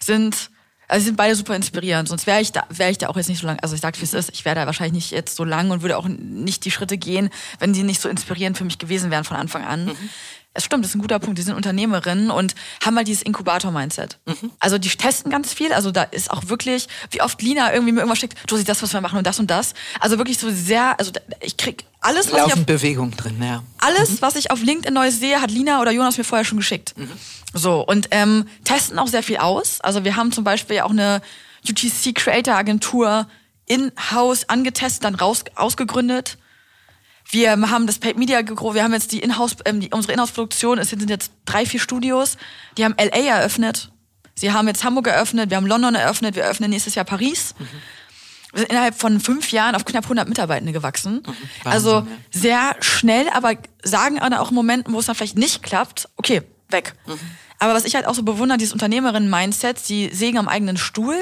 sind 0.00 0.50
Also 0.88 1.00
sie 1.00 1.06
sind 1.06 1.16
beide 1.16 1.34
super 1.34 1.54
inspirierend, 1.54 2.08
sonst 2.08 2.26
wäre 2.26 2.40
ich 2.40 2.50
da 2.50 2.64
wäre 2.70 2.90
ich 2.90 2.98
da 2.98 3.08
auch 3.08 3.16
jetzt 3.16 3.28
nicht 3.28 3.40
so 3.40 3.46
lang. 3.46 3.58
Also 3.60 3.74
ich 3.74 3.80
sag, 3.80 3.98
wie 4.00 4.04
es 4.04 4.14
ist, 4.14 4.30
ich 4.32 4.44
wäre 4.44 4.56
da 4.56 4.66
wahrscheinlich 4.66 4.94
nicht 4.94 5.10
jetzt 5.10 5.36
so 5.36 5.44
lang 5.44 5.70
und 5.70 5.82
würde 5.82 5.98
auch 5.98 6.08
nicht 6.08 6.64
die 6.64 6.70
Schritte 6.70 6.96
gehen, 6.96 7.30
wenn 7.58 7.74
die 7.74 7.82
nicht 7.82 8.00
so 8.00 8.08
inspirierend 8.08 8.56
für 8.56 8.64
mich 8.64 8.78
gewesen 8.78 9.10
wären 9.10 9.24
von 9.24 9.36
Anfang 9.36 9.64
an. 9.64 9.84
Mhm. 9.86 10.10
Es 10.54 10.64
stimmt, 10.64 10.84
das 10.84 10.90
ist 10.90 10.96
ein 10.96 11.00
guter 11.00 11.18
Punkt. 11.18 11.38
Die 11.38 11.42
sind 11.42 11.54
Unternehmerinnen 11.54 12.30
und 12.30 12.54
haben 12.84 12.96
halt 12.96 13.06
dieses 13.06 13.22
Inkubator-Mindset. 13.22 14.18
Mhm. 14.26 14.50
Also 14.58 14.78
die 14.78 14.88
testen 14.88 15.30
ganz 15.30 15.52
viel. 15.52 15.72
Also 15.72 15.90
da 15.92 16.02
ist 16.02 16.30
auch 16.30 16.48
wirklich, 16.48 16.88
wie 17.10 17.20
oft 17.22 17.40
Lina 17.42 17.72
irgendwie 17.72 17.92
mir 17.92 18.00
irgendwas 18.00 18.18
schickt, 18.18 18.36
Josie, 18.50 18.64
das, 18.64 18.82
was 18.82 18.92
wir 18.92 19.00
machen 19.00 19.18
und 19.18 19.26
das 19.26 19.38
und 19.38 19.50
das. 19.50 19.74
Also 20.00 20.18
wirklich 20.18 20.38
so 20.38 20.50
sehr, 20.50 20.98
also 20.98 21.12
ich 21.40 21.56
krieg 21.56 21.84
alles, 22.00 22.32
was 22.32 22.40
Laufend 22.40 22.54
ich 22.54 22.60
auf, 22.60 22.66
Bewegung 22.66 23.16
drin, 23.16 23.42
ja. 23.42 23.62
Alles, 23.78 24.10
mhm. 24.10 24.16
was 24.20 24.36
ich 24.36 24.50
auf 24.50 24.62
LinkedIn 24.62 24.94
Neues 24.94 25.20
sehe, 25.20 25.40
hat 25.40 25.50
Lina 25.50 25.80
oder 25.80 25.92
Jonas 25.92 26.18
mir 26.18 26.24
vorher 26.24 26.44
schon 26.44 26.58
geschickt. 26.58 26.94
Mhm. 26.96 27.10
So, 27.54 27.86
und 27.86 28.08
ähm, 28.10 28.46
testen 28.64 28.98
auch 28.98 29.08
sehr 29.08 29.22
viel 29.22 29.38
aus. 29.38 29.80
Also 29.80 30.04
wir 30.04 30.16
haben 30.16 30.32
zum 30.32 30.44
Beispiel 30.44 30.80
auch 30.80 30.90
eine 30.90 31.22
UTC 31.68 32.14
Creator 32.14 32.54
Agentur 32.54 33.28
in-house 33.66 34.48
angetestet, 34.48 35.04
dann 35.04 35.14
raus, 35.14 35.44
ausgegründet 35.54 36.38
wir 37.30 37.52
haben 37.52 37.86
das 37.86 37.98
Paid 37.98 38.16
Media 38.16 38.42
gegroßen, 38.42 38.74
wir 38.74 38.82
haben 38.82 38.92
jetzt 38.92 39.12
die 39.12 39.20
Inhouse, 39.20 39.56
ähm, 39.64 39.80
die, 39.80 39.90
unsere 39.90 40.14
Inhouse-Produktion, 40.14 40.78
es 40.78 40.90
sind 40.90 41.08
jetzt 41.10 41.32
drei, 41.44 41.66
vier 41.66 41.80
Studios, 41.80 42.36
die 42.76 42.84
haben 42.84 42.94
LA 42.98 43.38
eröffnet, 43.38 43.90
sie 44.34 44.52
haben 44.52 44.66
jetzt 44.68 44.84
Hamburg 44.84 45.08
eröffnet, 45.08 45.50
wir 45.50 45.56
haben 45.56 45.66
London 45.66 45.94
eröffnet, 45.94 46.36
wir 46.36 46.44
eröffnen 46.44 46.70
nächstes 46.70 46.94
Jahr 46.94 47.04
Paris. 47.04 47.54
Mhm. 47.58 47.66
Wir 48.52 48.60
sind 48.60 48.70
innerhalb 48.70 48.98
von 48.98 49.20
fünf 49.20 49.52
Jahren 49.52 49.74
auf 49.74 49.84
knapp 49.84 50.04
100 50.04 50.26
Mitarbeitende 50.26 50.72
gewachsen. 50.72 51.16
Mhm. 51.16 51.26
Wahnsinn, 51.26 51.42
also 51.64 52.06
sehr 52.30 52.76
schnell, 52.80 53.28
aber 53.28 53.54
sagen 53.82 54.18
auch 54.20 54.48
in 54.48 54.54
Momenten, 54.54 54.94
wo 54.94 55.00
es 55.00 55.06
dann 55.06 55.14
vielleicht 55.14 55.36
nicht 55.36 55.62
klappt, 55.62 56.08
okay, 56.16 56.42
weg. 56.70 56.94
Mhm. 57.06 57.18
Aber 57.58 57.74
was 57.74 57.84
ich 57.84 57.94
halt 57.94 58.06
auch 58.06 58.14
so 58.14 58.22
bewundere, 58.22 58.56
dieses 58.56 58.72
Unternehmerinnen-Mindset, 58.72 59.78
sie 59.78 60.10
sägen 60.12 60.38
am 60.38 60.48
eigenen 60.48 60.76
Stuhl 60.76 61.16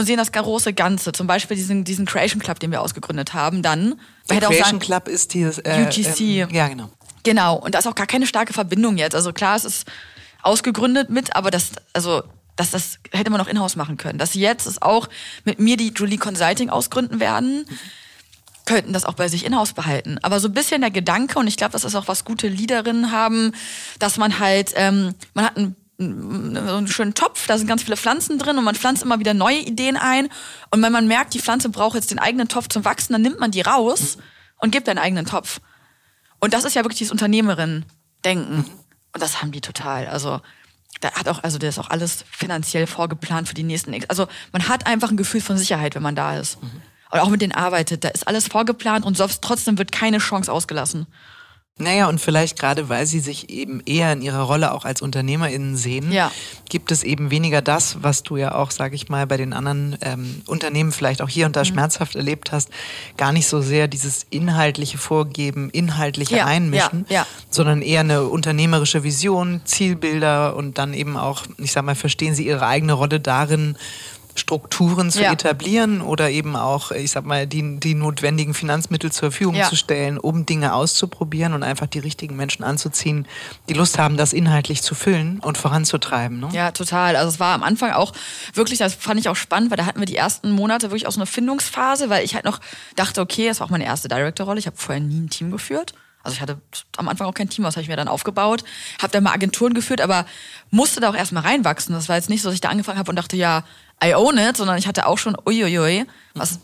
und 0.00 0.06
sehen 0.06 0.16
das 0.16 0.32
große 0.32 0.72
Ganze. 0.72 1.12
Zum 1.12 1.26
Beispiel 1.26 1.56
diesen, 1.56 1.84
diesen 1.84 2.06
Creation 2.06 2.40
Club, 2.40 2.58
den 2.58 2.70
wir 2.70 2.80
ausgegründet 2.82 3.34
haben, 3.34 3.62
dann. 3.62 4.00
Der 4.28 4.38
Creation 4.38 4.64
sagen, 4.64 4.78
Club 4.80 5.08
ist 5.08 5.34
dieses 5.34 5.58
äh, 5.58 5.86
UGC. 5.86 6.20
Ähm, 6.20 6.48
ja, 6.50 6.68
genau. 6.68 6.90
Genau. 7.22 7.56
Und 7.56 7.74
da 7.74 7.78
ist 7.78 7.86
auch 7.86 7.94
gar 7.94 8.06
keine 8.06 8.26
starke 8.26 8.52
Verbindung 8.52 8.96
jetzt. 8.96 9.14
Also 9.14 9.32
klar, 9.32 9.56
es 9.56 9.64
ist 9.64 9.86
ausgegründet 10.42 11.10
mit, 11.10 11.36
aber 11.36 11.50
das, 11.50 11.72
also 11.92 12.22
dass 12.56 12.70
das 12.70 12.98
hätte 13.12 13.30
man 13.30 13.38
noch 13.38 13.48
in-house 13.48 13.76
machen 13.76 13.96
können. 13.96 14.18
Dass 14.18 14.32
sie 14.32 14.40
jetzt 14.40 14.66
es 14.66 14.82
auch 14.82 15.08
mit 15.44 15.58
mir 15.58 15.76
die 15.76 15.92
Julie 15.94 16.18
Consulting 16.18 16.68
ausgründen 16.68 17.20
werden, 17.20 17.64
könnten 18.66 18.92
das 18.92 19.04
auch 19.04 19.14
bei 19.14 19.28
sich 19.28 19.44
in-house 19.44 19.72
behalten. 19.72 20.18
Aber 20.22 20.40
so 20.40 20.48
ein 20.48 20.54
bisschen 20.54 20.80
der 20.80 20.90
Gedanke, 20.90 21.38
und 21.38 21.46
ich 21.46 21.56
glaube, 21.56 21.72
das 21.72 21.84
ist 21.84 21.94
auch 21.94 22.08
was 22.08 22.24
gute 22.24 22.48
Leaderinnen 22.48 23.12
haben, 23.12 23.52
dass 23.98 24.16
man 24.16 24.38
halt, 24.38 24.72
ähm, 24.76 25.14
man 25.34 25.44
hat 25.44 25.56
ein 25.56 25.74
so 26.00 26.76
einen 26.76 26.88
schönen 26.88 27.14
Topf, 27.14 27.46
da 27.46 27.58
sind 27.58 27.66
ganz 27.66 27.82
viele 27.82 27.96
Pflanzen 27.96 28.38
drin 28.38 28.56
und 28.56 28.64
man 28.64 28.74
pflanzt 28.74 29.02
immer 29.02 29.18
wieder 29.18 29.34
neue 29.34 29.58
Ideen 29.58 29.98
ein. 29.98 30.28
Und 30.70 30.82
wenn 30.82 30.92
man 30.92 31.06
merkt, 31.06 31.34
die 31.34 31.40
Pflanze 31.40 31.68
braucht 31.68 31.94
jetzt 31.94 32.10
den 32.10 32.18
eigenen 32.18 32.48
Topf 32.48 32.68
zum 32.68 32.84
Wachsen, 32.84 33.12
dann 33.12 33.22
nimmt 33.22 33.38
man 33.38 33.50
die 33.50 33.60
raus 33.60 34.16
mhm. 34.16 34.22
und 34.58 34.70
gibt 34.70 34.88
einen 34.88 34.98
eigenen 34.98 35.26
Topf. 35.26 35.60
Und 36.38 36.54
das 36.54 36.64
ist 36.64 36.74
ja 36.74 36.82
wirklich 36.82 36.98
dieses 36.98 37.12
Unternehmerin-Denken. 37.12 38.56
Mhm. 38.56 38.64
Und 39.12 39.22
das 39.22 39.42
haben 39.42 39.52
die 39.52 39.60
total. 39.60 40.06
Also, 40.06 40.40
da 41.00 41.12
hat 41.12 41.28
auch, 41.28 41.42
also 41.42 41.58
der 41.58 41.68
ist 41.68 41.78
auch 41.78 41.90
alles 41.90 42.24
finanziell 42.30 42.86
vorgeplant 42.86 43.48
für 43.48 43.54
die 43.54 43.62
nächsten. 43.62 43.94
Also, 44.08 44.26
man 44.52 44.68
hat 44.68 44.86
einfach 44.86 45.10
ein 45.10 45.18
Gefühl 45.18 45.42
von 45.42 45.58
Sicherheit, 45.58 45.94
wenn 45.94 46.02
man 46.02 46.16
da 46.16 46.38
ist. 46.38 46.62
Mhm. 46.62 46.82
Und 47.10 47.18
auch 47.18 47.28
mit 47.28 47.42
denen 47.42 47.52
arbeitet. 47.52 48.04
Da 48.04 48.08
ist 48.08 48.26
alles 48.26 48.46
vorgeplant 48.46 49.04
und 49.04 49.18
trotzdem 49.42 49.76
wird 49.76 49.92
keine 49.92 50.18
Chance 50.18 50.50
ausgelassen. 50.50 51.06
Naja, 51.80 52.08
und 52.08 52.20
vielleicht 52.20 52.58
gerade, 52.58 52.88
weil 52.88 53.06
sie 53.06 53.20
sich 53.20 53.50
eben 53.50 53.82
eher 53.86 54.12
in 54.12 54.22
ihrer 54.22 54.42
Rolle 54.42 54.72
auch 54.72 54.84
als 54.84 55.02
UnternehmerInnen 55.02 55.76
sehen, 55.76 56.12
ja. 56.12 56.30
gibt 56.68 56.92
es 56.92 57.02
eben 57.02 57.30
weniger 57.30 57.62
das, 57.62 58.02
was 58.02 58.22
du 58.22 58.36
ja 58.36 58.54
auch, 58.54 58.70
sag 58.70 58.92
ich 58.92 59.08
mal, 59.08 59.26
bei 59.26 59.36
den 59.36 59.52
anderen 59.52 59.96
ähm, 60.02 60.42
Unternehmen 60.46 60.92
vielleicht 60.92 61.22
auch 61.22 61.28
hier 61.28 61.46
und 61.46 61.56
da 61.56 61.60
mhm. 61.60 61.66
schmerzhaft 61.66 62.16
erlebt 62.16 62.52
hast, 62.52 62.70
gar 63.16 63.32
nicht 63.32 63.48
so 63.48 63.60
sehr 63.60 63.88
dieses 63.88 64.26
inhaltliche 64.30 64.98
Vorgeben, 64.98 65.70
inhaltliche 65.70 66.36
ja, 66.36 66.46
Einmischen, 66.46 67.06
ja, 67.08 67.26
sondern 67.48 67.82
eher 67.82 68.00
eine 68.00 68.24
unternehmerische 68.24 69.02
Vision, 69.02 69.62
Zielbilder 69.64 70.56
und 70.56 70.78
dann 70.78 70.94
eben 70.94 71.16
auch, 71.16 71.44
ich 71.58 71.72
sag 71.72 71.84
mal, 71.84 71.94
verstehen 71.94 72.34
sie 72.34 72.46
ihre 72.46 72.66
eigene 72.66 72.92
Rolle 72.92 73.20
darin, 73.20 73.76
Strukturen 74.40 75.10
zu 75.10 75.22
ja. 75.22 75.32
etablieren 75.32 76.00
oder 76.00 76.30
eben 76.30 76.56
auch, 76.56 76.90
ich 76.90 77.12
sag 77.12 77.24
mal, 77.24 77.46
die, 77.46 77.78
die 77.78 77.94
notwendigen 77.94 78.54
Finanzmittel 78.54 79.12
zur 79.12 79.30
Verfügung 79.30 79.54
ja. 79.54 79.68
zu 79.68 79.76
stellen, 79.76 80.18
um 80.18 80.46
Dinge 80.46 80.74
auszuprobieren 80.74 81.52
und 81.52 81.62
einfach 81.62 81.86
die 81.86 81.98
richtigen 82.00 82.36
Menschen 82.36 82.64
anzuziehen, 82.64 83.26
die 83.68 83.74
Lust 83.74 83.98
haben, 83.98 84.16
das 84.16 84.32
inhaltlich 84.32 84.82
zu 84.82 84.94
füllen 84.94 85.38
und 85.40 85.58
voranzutreiben. 85.58 86.40
Ne? 86.40 86.48
Ja, 86.52 86.72
total. 86.72 87.16
Also 87.16 87.28
es 87.28 87.38
war 87.38 87.54
am 87.54 87.62
Anfang 87.62 87.92
auch 87.92 88.12
wirklich, 88.54 88.78
das 88.78 88.94
fand 88.94 89.20
ich 89.20 89.28
auch 89.28 89.36
spannend, 89.36 89.70
weil 89.70 89.76
da 89.76 89.86
hatten 89.86 90.00
wir 90.00 90.06
die 90.06 90.16
ersten 90.16 90.50
Monate 90.50 90.88
wirklich 90.90 91.06
auch 91.06 91.12
so 91.12 91.20
eine 91.20 91.26
Findungsphase, 91.26 92.10
weil 92.10 92.24
ich 92.24 92.34
halt 92.34 92.44
noch 92.44 92.60
dachte, 92.96 93.20
okay, 93.20 93.46
das 93.46 93.60
war 93.60 93.66
auch 93.66 93.70
meine 93.70 93.84
erste 93.84 94.08
Director-Rolle. 94.08 94.58
Ich 94.58 94.66
habe 94.66 94.76
vorher 94.76 95.02
nie 95.02 95.20
ein 95.20 95.30
Team 95.30 95.50
geführt. 95.50 95.94
Also 96.22 96.34
ich 96.34 96.40
hatte 96.42 96.60
am 96.96 97.08
Anfang 97.08 97.26
auch 97.26 97.34
kein 97.34 97.48
Team, 97.48 97.64
das 97.64 97.76
habe 97.76 97.82
ich 97.82 97.88
mir 97.88 97.96
dann 97.96 98.08
aufgebaut, 98.08 98.62
habe 99.00 99.12
dann 99.12 99.24
mal 99.24 99.32
Agenturen 99.32 99.72
geführt, 99.72 100.00
aber 100.00 100.26
musste 100.70 101.00
da 101.00 101.10
auch 101.10 101.16
erstmal 101.16 101.44
reinwachsen. 101.44 101.94
Das 101.94 102.08
war 102.08 102.16
jetzt 102.16 102.28
nicht 102.28 102.42
so, 102.42 102.48
dass 102.48 102.54
ich 102.54 102.60
da 102.60 102.68
angefangen 102.68 102.98
habe 102.98 103.10
und 103.10 103.16
dachte, 103.16 103.36
ja, 103.36 103.64
I 104.04 104.14
own 104.14 104.36
it, 104.38 104.56
sondern 104.56 104.78
ich 104.78 104.86
hatte 104.86 105.06
auch 105.06 105.18
schon, 105.18 105.36
uiuiui, 105.46 106.06
was 106.34 106.60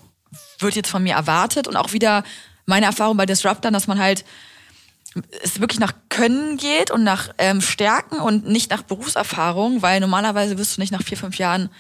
wird 0.59 0.75
jetzt 0.75 0.91
von 0.91 1.03
mir 1.03 1.15
erwartet 1.15 1.69
und 1.69 1.77
auch 1.77 1.93
wieder 1.93 2.23
meine 2.67 2.87
Erfahrung 2.87 3.17
bei 3.17 3.27
Disruptern, 3.27 3.73
dass 3.73 3.87
man 3.87 3.99
halt 3.99 4.25
es 5.43 5.61
wirklich 5.61 5.81
nach 5.81 5.95
Können 6.11 6.59
geht 6.59 6.91
und 6.91 7.03
nach 7.03 7.31
ähm, 7.39 7.63
Stärken 7.63 8.21
und 8.21 8.47
nicht 8.47 8.71
nach 8.71 8.83
Berufserfahrung, 8.83 9.81
weil 9.81 10.01
normalerweise 10.01 10.59
wirst 10.59 10.77
du 10.77 10.81
nicht 10.81 10.93
nach 10.93 11.03
vier, 11.03 11.17
fünf 11.17 11.39
Jahren, 11.39 11.71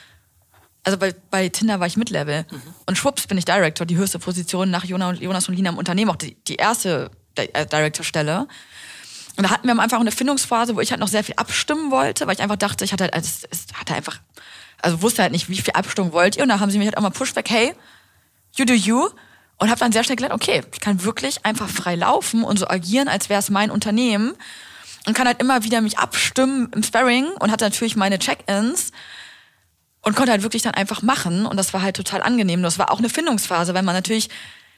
also 0.84 0.96
bei, 0.96 1.14
bei 1.30 1.48
Tinder 1.50 1.80
war 1.80 1.86
ich 1.86 1.98
Mid-Level 1.98 2.46
mhm. 2.50 2.62
und 2.86 2.96
schwupps 2.96 3.26
bin 3.26 3.36
ich 3.36 3.44
Director, 3.44 3.86
die 3.86 3.96
höchste 3.96 4.18
Position 4.18 4.70
nach 4.70 4.84
Jonas 4.84 5.48
und 5.48 5.54
Lina 5.54 5.70
im 5.70 5.78
Unternehmen, 5.78 6.10
auch 6.10 6.16
die, 6.16 6.36
die 6.46 6.56
erste 6.56 7.10
Director-Stelle. 7.36 8.48
Und 9.36 9.44
da 9.44 9.50
hatten 9.50 9.68
wir 9.68 9.78
Anfang 9.78 10.00
eine 10.00 10.12
Findungsphase, 10.12 10.76
wo 10.76 10.80
ich 10.80 10.90
halt 10.90 11.00
noch 11.00 11.08
sehr 11.08 11.22
viel 11.22 11.34
abstimmen 11.36 11.90
wollte, 11.90 12.26
weil 12.26 12.34
ich 12.34 12.42
einfach 12.42 12.56
dachte, 12.56 12.84
ich 12.84 12.92
hatte 12.92 13.04
halt, 13.04 13.14
also 13.14 13.46
es 13.50 13.66
hatte 13.78 13.94
einfach 13.94 14.18
also 14.82 15.02
wusste 15.02 15.22
halt 15.22 15.32
nicht, 15.32 15.48
wie 15.48 15.56
viel 15.56 15.72
Abstimmung 15.74 16.12
wollt 16.12 16.36
ihr. 16.36 16.42
Und 16.42 16.48
da 16.48 16.60
haben 16.60 16.70
sie 16.70 16.78
mich 16.78 16.86
halt 16.86 16.96
auch 16.96 17.02
mal 17.02 17.10
Pushback, 17.10 17.50
hey, 17.50 17.74
you 18.54 18.64
do 18.64 18.74
you. 18.74 19.08
Und 19.58 19.70
habe 19.70 19.80
dann 19.80 19.92
sehr 19.92 20.04
schnell 20.04 20.16
gelernt, 20.16 20.34
okay, 20.34 20.62
ich 20.72 20.80
kann 20.80 21.02
wirklich 21.02 21.44
einfach 21.46 21.68
frei 21.68 21.94
laufen 21.94 22.44
und 22.44 22.58
so 22.58 22.68
agieren, 22.68 23.08
als 23.08 23.30
wäre 23.30 23.40
es 23.40 23.48
mein 23.48 23.70
Unternehmen. 23.70 24.34
Und 25.06 25.14
kann 25.14 25.26
halt 25.26 25.40
immer 25.40 25.62
wieder 25.64 25.80
mich 25.80 25.98
abstimmen 25.98 26.68
im 26.74 26.82
Sparring 26.82 27.26
und 27.38 27.50
hatte 27.50 27.64
natürlich 27.64 27.96
meine 27.96 28.18
Check-ins 28.18 28.90
und 30.02 30.16
konnte 30.16 30.32
halt 30.32 30.42
wirklich 30.42 30.62
dann 30.62 30.74
einfach 30.74 31.00
machen. 31.02 31.46
Und 31.46 31.56
das 31.56 31.72
war 31.72 31.80
halt 31.80 31.96
total 31.96 32.22
angenehm. 32.22 32.62
Das 32.62 32.78
war 32.78 32.90
auch 32.90 32.98
eine 32.98 33.08
Findungsphase, 33.08 33.72
weil 33.72 33.82
man 33.82 33.94
natürlich 33.94 34.28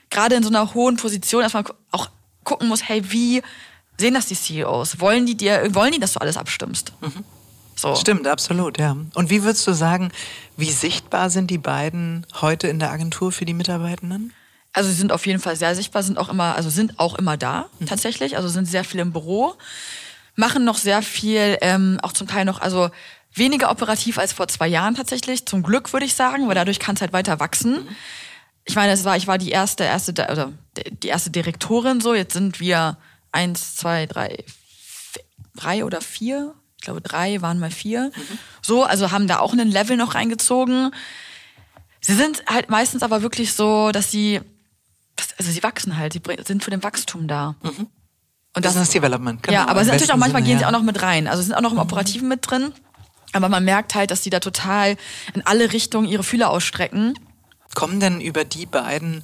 gerade 0.09 0.35
in 0.35 0.43
so 0.43 0.49
einer 0.49 0.73
hohen 0.73 0.97
Position 0.97 1.41
erstmal 1.41 1.65
auch 1.91 2.09
gucken 2.43 2.67
muss, 2.67 2.87
hey, 2.87 3.01
wie 3.11 3.41
sehen 3.97 4.13
das 4.13 4.27
die 4.27 4.35
CEOs? 4.35 4.99
Wollen 4.99 5.25
die 5.25 5.35
dir, 5.35 5.73
wollen 5.75 5.91
die, 5.91 5.99
dass 5.99 6.13
du 6.13 6.21
alles 6.21 6.37
abstimmst? 6.37 6.93
Mhm. 7.01 7.23
So. 7.75 7.95
Stimmt, 7.95 8.27
absolut, 8.27 8.77
ja. 8.77 8.97
Und 9.13 9.29
wie 9.29 9.43
würdest 9.43 9.65
du 9.65 9.71
sagen, 9.71 10.11
wie 10.57 10.69
sichtbar 10.69 11.29
sind 11.29 11.49
die 11.49 11.57
beiden 11.57 12.25
heute 12.41 12.67
in 12.67 12.79
der 12.79 12.91
Agentur 12.91 13.31
für 13.31 13.45
die 13.45 13.53
Mitarbeitenden? 13.53 14.33
Also 14.73 14.89
sie 14.89 14.95
sind 14.95 15.11
auf 15.11 15.25
jeden 15.25 15.39
Fall 15.39 15.55
sehr 15.55 15.73
sichtbar, 15.75 16.03
sind 16.03 16.17
auch 16.17 16.29
immer, 16.29 16.55
also 16.55 16.69
sind 16.69 16.99
auch 16.99 17.15
immer 17.15 17.37
da 17.37 17.69
mhm. 17.79 17.85
tatsächlich, 17.85 18.35
also 18.35 18.49
sind 18.49 18.65
sehr 18.65 18.83
viel 18.83 18.99
im 18.99 19.13
Büro, 19.13 19.55
machen 20.35 20.65
noch 20.65 20.77
sehr 20.77 21.01
viel, 21.01 21.57
ähm, 21.61 21.99
auch 22.03 22.11
zum 22.11 22.27
Teil 22.27 22.43
noch, 22.45 22.59
also 22.59 22.89
weniger 23.33 23.71
operativ 23.71 24.17
als 24.17 24.33
vor 24.33 24.47
zwei 24.47 24.67
Jahren 24.67 24.95
tatsächlich. 24.95 25.45
Zum 25.45 25.63
Glück 25.63 25.93
würde 25.93 26.05
ich 26.05 26.15
sagen, 26.15 26.47
weil 26.47 26.55
dadurch 26.55 26.79
kann 26.79 26.95
es 26.95 27.01
halt 27.01 27.13
weiter 27.13 27.39
wachsen. 27.39 27.85
Mhm. 27.85 27.95
Ich 28.69 28.75
meine, 28.75 28.93
es 28.93 29.03
war, 29.03 29.17
ich 29.17 29.27
war 29.27 29.37
die 29.37 29.49
erste, 29.49 29.83
erste, 29.83 30.11
oder 30.11 30.53
die 31.03 31.07
erste 31.07 31.31
Direktorin 31.31 32.01
so. 32.01 32.13
Jetzt 32.13 32.33
sind 32.33 32.59
wir 32.59 32.97
eins, 33.31 33.75
zwei, 33.75 34.05
drei, 34.05 34.43
drei 35.55 35.83
oder 35.83 36.01
vier 36.01 36.53
ich 36.79 36.85
glaube 36.85 37.01
drei, 37.01 37.41
waren 37.41 37.59
mal 37.59 37.71
vier. 37.71 38.11
Mhm. 38.15 38.39
So, 38.61 38.83
also 38.85 39.11
haben 39.11 39.27
da 39.27 39.39
auch 39.39 39.51
einen 39.51 39.69
Level 39.69 39.97
noch 39.97 40.15
reingezogen. 40.15 40.91
Sie 41.99 42.13
sind 42.13 42.43
halt 42.47 42.69
meistens 42.69 43.03
aber 43.03 43.21
wirklich 43.21 43.53
so, 43.53 43.91
dass 43.91 44.09
sie, 44.09 44.39
also 45.37 45.51
sie 45.51 45.61
wachsen 45.61 45.97
halt, 45.97 46.13
sie 46.13 46.21
sind 46.45 46.63
für 46.63 46.71
den 46.71 46.81
Wachstum 46.81 47.27
da. 47.27 47.55
Mhm. 47.61 47.87
Und 48.55 48.65
das 48.65 48.77
ist 48.77 48.93
Development. 48.93 49.43
Genau, 49.43 49.53
ja, 49.53 49.67
aber 49.67 49.83
sind 49.83 49.93
natürlich 49.93 50.13
auch 50.13 50.17
manchmal 50.17 50.41
Sinne, 50.41 50.53
gehen 50.53 50.59
sie 50.59 50.65
auch 50.65 50.71
noch 50.71 50.83
mit 50.83 51.01
rein. 51.01 51.27
Also 51.27 51.43
sind 51.43 51.53
auch 51.53 51.61
noch 51.61 51.71
im 51.71 51.77
mhm. 51.77 51.83
Operativen 51.83 52.29
mit 52.29 52.49
drin. 52.49 52.71
Aber 53.33 53.49
man 53.49 53.65
merkt 53.65 53.93
halt, 53.93 54.09
dass 54.09 54.21
die 54.21 54.29
da 54.29 54.39
total 54.39 54.95
in 55.33 55.45
alle 55.45 55.73
Richtungen 55.73 56.07
ihre 56.07 56.23
Fühler 56.23 56.49
ausstrecken. 56.49 57.13
Kommen 57.75 57.99
denn 57.99 58.21
über 58.21 58.43
die 58.43 58.65
beiden 58.65 59.23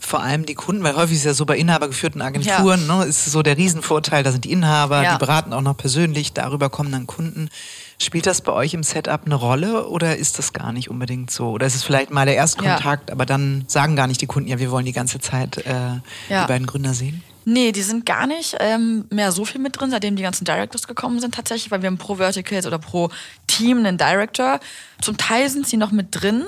vor 0.00 0.22
allem 0.22 0.46
die 0.46 0.54
Kunden, 0.54 0.82
weil 0.82 0.96
häufig 0.96 1.18
ist 1.18 1.24
ja 1.24 1.34
so 1.34 1.44
bei 1.44 1.58
inhabergeführten 1.58 2.22
Agenturen, 2.22 2.86
ja. 2.88 2.98
ne, 2.98 3.04
ist 3.04 3.26
so 3.26 3.42
der 3.42 3.58
Riesenvorteil, 3.58 4.22
da 4.22 4.32
sind 4.32 4.44
die 4.44 4.52
Inhaber, 4.52 5.02
ja. 5.02 5.12
die 5.12 5.18
beraten 5.18 5.52
auch 5.52 5.60
noch 5.60 5.76
persönlich, 5.76 6.32
darüber 6.32 6.70
kommen 6.70 6.90
dann 6.90 7.06
Kunden. 7.06 7.50
Spielt 7.98 8.26
das 8.26 8.40
bei 8.40 8.52
euch 8.52 8.72
im 8.72 8.82
Setup 8.82 9.20
eine 9.26 9.34
Rolle 9.34 9.86
oder 9.88 10.16
ist 10.16 10.38
das 10.38 10.54
gar 10.54 10.72
nicht 10.72 10.90
unbedingt 10.90 11.30
so? 11.30 11.50
Oder 11.50 11.66
ist 11.66 11.74
es 11.74 11.84
vielleicht 11.84 12.10
mal 12.10 12.24
der 12.24 12.34
Erstkontakt, 12.34 13.10
ja. 13.10 13.14
aber 13.14 13.26
dann 13.26 13.64
sagen 13.66 13.94
gar 13.94 14.06
nicht 14.06 14.22
die 14.22 14.26
Kunden, 14.26 14.48
ja, 14.48 14.58
wir 14.58 14.70
wollen 14.70 14.86
die 14.86 14.92
ganze 14.92 15.20
Zeit 15.20 15.58
äh, 15.58 16.00
die 16.30 16.46
beiden 16.48 16.66
Gründer 16.66 16.94
sehen? 16.94 17.22
Nee, 17.44 17.72
die 17.72 17.82
sind 17.82 18.06
gar 18.06 18.26
nicht 18.26 18.56
ähm, 18.60 19.06
mehr 19.10 19.32
so 19.32 19.44
viel 19.44 19.60
mit 19.60 19.78
drin, 19.78 19.90
seitdem 19.90 20.16
die 20.16 20.22
ganzen 20.22 20.44
Directors 20.44 20.86
gekommen 20.86 21.20
sind 21.20 21.34
tatsächlich, 21.34 21.70
weil 21.70 21.82
wir 21.82 21.88
haben 21.88 21.98
pro 21.98 22.16
Verticals 22.16 22.66
oder 22.66 22.78
pro 22.78 23.10
Team 23.46 23.78
einen 23.78 23.98
Director. 23.98 24.60
Zum 25.00 25.16
Teil 25.16 25.48
sind 25.48 25.66
sie 25.66 25.76
noch 25.76 25.90
mit 25.90 26.08
drin, 26.10 26.46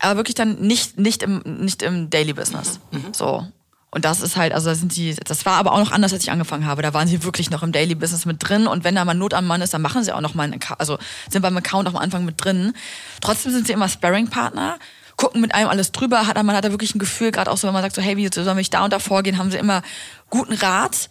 aber 0.00 0.16
wirklich 0.16 0.34
dann 0.34 0.56
nicht, 0.60 0.98
nicht, 0.98 1.22
im, 1.22 1.42
nicht 1.44 1.82
im 1.82 2.10
Daily 2.10 2.32
Business. 2.32 2.80
Mhm. 2.90 3.12
So. 3.12 3.46
Und 3.92 4.04
das 4.04 4.20
ist 4.20 4.36
halt, 4.36 4.52
also 4.52 4.68
da 4.70 4.74
sind 4.74 4.92
sie, 4.92 5.14
das 5.14 5.44
war 5.46 5.54
aber 5.54 5.72
auch 5.72 5.78
noch 5.78 5.90
anders, 5.90 6.12
als 6.12 6.22
ich 6.22 6.30
angefangen 6.30 6.64
habe. 6.64 6.80
Da 6.82 6.94
waren 6.94 7.08
sie 7.08 7.24
wirklich 7.24 7.50
noch 7.50 7.62
im 7.62 7.72
Daily 7.72 7.94
Business 7.94 8.24
mit 8.24 8.36
drin. 8.38 8.66
Und 8.66 8.84
wenn 8.84 8.94
da 8.94 9.04
mal 9.04 9.14
Not 9.14 9.34
am 9.34 9.46
Mann 9.46 9.62
ist, 9.62 9.74
dann 9.74 9.82
machen 9.82 10.04
sie 10.04 10.12
auch 10.12 10.20
noch 10.20 10.34
mal 10.34 10.44
einen 10.44 10.54
Account, 10.54 10.80
also 10.80 10.98
sind 11.28 11.42
beim 11.42 11.56
Account 11.56 11.88
auch 11.88 11.94
am 11.94 12.00
Anfang 12.00 12.24
mit 12.24 12.42
drin. 12.42 12.72
Trotzdem 13.20 13.52
sind 13.52 13.66
sie 13.66 13.72
immer 13.72 13.88
Sparring-Partner 13.88 14.78
gucken 15.20 15.42
mit 15.42 15.54
einem 15.54 15.68
alles 15.68 15.92
drüber, 15.92 16.26
hat 16.26 16.42
man 16.42 16.56
hat 16.56 16.64
da 16.64 16.70
wirklich 16.70 16.94
ein 16.94 16.98
Gefühl, 16.98 17.30
gerade 17.30 17.50
auch 17.50 17.58
so, 17.58 17.66
wenn 17.66 17.74
man 17.74 17.82
sagt 17.82 17.94
so, 17.94 18.00
hey, 18.00 18.16
wie 18.16 18.30
soll 18.32 18.58
ich 18.58 18.70
da 18.70 18.84
und 18.84 18.92
da 18.92 18.98
vorgehen, 18.98 19.36
haben 19.36 19.50
sie 19.50 19.58
immer 19.58 19.82
guten 20.30 20.54
Rat. 20.54 21.10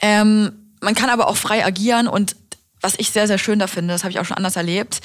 Ähm, 0.00 0.52
man 0.80 0.94
kann 0.94 1.10
aber 1.10 1.28
auch 1.28 1.36
frei 1.36 1.62
agieren 1.62 2.08
und 2.08 2.36
was 2.80 2.94
ich 2.96 3.10
sehr, 3.10 3.26
sehr 3.26 3.36
schön 3.36 3.58
da 3.58 3.66
finde, 3.66 3.92
das 3.92 4.02
habe 4.02 4.12
ich 4.12 4.18
auch 4.18 4.24
schon 4.24 4.38
anders 4.38 4.56
erlebt, 4.56 5.02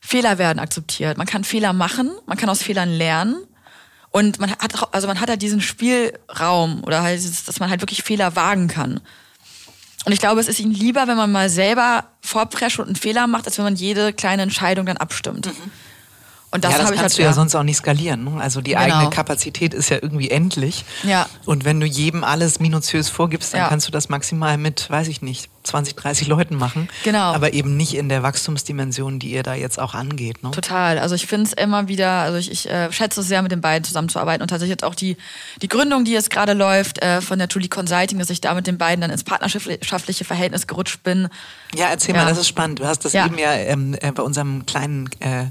Fehler 0.00 0.38
werden 0.38 0.58
akzeptiert. 0.58 1.18
Man 1.18 1.26
kann 1.26 1.44
Fehler 1.44 1.72
machen, 1.72 2.10
man 2.26 2.36
kann 2.36 2.48
aus 2.48 2.62
Fehlern 2.62 2.88
lernen 2.88 3.36
und 4.10 4.40
man 4.40 4.50
hat, 4.50 4.92
also 4.92 5.06
man 5.06 5.20
hat 5.20 5.28
halt 5.28 5.42
diesen 5.42 5.60
Spielraum 5.60 6.82
oder 6.84 7.02
halt, 7.02 7.20
dass 7.46 7.60
man 7.60 7.70
halt 7.70 7.82
wirklich 7.82 8.02
Fehler 8.02 8.34
wagen 8.34 8.68
kann. 8.68 9.00
Und 10.06 10.12
ich 10.12 10.18
glaube, 10.18 10.40
es 10.40 10.48
ist 10.48 10.58
ihnen 10.58 10.72
lieber, 10.72 11.06
wenn 11.06 11.16
man 11.16 11.30
mal 11.30 11.50
selber 11.50 12.04
vorprescht 12.22 12.78
und 12.78 12.86
einen 12.86 12.96
Fehler 12.96 13.26
macht, 13.26 13.46
als 13.46 13.58
wenn 13.58 13.64
man 13.64 13.76
jede 13.76 14.12
kleine 14.12 14.42
Entscheidung 14.42 14.86
dann 14.86 14.96
abstimmt. 14.96 15.46
Mhm. 15.46 15.70
Und 16.52 16.64
das, 16.64 16.72
ja, 16.72 16.78
das 16.78 16.88
kannst 16.88 17.02
halt, 17.02 17.18
du 17.18 17.22
ja, 17.22 17.32
sonst 17.32 17.54
auch 17.54 17.62
nicht 17.62 17.76
skalieren. 17.76 18.24
Ne? 18.24 18.40
Also 18.40 18.60
die 18.60 18.72
genau. 18.72 18.82
eigene 18.82 19.10
Kapazität 19.10 19.72
ist 19.72 19.88
ja 19.88 19.98
irgendwie 20.02 20.30
endlich. 20.30 20.84
Ja. 21.04 21.26
Und 21.44 21.64
wenn 21.64 21.78
du 21.78 21.86
jedem 21.86 22.24
alles 22.24 22.58
minutiös 22.58 23.08
vorgibst, 23.08 23.54
dann 23.54 23.60
ja. 23.60 23.68
kannst 23.68 23.86
du 23.86 23.92
das 23.92 24.08
maximal 24.08 24.58
mit, 24.58 24.90
weiß 24.90 25.06
ich 25.08 25.22
nicht, 25.22 25.48
20, 25.62 25.94
30 25.94 26.26
Leuten 26.28 26.56
machen. 26.56 26.88
Genau. 27.04 27.32
Aber 27.32 27.52
eben 27.52 27.76
nicht 27.76 27.94
in 27.94 28.08
der 28.08 28.22
Wachstumsdimension, 28.22 29.18
die 29.18 29.30
ihr 29.30 29.42
da 29.42 29.54
jetzt 29.54 29.78
auch 29.78 29.94
angeht. 29.94 30.42
Ne? 30.42 30.50
Total. 30.52 30.98
Also 30.98 31.14
ich 31.14 31.26
finde 31.26 31.46
es 31.46 31.52
immer 31.52 31.88
wieder, 31.88 32.10
also 32.10 32.38
ich, 32.38 32.50
ich 32.50 32.68
äh, 32.68 32.90
schätze 32.92 33.20
es 33.20 33.28
sehr, 33.28 33.42
mit 33.42 33.52
den 33.52 33.60
beiden 33.60 33.84
zusammenzuarbeiten 33.84 34.42
und 34.42 34.48
tatsächlich 34.48 34.72
jetzt 34.72 34.84
auch 34.84 34.94
die, 34.94 35.16
die 35.60 35.68
Gründung, 35.68 36.04
die 36.04 36.12
jetzt 36.12 36.30
gerade 36.30 36.54
läuft 36.54 37.02
äh, 37.02 37.20
von 37.20 37.38
der 37.38 37.48
Julie 37.48 37.68
Consulting, 37.68 38.18
dass 38.18 38.30
ich 38.30 38.40
da 38.40 38.54
mit 38.54 38.66
den 38.66 38.78
beiden 38.78 39.02
dann 39.02 39.10
ins 39.10 39.24
partnerschaftliche 39.24 40.24
Verhältnis 40.24 40.66
gerutscht 40.66 41.02
bin. 41.02 41.28
Ja, 41.74 41.88
erzähl 41.88 42.14
ja. 42.14 42.22
mal, 42.22 42.28
das 42.28 42.38
ist 42.38 42.48
spannend. 42.48 42.80
Du 42.80 42.86
hast 42.86 43.04
das 43.04 43.12
ja. 43.12 43.26
eben 43.26 43.38
ja 43.38 43.52
ähm, 43.52 43.94
äh, 44.00 44.12
bei 44.12 44.22
unserem 44.22 44.64
kleinen 44.64 45.10
äh, 45.20 45.46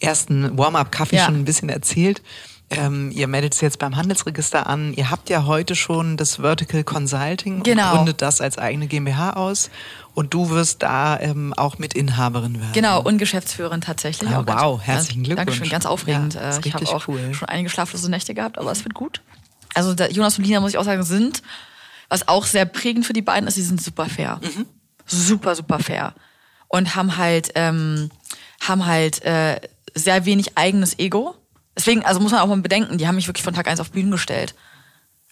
ersten 0.00 0.56
Warm-up-Kaffee 0.58 1.16
ja. 1.16 1.24
schon 1.24 1.36
ein 1.36 1.44
bisschen 1.44 1.70
erzählt. 1.70 2.22
Ähm, 2.70 3.10
ihr 3.10 3.28
meldet 3.28 3.54
es 3.54 3.60
jetzt 3.60 3.78
beim 3.78 3.96
Handelsregister 3.96 4.66
an. 4.66 4.94
Ihr 4.94 5.10
habt 5.10 5.28
ja 5.28 5.44
heute 5.44 5.76
schon 5.76 6.16
das 6.16 6.36
Vertical 6.36 6.82
Consulting 6.82 7.62
genau. 7.62 7.90
und 7.90 7.96
gründet 7.96 8.22
das 8.22 8.40
als 8.40 8.58
eigene 8.58 8.86
GmbH 8.86 9.34
aus. 9.34 9.70
Und 10.14 10.32
du 10.32 10.48
wirst 10.50 10.82
da 10.82 11.18
ähm, 11.20 11.52
auch 11.54 11.78
Mitinhaberin 11.78 12.60
werden. 12.60 12.72
Genau, 12.72 13.02
und 13.02 13.18
Geschäftsführerin 13.18 13.80
tatsächlich. 13.80 14.30
Ah, 14.30 14.44
wow, 14.46 14.80
herzlichen 14.80 15.24
Glückwunsch. 15.24 15.46
Dankeschön, 15.46 15.68
ganz 15.70 15.86
aufregend. 15.86 16.34
Ja, 16.34 16.58
ich 16.58 16.74
habe 16.74 16.88
auch 16.88 17.08
cool. 17.08 17.34
schon 17.34 17.48
einige 17.48 17.68
schlaflose 17.68 18.10
Nächte 18.10 18.32
gehabt, 18.34 18.58
aber 18.58 18.72
es 18.72 18.84
wird 18.84 18.94
gut. 18.94 19.20
Also 19.74 19.92
Jonas 19.92 20.38
und 20.38 20.44
Lina, 20.44 20.60
muss 20.60 20.70
ich 20.70 20.78
auch 20.78 20.84
sagen, 20.84 21.02
sind, 21.02 21.42
was 22.08 22.28
auch 22.28 22.44
sehr 22.44 22.64
prägend 22.64 23.04
für 23.04 23.12
die 23.12 23.22
beiden 23.22 23.48
ist, 23.48 23.56
sie 23.56 23.62
sind 23.62 23.82
super 23.82 24.06
fair. 24.06 24.40
Mhm. 24.42 24.66
Super, 25.04 25.54
super 25.54 25.80
fair. 25.80 26.14
Und 26.68 26.96
haben 26.96 27.16
halt, 27.18 27.50
ähm, 27.56 28.10
haben 28.60 28.86
halt 28.86 29.22
äh, 29.24 29.60
sehr 29.94 30.24
wenig 30.24 30.56
eigenes 30.56 30.98
Ego 30.98 31.34
Deswegen, 31.76 32.04
also 32.04 32.20
muss 32.20 32.32
man 32.32 32.40
auch 32.40 32.46
mal 32.46 32.56
bedenken, 32.60 32.98
die 32.98 33.06
haben 33.06 33.16
mich 33.16 33.26
wirklich 33.26 33.44
von 33.44 33.54
Tag 33.54 33.66
eins 33.66 33.80
auf 33.80 33.90
Bühnen 33.90 34.10
gestellt. 34.10 34.54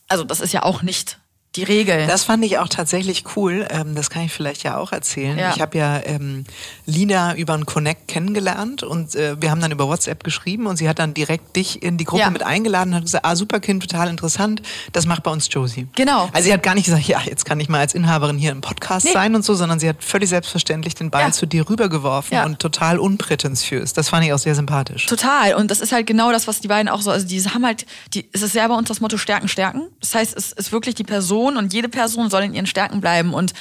Also 0.09 0.25
das 0.25 0.41
ist 0.41 0.53
ja 0.53 0.63
auch 0.63 0.83
nicht 0.83 1.19
die 1.55 1.65
Regel. 1.65 2.07
Das 2.07 2.25
fand 2.25 2.43
ich 2.45 2.59
auch 2.59 2.69
tatsächlich 2.69 3.25
cool. 3.37 3.67
Ähm, 3.69 3.95
das 3.95 4.09
kann 4.09 4.23
ich 4.23 4.33
vielleicht 4.33 4.63
ja 4.63 4.79
auch 4.79 4.91
erzählen. 4.91 5.37
Ja. 5.37 5.53
Ich 5.55 5.61
habe 5.61 5.77
ja 5.77 6.01
ähm, 6.05 6.45
Lina 6.87 7.35
über 7.37 7.53
einen 7.53 7.67
Connect 7.67 8.09
kennengelernt 8.09 8.83
und 8.83 9.15
äh, 9.15 9.41
wir 9.41 9.51
haben 9.51 9.61
dann 9.61 9.71
über 9.71 9.87
WhatsApp 9.87 10.25
geschrieben 10.25 10.67
und 10.67 10.79
sie 10.79 10.89
hat 10.89 10.99
dann 10.99 11.13
direkt 11.13 11.55
dich 11.57 11.83
in 11.83 11.99
die 11.99 12.05
Gruppe 12.05 12.23
ja. 12.23 12.31
mit 12.31 12.43
eingeladen 12.43 12.91
und 12.91 12.97
hat 12.97 13.05
gesagt, 13.05 13.27
ah, 13.27 13.37
super 13.37 13.61
Kind, 13.61 13.83
total 13.83 14.09
interessant, 14.09 14.63
das 14.93 15.05
macht 15.05 15.25
bei 15.25 15.31
uns 15.31 15.49
Josie. 15.51 15.89
Genau. 15.95 16.31
Also 16.33 16.47
sie 16.47 16.55
hat 16.55 16.63
gar 16.63 16.75
nicht 16.75 16.87
gesagt, 16.87 17.07
ja, 17.07 17.21
jetzt 17.21 17.45
kann 17.45 17.61
ich 17.61 17.69
mal 17.69 17.81
als 17.81 17.95
Inhaberin 17.95 18.39
hier 18.39 18.53
im 18.53 18.63
Podcast 18.63 19.05
nee. 19.05 19.13
sein 19.13 19.35
und 19.35 19.45
so, 19.45 19.55
sondern 19.55 19.79
sie 19.79 19.91
hat 19.91 20.03
völlig 20.03 20.31
selbstverständlich 20.31 20.95
den 20.95 21.11
Ball 21.11 21.27
ja. 21.27 21.33
zu 21.33 21.45
dir 21.45 21.69
rübergeworfen 21.69 22.39
und 22.45 22.61
total 22.61 22.99
unprätentiös. 22.99 23.93
Das 23.93 24.09
fand 24.09 24.25
ich 24.25 24.33
auch 24.33 24.39
sehr 24.39 24.55
sympathisch. 24.55 25.05
Total. 25.05 25.55
Und 25.55 25.71
das 25.71 25.81
ist 25.83 25.93
halt 25.93 26.07
genau 26.07 26.33
das, 26.33 26.49
was 26.49 26.61
die 26.61 26.69
beiden 26.69 26.89
auch 26.89 27.03
so, 27.03 27.11
also 27.11 27.27
die 27.27 27.43
haben 27.43 27.67
halt, 27.67 27.85
die, 28.15 28.27
es 28.33 28.41
ist 28.41 28.53
sehr 28.53 28.67
bei 28.69 28.75
uns 28.75 28.89
das 28.89 29.01
Motto 29.01 29.19
Stärken, 29.19 29.49
Stärken. 29.49 29.83
Das 30.01 30.15
heißt, 30.15 30.35
es 30.35 30.53
ist 30.53 30.73
wirklich 30.73 30.95
die 30.95 31.05
Person, 31.05 31.42
Person 31.43 31.57
und 31.57 31.73
jede 31.73 31.89
Person 31.89 32.31
soll 32.31 32.45
in 32.45 32.55
ihren 32.55 32.67
Stärken 32.67 33.01
bleiben. 33.01 33.35
Und 33.35 33.53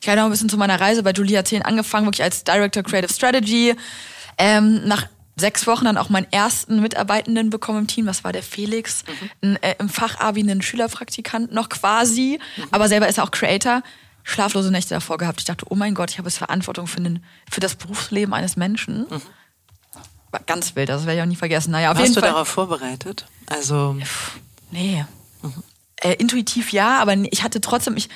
ich 0.00 0.08
habe 0.08 0.18
noch 0.18 0.24
ein 0.26 0.30
bisschen 0.30 0.48
zu 0.48 0.56
meiner 0.56 0.80
Reise 0.80 1.02
bei 1.02 1.12
Julia 1.12 1.44
10 1.44 1.62
angefangen, 1.62 2.06
wirklich 2.06 2.22
als 2.22 2.44
Director 2.44 2.82
Creative 2.82 3.12
Strategy. 3.12 3.74
Ähm, 4.38 4.86
nach 4.86 5.06
sechs 5.36 5.66
Wochen 5.66 5.86
dann 5.86 5.96
auch 5.96 6.10
meinen 6.10 6.30
ersten 6.30 6.80
Mitarbeitenden 6.80 7.50
bekommen 7.50 7.80
im 7.80 7.86
Team. 7.86 8.06
Das 8.06 8.24
war 8.24 8.32
der 8.32 8.42
Felix, 8.42 9.04
mhm. 9.06 9.30
ein, 9.42 9.62
äh, 9.62 9.74
im 9.78 9.88
Fachabi 9.88 10.40
einen 10.40 10.60
Schülerpraktikant 10.60 11.52
noch 11.52 11.70
quasi, 11.70 12.38
mhm. 12.56 12.64
aber 12.70 12.88
selber 12.88 13.08
ist 13.08 13.18
er 13.18 13.24
auch 13.24 13.30
Creator. 13.30 13.82
Schlaflose 14.22 14.70
Nächte 14.70 14.94
davor 14.94 15.16
gehabt. 15.16 15.40
Ich 15.40 15.46
dachte, 15.46 15.64
oh 15.70 15.74
mein 15.74 15.94
Gott, 15.94 16.10
ich 16.10 16.18
habe 16.18 16.28
jetzt 16.28 16.36
Verantwortung 16.36 16.86
für, 16.86 17.00
den, 17.00 17.24
für 17.50 17.60
das 17.60 17.74
Berufsleben 17.74 18.34
eines 18.34 18.56
Menschen. 18.56 19.06
Mhm. 19.10 19.22
War 20.30 20.40
ganz 20.46 20.76
wild, 20.76 20.90
das 20.90 21.06
werde 21.06 21.18
ich 21.18 21.22
auch 21.22 21.26
nie 21.26 21.36
vergessen. 21.36 21.70
Naja, 21.70 21.90
auf 21.90 21.96
Warst 21.96 22.08
jeden 22.08 22.14
du 22.14 22.20
Fall. 22.20 22.30
darauf 22.30 22.48
vorbereitet? 22.48 23.24
Also. 23.48 23.96
Nee. 24.70 25.04
Mhm 25.42 25.62
äh, 26.00 26.14
intuitiv 26.14 26.72
ja, 26.72 26.98
aber 26.98 27.14
ich 27.30 27.42
hatte 27.42 27.60
trotzdem, 27.60 27.96
ich, 27.96 28.08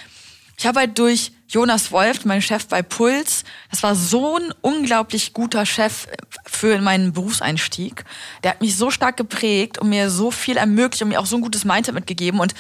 ich 0.57 0.67
habe 0.67 0.81
halt 0.81 0.99
durch 0.99 1.33
Jonas 1.49 1.93
Wolf, 1.93 2.25
mein 2.25 2.43
Chef 2.43 2.67
bei 2.67 2.83
Puls, 2.83 3.45
das 3.71 3.83
war 3.83 3.95
so 3.95 4.39
ein 4.39 4.53
unglaublich 4.61 5.33
guter 5.33 5.67
Chef 5.67 6.07
für 6.47 6.81
meinen 6.81 7.13
Berufseinstieg. 7.13 8.05
Der 8.43 8.53
hat 8.53 8.61
mich 8.61 8.77
so 8.77 8.91
stark 8.91 9.17
geprägt 9.17 9.79
und 9.79 9.89
mir 9.89 10.11
so 10.11 10.31
viel 10.31 10.57
ermöglicht 10.57 11.03
und 11.03 11.11
mir 11.11 11.21
auch 11.21 11.27
so 11.27 11.37
ein 11.37 11.43
gutes 11.43 11.65
Mindset 11.65 11.95
mitgegeben. 11.95 12.41
Und 12.41 12.55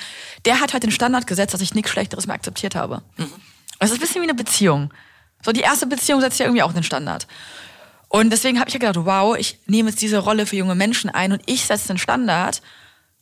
der 0.45 0.61
hat 0.61 0.73
halt 0.73 0.83
den 0.83 0.91
Standard 0.91 1.27
gesetzt, 1.27 1.55
dass 1.55 1.61
ich 1.61 1.75
nichts 1.75 1.91
Schlechteres 1.91 2.27
mehr 2.27 2.37
akzeptiert 2.37 2.75
habe. 2.75 3.03
Mhm. 3.17 3.33
Das 3.79 3.91
ist 3.91 3.97
ein 3.97 4.01
bisschen 4.01 4.23
wie 4.23 4.27
eine 4.27 4.35
Beziehung. 4.35 4.93
So, 5.45 5.53
die 5.53 5.61
erste 5.61 5.87
Beziehung 5.87 6.21
setzt 6.21 6.39
ja 6.39 6.47
irgendwie 6.47 6.63
auch 6.63 6.73
den 6.73 6.85
Standard. 6.85 7.27
Und 8.09 8.31
deswegen 8.31 8.61
habe 8.61 8.69
ich 8.69 8.75
ja 8.75 8.79
gedacht, 8.79 9.05
wow, 9.05 9.37
ich 9.37 9.59
nehme 9.67 9.91
jetzt 9.91 10.01
diese 10.01 10.19
Rolle 10.19 10.47
für 10.47 10.57
junge 10.57 10.75
Menschen 10.75 11.11
ein 11.11 11.33
und 11.33 11.43
ich 11.47 11.65
setze 11.65 11.89
den 11.89 11.99
Standard 11.99 12.63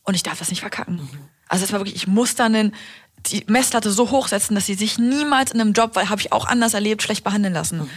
und 0.03 0.13
ich 0.13 0.23
darf 0.23 0.39
das 0.39 0.49
nicht 0.49 0.61
verkacken. 0.61 0.95
Mhm. 0.97 1.29
Also 1.53 1.65
es 1.65 1.71
war 1.71 1.79
wirklich, 1.81 1.95
ich 1.95 2.07
muss 2.07 2.33
dann 2.33 2.53
den, 2.53 2.73
die 3.27 3.43
Messlatte 3.45 3.91
so 3.91 4.09
hochsetzen, 4.09 4.55
dass 4.55 4.65
sie 4.65 4.73
sich 4.73 4.97
niemals 4.97 5.51
in 5.51 5.61
einem 5.61 5.73
Job, 5.73 5.91
weil 5.93 6.09
habe 6.09 6.19
ich 6.19 6.31
auch 6.31 6.47
anders 6.47 6.73
erlebt, 6.73 7.03
schlecht 7.03 7.23
behandeln 7.23 7.53
lassen. 7.53 7.81
Mhm. 7.81 7.89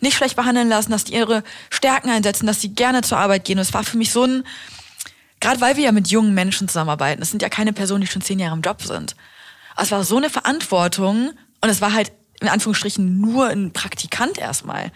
Nicht 0.00 0.16
schlecht 0.16 0.36
behandeln 0.36 0.68
lassen, 0.68 0.92
dass 0.92 1.02
die 1.02 1.14
ihre 1.14 1.42
Stärken 1.70 2.08
einsetzen, 2.08 2.46
dass 2.46 2.60
sie 2.60 2.72
gerne 2.72 3.02
zur 3.02 3.18
Arbeit 3.18 3.44
gehen. 3.44 3.58
Und 3.58 3.62
es 3.62 3.74
war 3.74 3.82
für 3.82 3.98
mich 3.98 4.12
so 4.12 4.22
ein, 4.22 4.44
gerade 5.40 5.60
weil 5.60 5.76
wir 5.76 5.82
ja 5.82 5.90
mit 5.90 6.06
jungen 6.06 6.34
Menschen 6.34 6.68
zusammenarbeiten, 6.68 7.20
es 7.20 7.30
sind 7.30 7.42
ja 7.42 7.48
keine 7.48 7.72
Personen, 7.72 8.02
die 8.02 8.06
schon 8.06 8.22
zehn 8.22 8.38
Jahre 8.38 8.54
im 8.54 8.62
Job 8.62 8.80
sind. 8.80 9.16
Aber 9.74 9.82
es 9.82 9.90
war 9.90 10.04
so 10.04 10.16
eine 10.16 10.30
Verantwortung 10.30 11.32
und 11.60 11.68
es 11.68 11.80
war 11.80 11.92
halt 11.92 12.12
in 12.40 12.46
Anführungsstrichen 12.46 13.20
nur 13.20 13.48
ein 13.48 13.72
Praktikant 13.72 14.38
erstmal. 14.38 14.92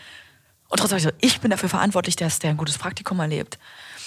Und 0.69 0.79
trotzdem 0.79 0.99
ich 0.99 1.05
so, 1.05 1.11
ich 1.21 1.41
bin 1.41 1.51
dafür 1.51 1.69
verantwortlich, 1.69 2.15
dass 2.15 2.39
der 2.39 2.51
ein 2.51 2.57
gutes 2.57 2.79
Praktikum 2.79 3.19
erlebt. 3.19 3.59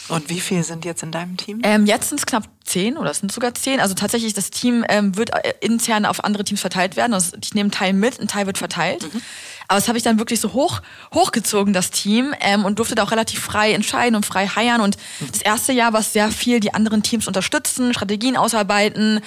Und 0.09 0.29
wie 0.29 0.39
viele 0.39 0.63
sind 0.63 0.85
jetzt 0.85 1.03
in 1.03 1.11
deinem 1.11 1.35
Team? 1.37 1.59
Ähm, 1.63 1.85
jetzt 1.85 2.09
sind 2.09 2.19
es 2.19 2.25
knapp 2.25 2.47
zehn 2.63 2.97
oder 2.97 3.11
es 3.11 3.19
sind 3.19 3.31
sogar 3.31 3.53
zehn. 3.53 3.79
Also 3.79 3.93
tatsächlich, 3.93 4.33
das 4.33 4.49
Team 4.49 4.85
ähm, 4.87 5.17
wird 5.17 5.33
äh, 5.33 5.53
intern 5.59 6.05
auf 6.05 6.23
andere 6.23 6.43
Teams 6.43 6.61
verteilt 6.61 6.95
werden. 6.95 7.13
Also 7.13 7.35
ich 7.41 7.53
nehme 7.53 7.65
einen 7.65 7.71
Teil 7.71 7.93
mit, 7.93 8.19
ein 8.19 8.27
Teil 8.27 8.45
wird 8.45 8.57
verteilt. 8.57 9.03
Mhm. 9.13 9.21
Aber 9.67 9.77
das 9.79 9.87
habe 9.89 9.97
ich 9.97 10.03
dann 10.03 10.17
wirklich 10.17 10.39
so 10.39 10.53
hoch 10.53 10.81
hochgezogen, 11.13 11.73
das 11.73 11.91
Team, 11.91 12.33
ähm, 12.39 12.63
und 12.63 12.79
durfte 12.79 12.95
da 12.95 13.03
auch 13.03 13.11
relativ 13.11 13.39
frei 13.39 13.73
entscheiden 13.73 14.15
und 14.15 14.25
frei 14.25 14.47
heiern. 14.47 14.81
Und 14.81 14.97
mhm. 15.19 15.31
das 15.31 15.41
erste 15.41 15.73
Jahr 15.73 15.91
war 15.91 15.99
es 15.99 16.13
sehr 16.13 16.31
viel, 16.31 16.59
die 16.59 16.73
anderen 16.73 17.03
Teams 17.03 17.27
unterstützen, 17.27 17.93
Strategien 17.93 18.37
ausarbeiten. 18.37 19.19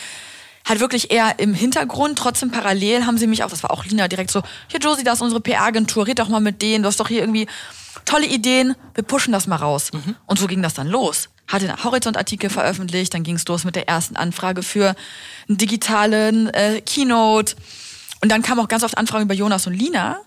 Halt 0.67 0.81
wirklich 0.81 1.11
eher 1.11 1.39
im 1.39 1.55
Hintergrund, 1.55 2.19
trotzdem 2.19 2.51
parallel 2.51 3.07
haben 3.07 3.19
sie 3.19 3.27
mich 3.27 3.45
auch, 3.45 3.51
das 3.51 3.63
war 3.63 3.71
auch 3.71 3.85
Lina 3.87 4.09
direkt 4.09 4.31
so, 4.31 4.43
hier 4.69 4.79
Josie, 4.79 5.05
da 5.05 5.15
ist 5.15 5.23
unsere 5.23 5.41
PR-Agentur, 5.41 6.07
red 6.07 6.19
doch 6.19 6.29
mal 6.29 6.41
mit 6.41 6.61
denen, 6.61 6.83
du 6.83 6.89
hast 6.89 7.01
doch 7.01 7.09
hier 7.09 7.21
irgendwie 7.21 7.47
tolle 8.05 8.27
Ideen, 8.27 8.75
wir 8.95 9.05
pushen 9.05 9.33
das 9.33 9.47
mal 9.47 9.57
raus. 9.57 9.93
Mhm. 9.93 10.17
Und 10.27 10.39
so 10.39 10.47
ging 10.47 10.63
das 10.63 10.75
dann 10.75 10.87
los. 10.87 11.29
Hatte 11.49 11.69
einen 11.69 11.83
Horizont-Artikel 11.83 12.51
veröffentlicht, 12.51 13.13
dann 13.15 13.23
ging 13.23 13.37
es 13.37 13.47
los 13.47 13.65
mit 13.65 13.77
der 13.77 13.89
ersten 13.89 14.17
Anfrage 14.17 14.63
für 14.63 14.95
einen 15.49 15.59
digitalen 15.59 16.49
äh, 16.51 16.81
Keynote. 16.81 17.57
Und 18.23 18.31
dann 18.31 18.43
kamen 18.43 18.61
auch 18.61 18.69
ganz 18.69 18.83
oft 18.85 18.97
Anfragen 18.99 19.25
über 19.25 19.35
Jonas 19.35 19.67
und 19.67 19.75
Lina 19.75 20.21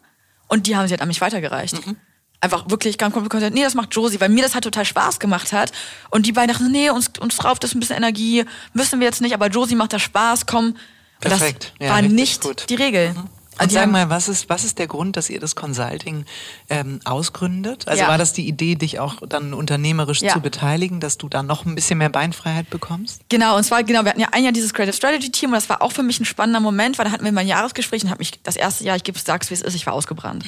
und 0.48 0.68
die 0.68 0.76
haben 0.76 0.88
sie 0.88 0.94
halt 0.94 1.02
an 1.02 1.08
mich 1.08 1.22
weitergereicht. 1.22 1.86
Mhm. 1.86 1.96
Einfach 2.42 2.70
wirklich 2.70 2.98
ganz 2.98 3.14
kompliziert, 3.14 3.54
nee, 3.54 3.64
das 3.64 3.74
macht 3.74 3.96
Josie, 3.96 4.20
weil 4.20 4.28
mir 4.28 4.44
das 4.44 4.54
halt 4.54 4.66
total 4.66 4.84
Spaß 4.84 5.20
gemacht 5.20 5.54
hat. 5.54 5.72
Und 6.10 6.26
die 6.26 6.34
beiden 6.34 6.54
dachten, 6.54 6.72
nee, 6.72 6.90
uns, 6.90 7.12
uns 7.20 7.42
rauft 7.44 7.64
das 7.64 7.74
ein 7.74 7.80
bisschen 7.80 7.96
Energie, 7.96 8.44
müssen 8.74 9.00
wir 9.00 9.08
jetzt 9.08 9.22
nicht, 9.22 9.34
aber 9.34 9.48
Josie 9.48 9.76
macht 9.76 9.94
das 9.94 10.02
Spaß, 10.02 10.46
komm. 10.46 10.76
Perfekt. 11.22 11.72
Das 11.80 11.88
ja, 11.88 11.94
war 11.94 12.02
nicht 12.02 12.42
gut. 12.42 12.70
die 12.70 12.76
Regel. 12.76 13.14
Mhm. 13.14 13.30
Und 13.60 13.72
sag 13.72 13.92
mal, 13.92 14.10
was 14.10 14.28
ist, 14.30 14.50
was 14.50 14.64
ist 14.64 14.80
der 14.80 14.88
Grund, 14.88 15.16
dass 15.16 15.30
ihr 15.30 15.40
das 15.40 15.56
Consulting 15.56 16.26
ähm, 16.70 17.00
ausgründet? 17.06 17.88
Also 17.88 18.04
Ja. 18.04 18.08
war 18.10 18.18
das 18.18 18.34
die 18.34 18.48
Idee, 18.48 18.76
dich 18.76 19.00
auch 19.00 19.18
dann 19.28 19.54
unternehmerisch 19.54 20.22
Ja. 20.22 20.34
zu 20.34 20.40
beteiligen, 20.40 21.00
dass 21.00 21.18
du 21.18 21.30
da 21.30 21.44
noch 21.44 21.66
ein 21.66 21.76
bisschen 21.76 21.98
mehr 22.00 22.10
Beinfreiheit 22.10 22.70
bekommst? 22.70 23.22
Genau, 23.30 23.56
und 23.56 23.64
zwar, 23.64 23.84
genau, 23.84 24.04
wir 24.04 24.10
hatten 24.10 24.20
ja 24.22 24.30
ein 24.32 24.44
Jahr 24.44 24.54
dieses 24.54 24.74
Creative 24.74 24.96
Strategy 24.96 25.30
Team 25.32 25.50
und 25.52 25.56
das 25.56 25.70
war 25.70 25.82
auch 25.82 25.92
für 25.92 26.04
mich 26.04 26.20
ein 26.20 26.26
spannender 26.26 26.60
Moment, 26.60 26.98
weil 26.98 27.06
da 27.06 27.12
hatten 27.12 27.26
wir 27.26 27.32
mein 27.32 27.48
Jahresgespräch 27.48 28.04
und 28.04 28.10
habe 28.10 28.20
mich 28.20 28.42
das 28.44 28.56
erste 28.56 28.84
Jahr, 28.84 28.96
ich 28.96 29.04
gebe 29.04 29.20
sag's 29.20 29.50
wie 29.50 29.54
es 29.54 29.62
ist, 29.62 29.76
ich 29.76 29.86
war 29.86 29.94
ausgebrannt. 29.94 30.46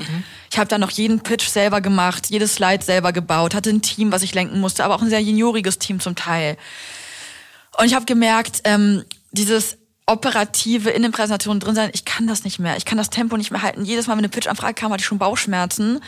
Ich 0.52 0.58
habe 0.58 0.68
dann 0.68 0.82
noch 0.82 0.92
jeden 0.92 1.20
Pitch 1.22 1.48
selber 1.48 1.82
gemacht, 1.82 2.28
jedes 2.30 2.56
Slide 2.56 2.84
selber 2.84 3.14
gebaut, 3.14 3.54
hatte 3.54 3.70
ein 3.70 3.82
Team, 3.82 4.12
was 4.12 4.24
ich 4.24 4.34
lenken 4.34 4.60
musste, 4.60 4.84
aber 4.84 4.96
auch 4.96 5.02
ein 5.02 5.10
sehr 5.10 5.22
junioriges 5.22 5.80
Team 5.80 6.00
zum 6.00 6.16
Teil. 6.16 6.58
Und 7.78 7.86
ich 7.86 7.94
habe 7.94 8.06
gemerkt, 8.06 8.62
ähm, 8.64 9.04
dieses 9.32 9.78
operative 10.08 10.92
in 10.92 11.02
den 11.02 11.12
Präsentationen 11.12 11.60
drin 11.60 11.76
sein, 11.76 11.90
ich 11.94 12.06
kann 12.06 12.28
das 12.28 12.44
nicht 12.44 12.60
mehr. 12.60 12.78
Ich 12.78 12.86
kann 12.86 12.98
das 12.98 13.10
Tempo 13.10 13.38
nicht 13.38 13.52
mehr 13.52 13.62
halten. 13.62 13.86
Jedes 13.86 14.08
Mal, 14.08 14.14
wenn 14.14 14.20
eine 14.20 14.30
Pitch-Anfrage 14.30 14.76
kam, 14.76 14.92
hatte 14.92 15.02
ich 15.02 15.08
schon 15.08 15.18
Bauchschmerzen. 15.18 16.00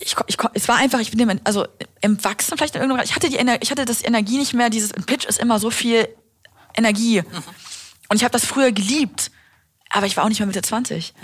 Ich, 0.00 0.16
ich, 0.26 0.36
es 0.54 0.68
war 0.68 0.76
einfach, 0.76 1.00
ich 1.00 1.10
bin 1.10 1.18
dem, 1.18 1.40
also 1.44 1.66
im 2.00 2.22
Wachsen 2.24 2.56
vielleicht 2.56 2.74
in 2.74 2.80
irgendeinem, 2.80 3.04
ich 3.04 3.14
hatte 3.14 3.28
die 3.28 3.36
Ener 3.36 3.60
ich 3.62 3.70
hatte 3.70 3.84
das 3.84 4.04
Energie 4.04 4.38
nicht 4.38 4.54
mehr, 4.54 4.70
dieses, 4.70 4.92
ein 4.92 5.04
Pitch 5.04 5.24
ist 5.24 5.38
immer 5.38 5.58
so 5.58 5.70
viel 5.70 6.08
Energie. 6.76 7.22
Und 8.08 8.16
ich 8.16 8.24
habe 8.24 8.32
das 8.32 8.44
früher 8.44 8.72
geliebt, 8.72 9.30
aber 9.90 10.06
ich 10.06 10.16
war 10.16 10.24
auch 10.24 10.28
nicht 10.28 10.38
mehr 10.38 10.46
Mitte 10.46 10.62
20. 10.62 11.14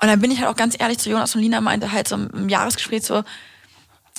Und 0.00 0.08
dann 0.08 0.20
bin 0.20 0.30
ich 0.30 0.40
halt 0.40 0.48
auch 0.48 0.56
ganz 0.56 0.76
ehrlich 0.78 0.98
zu 0.98 1.10
Jonas 1.10 1.34
und 1.34 1.42
Lina 1.42 1.60
meinte 1.60 1.92
halt 1.92 2.08
so 2.08 2.16
im 2.16 2.48
Jahresgespräch 2.48 3.04
so, 3.04 3.22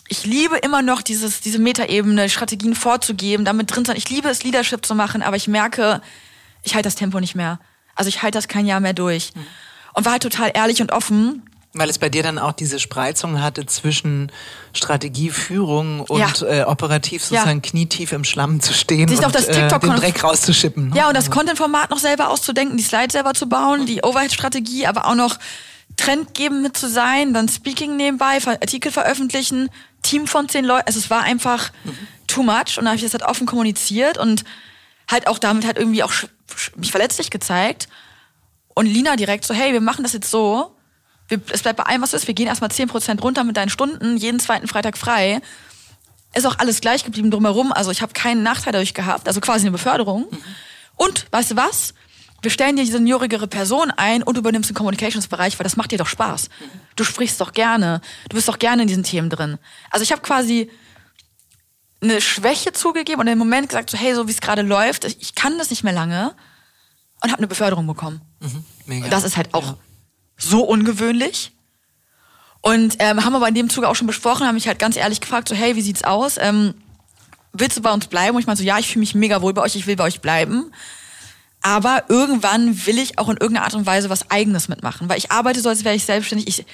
ich 0.08 0.26
liebe 0.26 0.58
immer 0.58 0.82
noch 0.82 1.02
dieses, 1.02 1.42
diese 1.42 1.60
Metaebene, 1.60 2.30
Strategien 2.30 2.76
vorzugeben, 2.76 3.46
damit 3.46 3.74
drin 3.74 3.86
sein. 3.86 3.96
Ich 3.96 4.10
liebe 4.10 4.30
es, 4.30 4.44
Leadership 4.44 4.86
zu 4.86 4.96
machen, 4.96 5.22
aber 5.22 5.38
ich 5.38 5.48
merke, 5.48 6.02
ich 6.64 6.74
halte 6.76 6.88
das 6.88 6.96
Tempo 6.96 7.20
nicht 7.20 7.36
mehr. 7.36 7.60
Also 7.96 8.08
ich 8.10 8.22
halte 8.24 8.38
das 8.38 8.48
kein 8.48 8.66
Jahr 8.66 8.80
mehr 8.80 8.94
durch. 8.94 9.32
Und 9.94 10.06
war 10.06 10.14
halt 10.14 10.24
total 10.24 10.52
ehrlich 10.54 10.82
und 10.82 10.92
offen. 10.92 11.44
Weil 11.76 11.90
es 11.90 11.98
bei 12.00 12.10
dir 12.10 12.22
dann 12.24 12.38
auch 12.40 12.52
diese 12.52 12.80
Spreizung 12.80 13.42
hatte 13.42 13.66
zwischen 13.66 14.32
Strategieführung 14.74 16.02
und 16.02 16.20
Ja. 16.20 16.48
äh, 16.48 16.64
operativ 16.64 17.24
sozusagen 17.24 17.62
knietief 17.62 18.12
im 18.12 18.24
Schlamm 18.24 18.62
zu 18.62 18.74
stehen 18.74 19.08
Sich 19.08 19.18
und 19.20 19.26
auf 19.26 19.32
das 19.32 19.48
äh, 19.48 19.54
TikTok- 19.54 19.82
den 19.82 19.96
Dreck 19.96 20.24
rauszuschippen. 20.24 20.90
ne? 20.90 20.96
Ja, 20.96 21.08
und 21.08 21.16
das 21.18 21.32
Content-Format 21.32 21.90
noch 21.90 21.98
selber 21.98 22.30
auszudenken, 22.30 22.78
die 22.78 22.84
Slides 22.84 23.14
selber 23.14 23.34
zu 23.34 23.48
bauen, 23.50 23.86
die 23.88 24.04
Overhead-Strategie, 24.04 24.86
aber 24.88 25.06
auch 25.08 25.16
noch 25.16 25.38
trendgebend 25.98 26.62
mit 26.64 26.78
zu 26.78 26.88
sein, 26.90 27.34
dann 27.34 27.50
Speaking 27.50 27.98
nebenbei, 27.98 28.38
Artikel 28.46 28.92
veröffentlichen, 28.92 29.70
Team 30.04 30.28
von 30.28 30.48
zehn 30.50 30.66
Leuten. 30.66 30.86
Also 30.88 31.00
es 31.00 31.10
war 31.10 31.22
einfach 31.24 31.72
too 32.28 32.44
much 32.44 32.78
und 32.78 32.86
dann 32.86 32.88
habe 32.88 32.96
ich 32.98 33.04
das 33.04 33.14
halt 33.14 33.24
offen 33.24 33.46
kommuniziert 33.48 34.18
und 34.18 34.44
halt 35.10 35.28
auch 35.28 35.40
damit 35.40 35.66
halt 35.66 35.78
irgendwie 35.78 36.04
auch 36.04 36.14
mich 36.76 36.92
verletzlich 36.92 37.30
gezeigt. 37.30 37.88
Und 38.74 38.86
Lina 38.86 39.16
direkt 39.16 39.46
so, 39.46 39.54
hey, 39.54 39.74
wir 39.74 39.82
machen 39.82 40.04
das 40.04 40.14
jetzt 40.14 40.30
so. 40.30 40.76
Wir, 41.28 41.40
es 41.52 41.62
bleibt 41.62 41.78
bei 41.78 41.84
allem, 41.84 42.02
was 42.02 42.14
ist. 42.14 42.28
Wir 42.28 42.34
gehen 42.34 42.48
erstmal 42.48 42.70
10% 42.70 43.22
runter 43.22 43.44
mit 43.44 43.58
deinen 43.58 43.70
Stunden, 43.70 44.18
jeden 44.18 44.40
zweiten 44.40 44.68
Freitag 44.68 44.98
frei. 44.98 45.42
Ist 46.34 46.46
auch 46.48 46.58
alles 46.58 46.82
gleich 46.82 47.04
geblieben 47.04 47.30
drumherum. 47.32 47.72
Also 47.72 47.92
ich 47.92 48.02
habe 48.02 48.14
keinen 48.14 48.44
Nachteil 48.44 48.74
dadurch 48.74 48.94
gehabt. 48.94 49.28
Also 49.28 49.40
quasi 49.40 49.64
eine 49.64 49.72
Beförderung. 49.72 50.28
Und, 50.96 51.28
weißt 51.32 51.52
du 51.52 51.56
was? 51.56 51.94
Wir 52.42 52.52
stellen 52.52 52.76
dir 52.76 52.84
die 52.84 52.92
seniorigere 52.92 53.48
Person 53.48 53.90
ein 53.92 54.22
und 54.22 54.38
übernimmst 54.38 54.70
den 54.70 54.76
Communications-Bereich, 54.76 55.58
weil 55.58 55.64
das 55.64 55.78
macht 55.78 55.92
dir 55.92 55.98
doch 55.98 56.08
Spaß. 56.08 56.50
Du 56.98 57.06
sprichst 57.06 57.40
doch 57.40 57.54
gerne. 57.54 58.02
Du 58.28 58.36
bist 58.36 58.50
doch 58.50 58.60
gerne 58.60 58.82
in 58.82 58.88
diesen 58.90 59.04
Themen 59.04 59.30
drin. 59.30 59.58
Also 59.92 60.04
ich 60.04 60.12
habe 60.12 60.22
quasi 60.22 60.70
eine 62.04 62.22
Schwäche 62.22 62.74
zugegeben 62.74 63.22
und 63.22 63.28
im 63.28 63.40
Moment 63.40 63.70
gesagt, 63.70 63.90
so, 63.90 63.98
hey, 63.98 64.14
so 64.14 64.28
wie 64.28 64.32
es 64.32 64.42
gerade 64.42 64.62
läuft, 64.62 65.06
ich 65.06 65.22
ich 65.22 65.36
kann 65.36 65.58
das 65.58 65.70
nicht 65.70 65.84
mehr 65.84 65.94
lange 65.94 66.36
und 67.22 67.32
habe 67.32 67.40
eine 67.40 67.48
Beförderung 67.48 67.88
bekommen. 67.88 68.22
Mega. 68.86 69.06
Und 69.06 69.14
das 69.14 69.24
ist 69.24 69.38
halt 69.38 69.54
auch 69.54 69.78
so 70.38 70.64
ungewöhnlich. 70.64 71.52
Und 72.62 72.96
ähm, 73.00 73.26
haben 73.26 73.36
aber 73.36 73.48
in 73.48 73.56
dem 73.56 73.70
Zuge 73.70 73.90
auch 73.90 73.96
schon 73.96 74.08
besprochen, 74.08 74.48
haben 74.48 74.56
mich 74.56 74.68
halt 74.68 74.80
ganz 74.80 74.96
ehrlich 74.96 75.20
gefragt, 75.20 75.50
so 75.50 75.56
hey, 75.56 75.76
wie 75.76 75.82
sieht's 75.82 76.04
aus? 76.04 76.38
Ähm, 76.38 76.74
willst 77.52 77.78
du 77.78 77.82
bei 77.82 77.92
uns 77.92 78.08
bleiben? 78.08 78.36
Und 78.36 78.42
ich 78.42 78.48
meinte 78.48 78.62
so, 78.62 78.68
ja, 78.68 78.80
ich 78.80 78.88
fühle 78.88 79.02
mich 79.02 79.16
mega 79.16 79.42
wohl 79.42 79.54
bei 79.54 79.62
euch, 79.62 79.76
ich 79.76 79.88
will 79.88 79.96
bei 79.96 80.06
euch 80.06 80.22
bleiben. 80.22 80.72
Aber 81.62 82.04
irgendwann 82.10 82.86
will 82.86 83.00
ich 83.00 83.20
auch 83.20 83.30
in 83.30 83.38
irgendeiner 83.38 83.66
Art 83.66 83.74
und 83.74 83.86
Weise 83.86 84.10
was 84.10 84.30
Eigenes 84.30 84.68
mitmachen, 84.68 85.08
weil 85.08 85.18
ich 85.18 85.32
arbeite 85.32 85.62
so, 85.62 85.70
als 85.70 85.86
wäre 85.86 85.96
ich 85.96 86.04
selbstständig. 86.04 86.48
Ich 86.48 86.66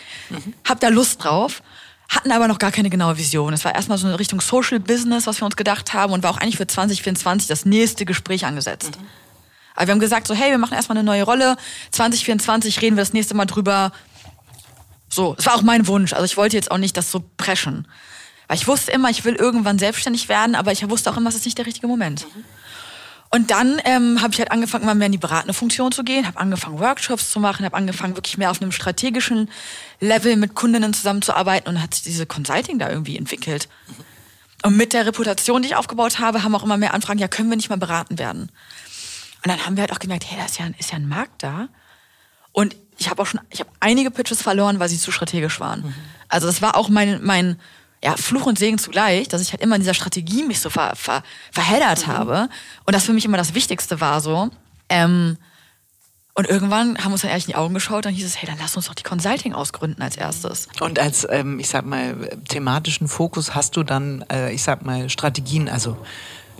habe 0.67 0.79
da 0.79 0.89
Lust 0.89 1.23
drauf, 1.23 1.61
hatten 2.09 2.31
aber 2.31 2.47
noch 2.47 2.57
gar 2.57 2.71
keine 2.71 2.89
genaue 2.89 3.17
Vision. 3.17 3.53
Es 3.53 3.63
war 3.63 3.75
erstmal 3.75 3.99
so 3.99 4.07
eine 4.07 4.17
Richtung 4.19 4.41
Social 4.41 4.79
Business, 4.79 5.27
was 5.27 5.39
wir 5.39 5.45
uns 5.45 5.55
gedacht 5.55 5.93
haben 5.93 6.11
und 6.11 6.23
war 6.23 6.31
auch 6.31 6.37
eigentlich 6.37 6.57
für 6.57 6.67
2024 6.67 7.47
das 7.47 7.65
nächste 7.65 8.03
Gespräch 8.03 8.45
angesetzt. 8.45 8.97
Aber 9.75 9.87
wir 9.87 9.91
haben 9.93 9.99
gesagt 9.99 10.27
so, 10.27 10.33
hey, 10.33 10.49
wir 10.49 10.57
machen 10.57 10.73
erstmal 10.73 10.97
eine 10.97 11.05
neue 11.05 11.23
Rolle. 11.23 11.55
2024 11.91 12.81
reden 12.81 12.97
wir 12.97 13.03
das 13.03 13.13
nächste 13.13 13.35
Mal 13.35 13.45
drüber. 13.45 13.91
So, 15.07 15.35
es 15.37 15.45
war 15.45 15.55
auch 15.55 15.61
mein 15.61 15.87
Wunsch. 15.87 16.13
Also 16.13 16.25
ich 16.25 16.35
wollte 16.35 16.57
jetzt 16.57 16.71
auch 16.71 16.77
nicht 16.77 16.97
das 16.97 17.11
so 17.11 17.23
preschen. 17.37 17.87
Weil 18.47 18.57
ich 18.57 18.67
wusste 18.67 18.91
immer, 18.91 19.11
ich 19.11 19.23
will 19.23 19.35
irgendwann 19.35 19.77
selbstständig 19.77 20.27
werden, 20.27 20.55
aber 20.55 20.71
ich 20.71 20.87
wusste 20.89 21.11
auch 21.11 21.17
immer, 21.17 21.29
es 21.29 21.35
ist 21.35 21.45
nicht 21.45 21.59
der 21.59 21.67
richtige 21.67 21.87
Moment. 21.87 22.25
Und 23.31 23.51
dann 23.51 23.79
ähm, 23.85 24.21
habe 24.21 24.33
ich 24.33 24.39
halt 24.39 24.51
angefangen, 24.51 24.83
immer 24.83 24.95
mehr 24.95 25.05
in 25.05 25.11
die 25.11 25.19
beratende 25.19 25.53
Funktion 25.53 25.91
zu 25.91 26.03
gehen, 26.03 26.25
habe 26.25 26.39
angefangen, 26.39 26.79
Workshops 26.79 27.29
zu 27.29 27.39
machen, 27.39 27.63
habe 27.63 27.77
angefangen, 27.77 28.15
wirklich 28.15 28.37
mehr 28.39 28.49
auf 28.49 28.59
einem 28.61 28.71
strategischen 28.71 29.49
Level 29.99 30.35
mit 30.35 30.55
Kundinnen 30.55 30.93
zusammenzuarbeiten 30.95 31.69
und 31.69 31.81
hat 31.81 31.93
sich 31.93 32.03
diese 32.03 32.25
Consulting 32.25 32.79
da 32.79 32.89
irgendwie 32.89 33.17
entwickelt. 33.17 33.69
Und 34.63 34.75
mit 34.77 34.93
der 34.93 35.05
Reputation, 35.05 35.61
die 35.61 35.69
ich 35.69 35.75
aufgebaut 35.75 36.19
habe, 36.19 36.43
haben 36.43 36.55
auch 36.55 36.63
immer 36.63 36.77
mehr 36.77 36.93
Anfragen, 36.95 37.19
ja, 37.19 37.27
können 37.27 37.49
wir 37.49 37.55
nicht 37.55 37.69
mal 37.69 37.77
beraten 37.77 38.17
werden? 38.17 38.51
Und 39.43 39.47
dann 39.47 39.63
haben 39.65 39.77
wir 39.77 39.81
halt 39.81 39.91
auch 39.93 39.99
gemerkt, 39.99 40.25
hey, 40.27 40.37
da 40.37 40.45
ist 40.45 40.57
ja, 40.57 40.65
ein- 40.65 40.75
ist 40.79 40.91
ja 40.91 40.97
ein 40.97 41.07
Markt 41.07 41.43
da. 41.43 41.69
Und 42.51 42.75
ich 42.97 43.09
habe 43.09 43.21
auch 43.21 43.25
schon, 43.27 43.39
ich 43.51 43.59
habe 43.61 43.69
einige 43.79 44.09
Pitches 44.11 44.41
verloren, 44.41 44.79
weil 44.79 44.89
sie 44.89 44.97
zu 44.97 45.11
strategisch 45.11 45.59
waren. 45.59 45.93
Also 46.29 46.47
das 46.47 46.61
war 46.63 46.75
auch 46.75 46.89
mein, 46.89 47.23
mein 47.23 47.59
ja, 48.03 48.15
Fluch 48.15 48.45
und 48.45 48.57
Segen 48.57 48.77
zugleich, 48.77 49.27
dass 49.27 49.41
ich 49.41 49.51
halt 49.51 49.61
immer 49.61 49.75
in 49.75 49.81
dieser 49.81 49.93
Strategie 49.93 50.43
mich 50.43 50.59
so 50.59 50.69
ver, 50.69 50.95
ver, 50.95 51.23
verheddert 51.51 52.07
habe. 52.07 52.49
Und 52.85 52.95
das 52.95 53.03
für 53.03 53.13
mich 53.13 53.25
immer 53.25 53.37
das 53.37 53.53
Wichtigste 53.53 53.99
war 53.99 54.21
so. 54.21 54.49
Ähm, 54.87 55.37
und 56.33 56.47
irgendwann 56.47 56.97
haben 56.99 57.09
wir 57.09 57.13
uns 57.13 57.23
dann 57.23 57.31
ehrlich 57.31 57.47
in 57.47 57.51
die 57.51 57.57
Augen 57.57 57.73
geschaut, 57.73 58.05
dann 58.05 58.13
hieß 58.13 58.25
es, 58.25 58.41
hey, 58.41 58.47
dann 58.47 58.57
lass 58.59 58.77
uns 58.77 58.87
doch 58.87 58.95
die 58.95 59.03
Consulting 59.03 59.53
ausgründen 59.53 60.01
als 60.01 60.15
erstes. 60.15 60.69
Und 60.79 60.97
als, 60.97 61.27
ähm, 61.29 61.59
ich 61.59 61.67
sag 61.67 61.85
mal, 61.85 62.29
thematischen 62.47 63.09
Fokus 63.09 63.55
hast 63.55 63.75
du 63.75 63.83
dann, 63.83 64.23
äh, 64.31 64.53
ich 64.53 64.63
sag 64.63 64.85
mal, 64.85 65.09
Strategien, 65.09 65.67
also 65.67 65.97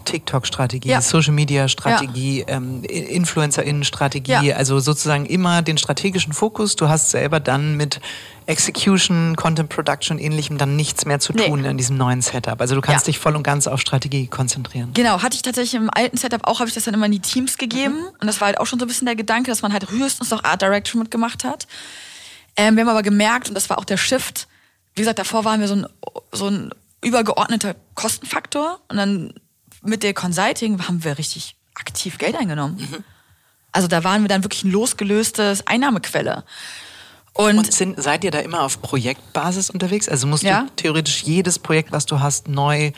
TikTok-Strategie, 0.06 0.90
Ja. 0.90 1.02
Social-Media-Strategie, 1.02 2.46
ähm, 2.48 2.84
InfluencerInnen-Strategie, 2.84 4.32
Ja. 4.32 4.56
also 4.56 4.80
sozusagen 4.80 5.26
immer 5.26 5.62
den 5.62 5.78
strategischen 5.78 6.34
Fokus. 6.34 6.76
Du 6.76 6.90
hast 6.90 7.10
selber 7.12 7.40
dann 7.40 7.76
mit 7.78 8.00
Execution, 8.46 9.36
Content 9.36 9.70
Production 9.70 10.18
und 10.18 10.24
ähnlichem 10.24 10.58
dann 10.58 10.76
nichts 10.76 11.06
mehr 11.06 11.20
zu 11.20 11.34
Nee. 11.34 11.46
tun 11.48 11.64
in 11.66 11.78
diesem 11.78 11.98
neuen 11.98 12.22
Setup. 12.22 12.60
Also 12.60 12.74
du 12.76 12.82
kannst 12.82 13.06
Ja. 13.06 13.12
dich 13.12 13.20
voll 13.20 13.36
und 13.36 13.44
ganz 13.44 13.68
auf 13.68 13.80
Strategie 13.80 14.28
konzentrieren. 14.28 14.90
Genau, 14.94 15.22
hatte 15.22 15.36
ich 15.36 15.44
tatsächlich 15.44 15.76
im 15.80 15.90
alten 15.94 16.18
Setup 16.18 16.48
auch, 16.48 16.60
habe 16.60 16.68
ich 16.68 16.74
das 16.74 16.86
dann 16.86 16.94
immer 16.96 17.06
in 17.06 17.12
die 17.12 17.20
Teams 17.20 17.58
gegeben. 17.58 18.06
Und 18.20 18.28
das 18.28 18.42
war 18.42 18.48
halt 18.48 18.60
auch 18.60 18.66
schon 18.66 18.80
so 18.80 18.86
ein 18.86 18.88
bisschen 18.88 19.06
der 19.06 19.16
Gedanke, 19.16 19.52
dass 19.52 19.62
man 19.62 19.72
halt 19.72 19.90
höchstens 19.92 20.32
noch 20.32 20.44
Art 20.44 20.62
Direction 20.62 21.00
mitgemacht 21.02 21.44
hat. 21.44 21.68
Ähm, 22.58 22.76
wir 22.76 22.82
haben 22.82 22.90
aber 22.90 23.04
gemerkt, 23.04 23.50
und 23.50 23.56
das 23.56 23.70
war 23.70 23.78
auch 23.78 23.86
der 23.86 23.98
Shift, 23.98 24.48
wie 24.96 25.02
gesagt, 25.02 25.20
davor 25.20 25.46
waren 25.46 25.62
wir 25.62 25.68
so 25.68 25.76
ein, 25.76 25.86
so 26.32 26.48
ein 26.48 26.72
übergeordneter 27.04 27.76
Kostenfaktor. 27.94 28.80
Und 28.90 28.98
dann 28.98 29.34
mit 29.84 30.04
der 30.04 30.14
Consulting 30.14 30.82
haben 30.88 31.04
wir 31.04 31.18
richtig 31.18 31.56
aktiv 31.76 32.18
Geld 32.18 32.36
eingenommen. 32.36 33.04
Also 33.72 33.88
da 33.88 34.04
waren 34.04 34.22
wir 34.24 34.28
dann 34.30 34.44
wirklich 34.44 34.64
ein 34.64 34.72
losgelöstes 34.72 35.66
Einnahmequelle. 35.68 36.44
Und, 37.34 37.58
Und 37.60 37.72
sind, 37.74 38.02
seid 38.02 38.24
ihr 38.24 38.32
da 38.32 38.40
immer 38.40 38.64
auf 38.64 38.82
Projektbasis 38.82 39.70
unterwegs? 39.70 40.10
Also 40.10 40.28
musst 40.28 40.44
Ja. 40.44 40.62
du 40.64 40.70
theoretisch 40.76 41.24
jedes 41.24 41.60
Projekt, 41.60 41.92
was 41.92 42.06
du 42.06 42.20
hast, 42.20 42.50
neu 42.50 42.92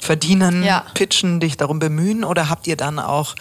verdienen, 0.00 0.64
Ja. 0.64 0.84
pitchen, 0.94 1.38
dich 1.40 1.56
darum 1.56 1.78
bemühen? 1.78 2.24
Oder 2.24 2.48
habt 2.48 2.66
ihr 2.66 2.76
dann 2.76 2.98
auch, 2.98 3.34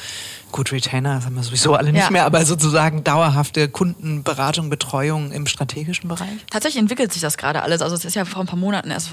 gut, 0.51 0.71
Retainer 0.71 1.15
das 1.15 1.25
haben 1.25 1.35
wir 1.35 1.43
sowieso 1.43 1.73
alle 1.73 1.91
nicht 1.91 2.03
Ja. 2.03 2.11
mehr, 2.11 2.25
aber 2.25 2.45
sozusagen 2.45 3.03
dauerhafte 3.03 3.69
Kundenberatung, 3.69 4.69
Betreuung 4.69 5.31
im 5.31 5.47
strategischen 5.47 6.09
Bereich? 6.09 6.29
Tatsächlich 6.51 6.79
entwickelt 6.81 7.11
sich 7.11 7.21
das 7.21 7.37
gerade 7.37 7.63
alles. 7.63 7.81
Also 7.81 7.95
es 7.95 8.05
ist 8.05 8.13
ja 8.15 8.25
vor 8.25 8.41
ein 8.41 8.47
paar 8.47 8.59
Monaten 8.59 8.91
erst, 8.91 9.09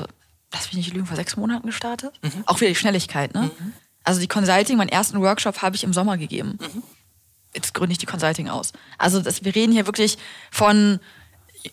lass 0.52 0.66
mich 0.66 0.74
nicht 0.74 0.92
lügen, 0.94 1.06
vor 1.06 1.16
sechs 1.16 1.36
Monaten 1.36 1.66
gestartet. 1.66 2.12
Auch 2.46 2.60
wieder 2.60 2.68
die 2.70 2.76
Schnelligkeit, 2.76 3.34
ne? 3.34 3.50
Also 4.04 4.20
die 4.20 4.28
Consulting, 4.28 4.76
meinen 4.76 4.88
ersten 4.88 5.20
Workshop 5.20 5.62
habe 5.62 5.76
ich 5.76 5.84
im 5.84 5.92
Sommer 5.92 6.18
gegeben. 6.18 6.58
Jetzt 7.54 7.74
gründe 7.74 7.92
ich 7.92 7.98
die 7.98 8.06
Consulting 8.06 8.48
aus. 8.48 8.72
Also 8.98 9.20
das, 9.20 9.44
wir 9.44 9.54
reden 9.54 9.72
hier 9.72 9.86
wirklich 9.86 10.18
von 10.50 10.98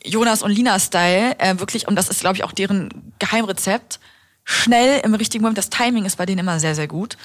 Jonas 0.05 0.43
und 0.43 0.51
Lina-Style, 0.51 1.39
äh, 1.39 1.59
wirklich, 1.59 1.88
und 1.88 1.95
das 1.95 2.09
ist, 2.09 2.19
glaube 2.19 2.36
ich, 2.36 2.43
auch 2.43 2.51
deren 2.51 3.13
Geheimrezept. 3.17 3.99
Schnell 4.43 5.01
im 5.03 5.13
richtigen 5.15 5.41
Moment, 5.41 5.57
das 5.57 5.69
Timing 5.69 6.05
ist 6.05 6.17
bei 6.17 6.25
denen 6.25 6.39
immer 6.39 6.59
sehr, 6.59 6.75
sehr 6.75 6.88
gut. 6.88 7.17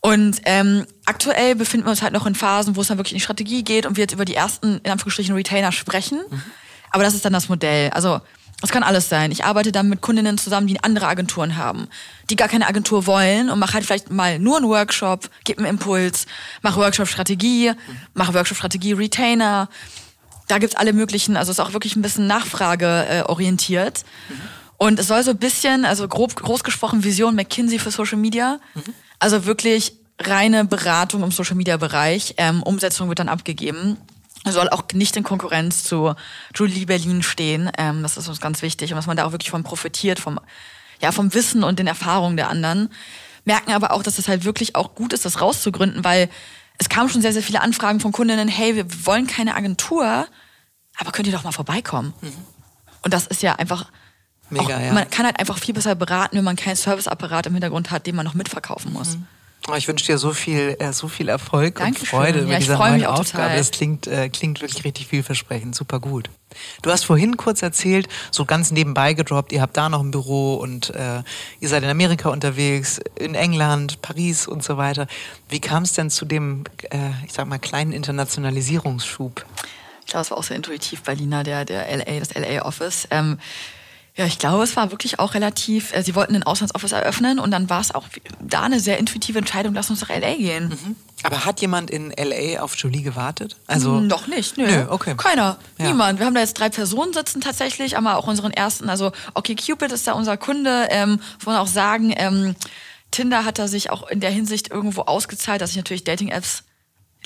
Und 0.00 0.40
ähm, 0.44 0.86
aktuell 1.04 1.54
befinden 1.54 1.86
wir 1.86 1.90
uns 1.90 2.02
halt 2.02 2.12
noch 2.12 2.26
in 2.26 2.34
Phasen, 2.34 2.74
wo 2.76 2.80
es 2.80 2.88
dann 2.88 2.98
wirklich 2.98 3.12
in 3.12 3.18
die 3.18 3.22
Strategie 3.24 3.62
geht 3.62 3.86
und 3.86 3.96
wir 3.96 4.02
jetzt 4.02 4.12
über 4.12 4.24
die 4.24 4.34
ersten, 4.34 4.78
in 4.84 4.90
Anführungsstrichen, 4.90 5.34
Retainer 5.34 5.72
sprechen. 5.72 6.20
Aber 6.90 7.04
das 7.04 7.14
ist 7.14 7.24
dann 7.24 7.32
das 7.32 7.48
Modell. 7.48 7.90
Also 7.90 8.20
es 8.62 8.70
kann 8.70 8.82
alles 8.82 9.08
sein. 9.08 9.30
Ich 9.32 9.44
arbeite 9.44 9.72
dann 9.72 9.88
mit 9.88 10.00
Kundinnen 10.00 10.38
zusammen, 10.38 10.66
die 10.66 10.82
andere 10.82 11.06
Agenturen 11.06 11.56
haben, 11.56 11.88
die 12.30 12.36
gar 12.36 12.48
keine 12.48 12.66
Agentur 12.66 13.06
wollen 13.06 13.50
und 13.50 13.58
mache 13.58 13.74
halt 13.74 13.84
vielleicht 13.84 14.10
mal 14.10 14.38
nur 14.38 14.56
einen 14.56 14.68
Workshop, 14.68 15.28
gebe 15.44 15.58
einen 15.58 15.70
Impuls, 15.70 16.26
mache 16.62 16.80
Workshop-Strategie, 16.80 17.72
mache 18.14 18.34
Workshop-Strategie 18.34 18.92
Retainer. 18.92 19.68
da 20.48 20.58
gibt's 20.58 20.76
alle 20.76 20.92
möglichen, 20.92 21.36
also 21.36 21.50
es 21.50 21.58
ist 21.58 21.64
auch 21.64 21.72
wirklich 21.72 21.96
ein 21.96 22.02
bisschen 22.02 22.26
nachfrageorientiert. 22.26 24.04
Und 24.76 24.98
es 24.98 25.06
soll 25.06 25.22
so 25.22 25.30
ein 25.30 25.38
bisschen, 25.38 25.84
also 25.84 26.08
grob 26.08 26.34
groß 26.34 26.64
gesprochen, 26.64 27.04
Vision 27.04 27.34
McKinsey 27.36 27.78
für 27.78 27.90
Social 27.90 28.18
Media. 28.18 28.58
Also 29.18 29.44
wirklich 29.46 29.94
reine 30.20 30.64
Beratung 30.64 31.22
im 31.22 31.30
Social 31.30 31.54
Media 31.56 31.76
Bereich. 31.76 32.34
Ähm, 32.36 32.62
Umsetzung 32.62 33.08
wird 33.08 33.18
dann 33.18 33.28
abgegeben. 33.28 33.96
Soll 34.44 34.68
auch 34.70 34.82
nicht 34.92 35.16
in 35.16 35.22
Konkurrenz 35.22 35.84
zu 35.84 36.14
Julie 36.54 36.86
Berlin 36.86 37.22
stehen. 37.22 37.70
Ähm, 37.78 38.02
das 38.02 38.16
ist 38.16 38.28
uns 38.28 38.40
ganz 38.40 38.60
wichtig 38.62 38.90
und 38.90 38.96
dass 38.96 39.06
man 39.06 39.16
da 39.16 39.24
auch 39.24 39.32
wirklich 39.32 39.50
von 39.50 39.62
profitiert, 39.62 40.18
vom, 40.18 40.40
ja, 41.00 41.12
vom 41.12 41.32
Wissen 41.32 41.62
und 41.62 41.78
den 41.78 41.86
Erfahrungen 41.86 42.36
der 42.36 42.48
anderen. 42.48 42.88
Merken 43.44 43.72
aber 43.72 43.92
auch, 43.92 44.02
dass 44.02 44.18
es 44.18 44.28
halt 44.28 44.44
wirklich 44.44 44.74
auch 44.74 44.94
gut 44.94 45.12
ist, 45.12 45.24
das 45.24 45.40
rauszugründen, 45.40 46.04
weil 46.04 46.28
es 46.78 46.88
kamen 46.88 47.08
schon 47.08 47.22
sehr, 47.22 47.32
sehr 47.32 47.42
viele 47.42 47.60
Anfragen 47.60 48.00
von 48.00 48.12
Kundinnen, 48.12 48.48
hey, 48.48 48.74
wir 48.74 49.06
wollen 49.06 49.26
keine 49.26 49.54
Agentur, 49.54 50.26
aber 50.96 51.12
könnt 51.12 51.28
ihr 51.28 51.32
doch 51.32 51.44
mal 51.44 51.52
vorbeikommen. 51.52 52.12
Mhm. 52.20 52.32
Und 53.02 53.14
das 53.14 53.26
ist 53.26 53.42
ja 53.42 53.54
einfach, 53.54 53.90
Mega, 54.50 54.64
auch, 54.64 54.80
ja. 54.80 54.92
man 54.92 55.08
kann 55.10 55.26
halt 55.26 55.38
einfach 55.38 55.58
viel 55.58 55.74
besser 55.74 55.94
beraten, 55.94 56.36
wenn 56.36 56.44
man 56.44 56.56
keinen 56.56 56.76
Serviceapparat 56.76 57.46
im 57.46 57.52
Hintergrund 57.52 57.90
hat, 57.90 58.06
den 58.06 58.16
man 58.16 58.24
noch 58.24 58.34
mitverkaufen 58.34 58.92
muss. 58.92 59.16
Mhm. 59.16 59.26
Oh, 59.68 59.74
ich 59.74 59.86
wünsche 59.86 60.06
dir 60.06 60.18
so 60.18 60.32
viel, 60.32 60.76
äh, 60.80 60.92
so 60.92 61.06
viel 61.06 61.28
Erfolg 61.28 61.76
Dankeschön. 61.76 62.02
und 62.02 62.08
Freude 62.08 62.40
ja, 62.40 62.46
mit 62.46 62.60
dieser 62.62 62.78
neuen 62.78 63.04
Aufgabe. 63.06 63.44
Total. 63.44 63.56
Das 63.56 63.70
klingt, 63.70 64.06
äh, 64.08 64.28
klingt 64.28 64.60
wirklich 64.60 64.84
richtig 64.84 65.06
vielversprechend, 65.06 65.76
super 65.76 66.00
gut. 66.00 66.30
Du 66.82 66.90
hast 66.90 67.04
vorhin 67.04 67.36
kurz 67.36 67.62
erzählt, 67.62 68.08
so 68.32 68.44
ganz 68.44 68.72
nebenbei 68.72 69.14
gedroppt, 69.14 69.52
ihr 69.52 69.62
habt 69.62 69.76
da 69.76 69.88
noch 69.88 70.00
ein 70.00 70.10
Büro 70.10 70.54
und 70.56 70.90
äh, 70.90 71.22
ihr 71.60 71.68
seid 71.68 71.84
in 71.84 71.88
Amerika 71.88 72.28
unterwegs, 72.30 73.00
in 73.14 73.36
England, 73.36 74.02
Paris 74.02 74.48
und 74.48 74.64
so 74.64 74.76
weiter. 74.76 75.06
Wie 75.48 75.60
kam 75.60 75.84
es 75.84 75.92
denn 75.92 76.10
zu 76.10 76.24
dem, 76.24 76.64
äh, 76.90 77.10
ich 77.24 77.32
sag 77.32 77.46
mal, 77.46 77.58
kleinen 77.58 77.92
Internationalisierungsschub? 77.92 79.46
Ich 80.00 80.06
glaube, 80.06 80.22
es 80.22 80.30
war 80.32 80.38
auch 80.38 80.42
sehr 80.42 80.56
intuitiv 80.56 81.02
Berliner, 81.02 81.44
der, 81.44 81.64
der 81.64 81.86
LA, 81.96 82.18
das 82.18 82.34
LA 82.34 82.62
Office. 82.66 83.06
Ähm, 83.12 83.38
ja, 84.14 84.26
ich 84.26 84.38
glaube, 84.38 84.62
es 84.62 84.76
war 84.76 84.90
wirklich 84.90 85.18
auch 85.18 85.32
relativ, 85.32 85.94
äh, 85.94 86.02
sie 86.02 86.14
wollten 86.14 86.36
ein 86.36 86.42
Auslandsoffice 86.42 86.92
eröffnen 86.92 87.38
und 87.38 87.50
dann 87.50 87.70
war 87.70 87.80
es 87.80 87.94
auch 87.94 88.04
da 88.40 88.62
eine 88.62 88.78
sehr 88.78 88.98
intuitive 88.98 89.38
Entscheidung, 89.38 89.72
lass 89.72 89.88
uns 89.88 90.02
nach 90.02 90.10
LA 90.10 90.34
gehen. 90.36 90.68
Mhm. 90.68 90.96
Aber 91.22 91.46
hat 91.46 91.60
jemand 91.62 91.90
in 91.90 92.10
LA 92.10 92.60
auf 92.60 92.76
Jolie 92.76 93.02
gewartet? 93.02 93.56
Also 93.66 93.96
hm, 93.96 94.08
noch 94.08 94.26
nicht, 94.26 94.58
nö. 94.58 94.66
nö 94.66 94.86
okay. 94.90 95.14
Keiner, 95.16 95.56
ja. 95.78 95.86
niemand. 95.86 96.18
Wir 96.18 96.26
haben 96.26 96.34
da 96.34 96.40
jetzt 96.40 96.58
drei 96.58 96.68
Personen 96.68 97.14
sitzen 97.14 97.40
tatsächlich, 97.40 97.96
aber 97.96 98.16
auch 98.16 98.26
unseren 98.26 98.52
ersten, 98.52 98.90
also 98.90 99.12
okay, 99.32 99.54
Cupid 99.54 99.92
ist 99.92 100.06
da 100.06 100.12
unser 100.12 100.36
Kunde, 100.36 100.88
ähm, 100.90 101.20
muss 101.36 101.46
man 101.46 101.56
auch 101.56 101.68
sagen, 101.68 102.12
ähm, 102.16 102.54
Tinder 103.12 103.44
hat 103.44 103.58
da 103.58 103.68
sich 103.68 103.90
auch 103.90 104.08
in 104.08 104.20
der 104.20 104.30
Hinsicht 104.30 104.70
irgendwo 104.70 105.02
ausgezahlt, 105.02 105.60
dass 105.60 105.70
ich 105.70 105.76
natürlich 105.76 106.04
Dating-Apps 106.04 106.64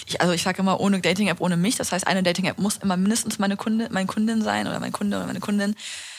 ich, 0.05 0.20
also 0.20 0.34
ich 0.34 0.43
sage 0.43 0.61
immer, 0.61 0.78
ohne 0.78 1.01
Dating-App, 1.01 1.41
ohne 1.41 1.57
mich. 1.57 1.76
Das 1.76 1.91
heißt, 1.91 2.07
eine 2.07 2.22
Dating-App 2.22 2.59
muss 2.59 2.76
immer 2.76 2.99
mindestens 2.99 3.39
meine 3.39 3.57
Kunde, 3.57 3.89
mein 3.91 4.07
Kundin 4.07 4.43
sein 4.43 4.66
oder 4.66 4.78
mein 4.78 4.93
Kunde 4.93 5.16
oder 5.16 5.26
meine 5.26 5.41
Kundin. 5.41 5.74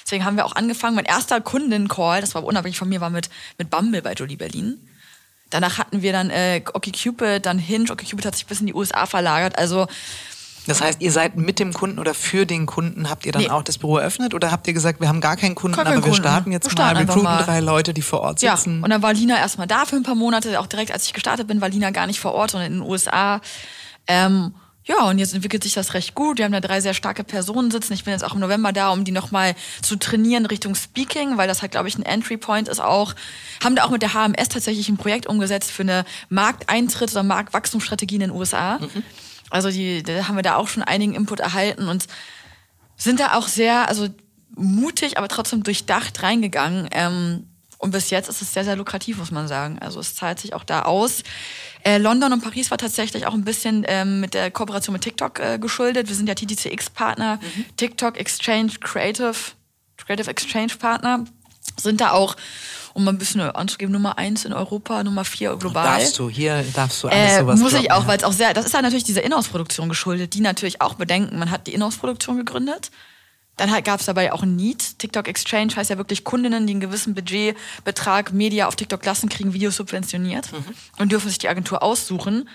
Deswegen 0.08 0.24
haben 0.24 0.38
wir 0.38 0.46
auch 0.46 0.56
angefangen. 0.56 0.96
Mein 0.96 1.04
erster 1.04 1.42
Kundin-Call, 1.42 2.22
das 2.22 2.34
war 2.34 2.42
unabhängig 2.46 2.78
von 2.78 2.88
mir, 2.88 3.02
war 3.02 3.10
mit, 3.10 3.30
mit 3.58 3.70
Bumble 3.70 4.02
bei 4.02 4.14
Jolie 4.14 4.38
Berlin. 4.38 4.80
Danach 5.50 5.78
hatten 5.78 6.02
wir 6.02 6.14
dann 6.14 6.30
äh, 6.30 6.62
OkCupid, 6.74 7.46
dann 7.46 7.60
Hinge. 7.60 7.92
OkCupid 7.92 8.26
hat 8.26 8.36
sich 8.36 8.46
bis 8.46 8.62
in 8.62 8.68
die 8.68 8.74
USA 8.74 9.06
verlagert. 9.06 9.58
Also 9.58 9.86
das 10.66 10.80
heißt, 10.80 11.02
ihr 11.02 11.12
seid 11.12 11.36
mit 11.36 11.60
dem 11.60 11.74
Kunden 11.74 12.00
oder 12.00 12.14
für 12.14 12.46
den 12.46 12.68
Kunden, 12.68 13.10
habt 13.10 13.26
ihr 13.26 13.34
dann 13.34 13.42
nee. 13.42 13.50
auch 13.50 13.64
das 13.64 13.78
Büro 13.78 13.98
eröffnet 13.98 14.34
oder 14.34 14.50
habt 14.50 14.66
ihr 14.68 14.74
gesagt, 14.74 15.02
wir 15.02 15.10
haben 15.10 15.20
gar 15.20 15.36
keinen 15.36 15.56
Kunden, 15.56 15.76
keinen 15.76 15.88
aber 15.88 15.96
Kunden. 15.96 16.12
wir 16.12 16.16
starten 16.16 16.52
jetzt 16.54 16.68
wir 16.68 16.72
starten 16.72 17.06
mal, 17.06 17.14
recruiten 17.14 17.46
drei 17.46 17.60
Leute, 17.60 17.94
die 17.94 18.02
vor 18.02 18.22
Ort 18.22 18.40
sitzen? 18.40 18.78
Ja, 18.78 18.84
und 18.84 18.90
dann 18.90 19.02
war 19.02 19.14
Lina 19.14 19.38
erstmal 19.38 19.68
da 19.68 19.86
für 19.86 19.98
ein 19.98 20.04
paar 20.04 20.16
Monate. 20.16 20.58
Auch 20.60 20.68
direkt, 20.68 20.92
als 20.94 21.06
ich 21.06 21.12
gestartet 21.12 21.48
bin, 21.48 21.60
war 21.60 21.68
Lina 21.68 21.92
gar 21.92 22.08
nicht 22.08 22.22
vor 22.22 22.34
Ort, 22.34 22.52
sondern 22.52 22.72
in 22.72 22.80
den 22.80 22.90
USA. 22.90 23.42
Ähm, 24.08 24.54
ja, 24.88 25.04
und 25.04 25.18
jetzt 25.20 25.34
entwickelt 25.34 25.64
sich 25.64 25.74
das 25.74 25.94
recht 25.94 26.16
gut. 26.16 26.38
Wir 26.38 26.46
haben 26.46 26.54
da 26.54 26.62
drei 26.62 26.80
sehr 26.80 26.94
starke 26.94 27.26
Personen 27.26 27.72
sitzen. 27.72 27.92
Ich 27.92 28.06
bin 28.06 28.14
jetzt 28.14 28.24
auch 28.24 28.34
im 28.34 28.40
November 28.40 28.72
da, 28.72 28.90
um 28.90 29.04
die 29.04 29.12
nochmal 29.12 29.54
zu 29.82 29.98
trainieren 29.98 30.46
Richtung 30.46 30.76
Speaking, 30.76 31.38
weil 31.38 31.48
das 31.48 31.62
halt, 31.62 31.74
glaube 31.74 31.90
ich, 31.90 31.98
ein 31.98 32.04
Entry 32.04 32.38
Point 32.38 32.70
ist 32.70 32.80
auch. 32.80 33.14
Haben 33.62 33.76
da 33.76 33.84
auch 33.84 33.90
mit 33.90 34.02
der 34.02 34.14
HMS 34.14 34.48
tatsächlich 34.48 34.88
ein 34.88 34.96
Projekt 34.96 35.28
umgesetzt 35.28 35.72
für 35.72 35.84
eine 35.84 36.06
Markteintritt 36.30 37.12
oder 37.12 37.24
Marktwachstumsstrategie 37.24 38.16
in 38.16 38.22
den 38.22 38.32
USA. 38.32 38.80
Mhm. 38.80 39.04
Also 39.50 39.70
die, 39.70 40.04
da 40.04 40.30
haben 40.30 40.38
wir 40.38 40.44
da 40.44 40.56
auch 40.56 40.70
schon 40.70 40.84
einigen 40.84 41.16
Input 41.16 41.42
erhalten 41.42 41.90
und 41.90 42.08
sind 42.96 43.20
da 43.20 43.34
auch 43.34 43.50
sehr, 43.50 43.90
also 43.90 44.08
mutig, 44.56 45.18
aber 45.18 45.28
trotzdem 45.28 45.64
durchdacht 45.64 46.24
reingegangen. 46.24 46.88
Ähm, 46.92 47.48
und 47.78 47.92
bis 47.92 48.10
jetzt 48.10 48.28
ist 48.28 48.42
es 48.42 48.54
sehr, 48.54 48.64
sehr 48.64 48.76
lukrativ, 48.76 49.18
muss 49.18 49.32
man 49.32 49.48
sagen. 49.48 49.78
Also 49.80 50.00
es 50.00 50.16
zahlt 50.16 50.40
sich 50.40 50.54
auch 50.54 50.64
da 50.64 50.84
aus. 50.84 51.24
Äh, 51.84 52.00
London 52.00 52.34
und 52.34 52.42
Paris 52.42 52.72
war 52.72 52.78
tatsächlich 52.78 53.28
auch 53.28 53.34
ein 53.34 53.44
bisschen 53.44 53.86
ähm, 53.88 54.20
mit 54.20 54.34
der 54.34 54.50
Kooperation 54.50 54.94
mit 54.94 55.04
TikTok 55.04 55.40
äh, 55.40 55.60
geschuldet. 55.60 56.08
Wir 56.08 56.16
sind 56.16 56.28
ja 56.28 56.36
TDCX-Partner, 56.36 57.40
mhm. 57.42 57.66
TikTok 57.78 58.18
Exchange 58.18 58.74
Creative, 58.82 59.36
Creative 59.98 60.30
Exchange 60.30 60.74
Partner. 60.80 61.26
Sind 61.80 62.02
da 62.02 62.12
auch, 62.12 62.36
um 62.94 63.04
mal 63.04 63.12
ein 63.12 63.20
bisschen 63.20 63.42
anzugeben, 63.42 63.92
Nummer 63.92 64.18
eins 64.18 64.46
in 64.46 64.54
Europa, 64.54 65.04
Nummer 65.04 65.24
vier 65.24 65.56
global. 65.58 65.86
Darfst 66.00 66.18
du, 66.18 66.30
hier 66.30 66.64
darfst 66.74 67.04
du 67.04 67.10
alles 67.10 67.34
äh, 67.34 67.40
sowas 67.42 67.60
Muss 67.60 67.74
ich 67.74 67.92
auch, 67.92 68.02
ja. 68.02 68.08
weil 68.08 68.18
es 68.18 68.24
auch 68.24 68.32
sehr, 68.32 68.56
das 68.56 68.66
ist 68.66 68.74
halt 68.74 68.84
natürlich 68.84 69.04
diese 69.04 69.20
Inhouse-Produktion 69.20 69.88
geschuldet, 69.88 70.34
die 70.34 70.42
natürlich 70.42 70.82
auch 70.82 70.96
bedenken, 70.96 71.38
man 71.38 71.52
hat 71.52 71.68
die 71.68 71.76
Inhouse-Produktion 71.76 72.38
gegründet 72.38 72.90
dann 73.58 73.72
halt 73.72 73.86
gab 73.86 74.00
es 74.00 74.06
dabei 74.06 74.32
auch 74.32 74.44
ein 74.44 74.56
Need. 74.56 75.00
TikTok 75.00 75.28
Exchange 75.28 75.76
heißt 75.76 75.90
ja 75.90 75.98
wirklich 75.98 76.24
Kundinnen, 76.24 76.68
die 76.68 76.74
einen 76.74 76.80
gewissen 76.80 77.16
Budgetbetrag 77.16 78.32
Media 78.32 78.68
auf 78.68 78.76
TikTok 78.76 79.04
lassen, 79.04 79.30
kriegen 79.30 79.54
Videos 79.54 79.76
subventioniert 79.76 80.52
mhm. 80.54 80.64
und 81.00 81.12
dürfen 81.12 81.28
sich 81.28 81.40
die 81.40 81.50
Agentur 81.50 81.84
aussuchen. 81.84 82.48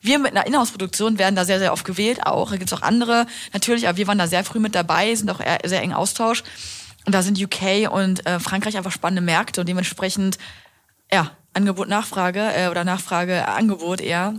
Wir 0.00 0.18
mit 0.18 0.32
einer 0.32 0.46
Inhouse-Produktion 0.46 1.18
werden 1.18 1.36
da 1.36 1.44
sehr, 1.44 1.60
sehr 1.60 1.72
oft 1.72 1.84
gewählt 1.84 2.26
auch. 2.26 2.50
Da 2.50 2.56
gibt 2.56 2.72
es 2.72 2.76
auch 2.76 2.82
andere 2.82 3.26
natürlich, 3.52 3.88
aber 3.88 3.96
wir 3.96 4.08
waren 4.08 4.18
da 4.18 4.26
sehr 4.26 4.42
früh 4.42 4.58
mit 4.58 4.74
dabei, 4.74 5.14
sind 5.14 5.30
auch 5.30 5.40
sehr 5.64 5.80
eng 5.80 5.92
Austausch. 5.92 6.42
Und 7.06 7.14
da 7.14 7.22
sind 7.22 7.40
UK 7.40 7.90
und 7.90 8.26
äh, 8.26 8.40
Frankreich 8.40 8.76
einfach 8.76 8.92
spannende 8.92 9.22
Märkte 9.22 9.60
und 9.60 9.68
dementsprechend, 9.68 10.38
ja, 11.10 11.30
Angebot, 11.54 11.88
Nachfrage 11.88 12.40
äh, 12.40 12.68
oder 12.68 12.84
Nachfrage, 12.84 13.46
Angebot 13.46 14.00
eher. 14.00 14.34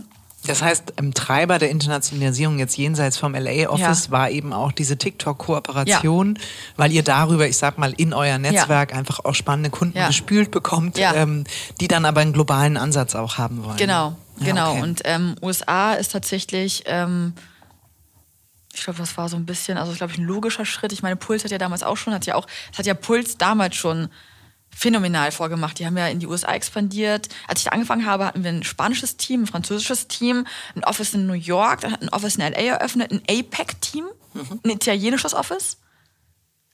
Das 0.46 0.62
heißt, 0.62 0.94
im 0.96 1.14
Treiber 1.14 1.58
der 1.58 1.70
Internationalisierung 1.70 2.58
jetzt 2.58 2.76
jenseits 2.76 3.16
vom 3.16 3.34
LA-Office 3.34 4.06
ja. 4.06 4.10
war 4.10 4.30
eben 4.30 4.52
auch 4.52 4.72
diese 4.72 4.98
TikTok-Kooperation, 4.98 6.34
ja. 6.36 6.42
weil 6.76 6.92
ihr 6.92 7.02
darüber, 7.02 7.46
ich 7.46 7.56
sag 7.56 7.78
mal, 7.78 7.94
in 7.96 8.12
euer 8.12 8.38
Netzwerk 8.38 8.92
ja. 8.92 8.98
einfach 8.98 9.24
auch 9.24 9.34
spannende 9.34 9.70
Kunden 9.70 9.98
gespült 10.06 10.50
bekommt, 10.50 10.98
ähm, 10.98 11.44
die 11.80 11.88
dann 11.88 12.04
aber 12.04 12.20
einen 12.20 12.32
globalen 12.32 12.76
Ansatz 12.76 13.14
auch 13.14 13.38
haben 13.38 13.64
wollen. 13.64 13.76
Genau, 13.76 14.16
genau. 14.40 14.72
Okay. 14.72 14.82
Und 14.82 15.02
ähm, 15.04 15.36
USA 15.40 15.94
ist 15.94 16.12
tatsächlich, 16.12 16.84
ähm, 16.86 17.32
ich 18.74 18.84
glaube, 18.84 18.98
das 18.98 19.16
war 19.16 19.28
so 19.28 19.36
ein 19.36 19.46
bisschen, 19.46 19.78
also 19.78 19.92
ich 19.92 19.98
glaube, 19.98 20.14
ein 20.14 20.24
logischer 20.24 20.66
Schritt. 20.66 20.92
Ich 20.92 21.02
meine, 21.02 21.16
Puls 21.16 21.44
hat 21.44 21.50
ja 21.50 21.58
damals 21.58 21.82
auch 21.82 21.96
schon, 21.96 22.12
hat 22.12 22.26
ja 22.26 22.34
auch, 22.34 22.46
es 22.72 22.78
hat 22.78 22.86
ja 22.86 22.94
Puls 22.94 23.38
damals 23.38 23.76
schon 23.76 24.08
phänomenal 24.74 25.32
vorgemacht. 25.32 25.78
Die 25.78 25.86
haben 25.86 25.96
ja 25.96 26.08
in 26.08 26.18
die 26.18 26.26
USA 26.26 26.52
expandiert. 26.52 27.28
Als 27.46 27.60
ich 27.60 27.64
da 27.64 27.70
angefangen 27.70 28.06
habe, 28.06 28.26
hatten 28.26 28.42
wir 28.42 28.50
ein 28.50 28.64
spanisches 28.64 29.16
Team, 29.16 29.42
ein 29.42 29.46
französisches 29.46 30.08
Team, 30.08 30.46
ein 30.74 30.84
Office 30.84 31.14
in 31.14 31.26
New 31.26 31.34
York, 31.34 31.80
dann 31.82 31.92
hat 31.92 32.02
ein 32.02 32.08
Office 32.10 32.36
in 32.36 32.42
LA 32.42 32.76
eröffnet, 32.76 33.12
ein 33.12 33.22
APEC-Team, 33.28 34.04
mhm. 34.34 34.60
ein 34.64 34.70
italienisches 34.70 35.34
Office. 35.34 35.78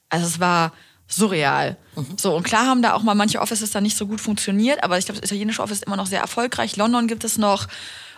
Also 0.09 0.25
es 0.25 0.39
war 0.39 0.73
surreal. 1.07 1.77
Mhm. 1.95 2.17
So, 2.17 2.35
und 2.35 2.43
klar 2.43 2.65
haben 2.65 2.81
da 2.81 2.93
auch 2.93 3.03
mal 3.03 3.15
manche 3.15 3.39
Offices 3.39 3.71
dann 3.71 3.83
nicht 3.83 3.97
so 3.97 4.07
gut 4.07 4.19
funktioniert, 4.19 4.83
aber 4.83 4.97
ich 4.97 5.05
glaube, 5.05 5.21
das 5.21 5.29
italienische 5.29 5.61
Office 5.61 5.79
ist 5.79 5.85
immer 5.85 5.97
noch 5.97 6.07
sehr 6.07 6.21
erfolgreich. 6.21 6.77
London 6.77 7.07
gibt 7.07 7.23
es 7.23 7.37
noch. 7.37 7.67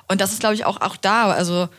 Und 0.07 0.21
das 0.21 0.31
ist, 0.31 0.39
glaube 0.39 0.55
ich, 0.55 0.65
auch, 0.65 0.81
auch 0.81 0.97
da. 0.97 1.31
Also 1.31 1.69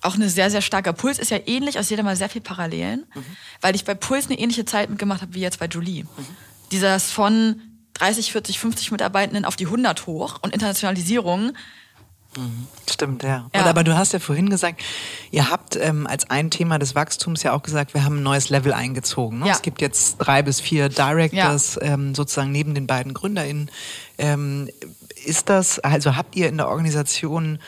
auch 0.00 0.14
eine 0.14 0.28
sehr, 0.28 0.50
sehr 0.50 0.62
starker 0.62 0.92
Puls 0.92 1.18
ist 1.18 1.30
ja 1.30 1.38
ähnlich, 1.46 1.76
also 1.76 1.90
jeder 1.90 2.02
mal 2.02 2.16
sehr 2.16 2.28
viel 2.28 2.40
Parallelen, 2.40 3.06
mhm. 3.14 3.24
weil 3.60 3.74
ich 3.76 3.84
bei 3.84 3.94
Puls 3.94 4.26
eine 4.26 4.38
ähnliche 4.38 4.64
Zeit 4.64 4.90
mitgemacht 4.90 5.22
habe 5.22 5.34
wie 5.34 5.40
jetzt 5.40 5.60
bei 5.60 5.66
Julie. 5.66 6.04
Mhm 6.04 6.26
dieses 6.72 7.10
von 7.10 7.60
30, 7.94 8.32
40, 8.32 8.58
50 8.58 8.90
Mitarbeitenden 8.90 9.44
auf 9.44 9.56
die 9.56 9.66
100 9.66 10.06
hoch 10.06 10.38
und 10.42 10.52
Internationalisierung. 10.52 11.52
Mhm. 12.36 12.66
Stimmt, 12.90 13.22
ja. 13.22 13.48
ja. 13.54 13.60
Und 13.60 13.68
aber 13.68 13.84
du 13.84 13.96
hast 13.96 14.12
ja 14.12 14.18
vorhin 14.18 14.48
gesagt, 14.48 14.80
ihr 15.30 15.50
habt 15.50 15.76
ähm, 15.76 16.06
als 16.06 16.30
ein 16.30 16.50
Thema 16.50 16.78
des 16.78 16.94
Wachstums 16.94 17.42
ja 17.42 17.52
auch 17.52 17.62
gesagt, 17.62 17.94
wir 17.94 18.04
haben 18.04 18.18
ein 18.18 18.22
neues 18.22 18.48
Level 18.48 18.72
eingezogen. 18.72 19.40
Ne? 19.40 19.48
Ja. 19.48 19.52
Es 19.52 19.62
gibt 19.62 19.80
jetzt 19.80 20.16
drei 20.16 20.42
bis 20.42 20.60
vier 20.60 20.88
Directors 20.88 21.76
ja. 21.76 21.92
ähm, 21.92 22.14
sozusagen 22.14 22.50
neben 22.50 22.74
den 22.74 22.86
beiden 22.86 23.12
GründerInnen. 23.12 23.70
Ähm, 24.18 24.70
ist 25.24 25.48
das, 25.48 25.78
also 25.78 26.16
habt 26.16 26.34
ihr 26.34 26.48
in 26.48 26.56
der 26.56 26.68
Organisation 26.68 27.58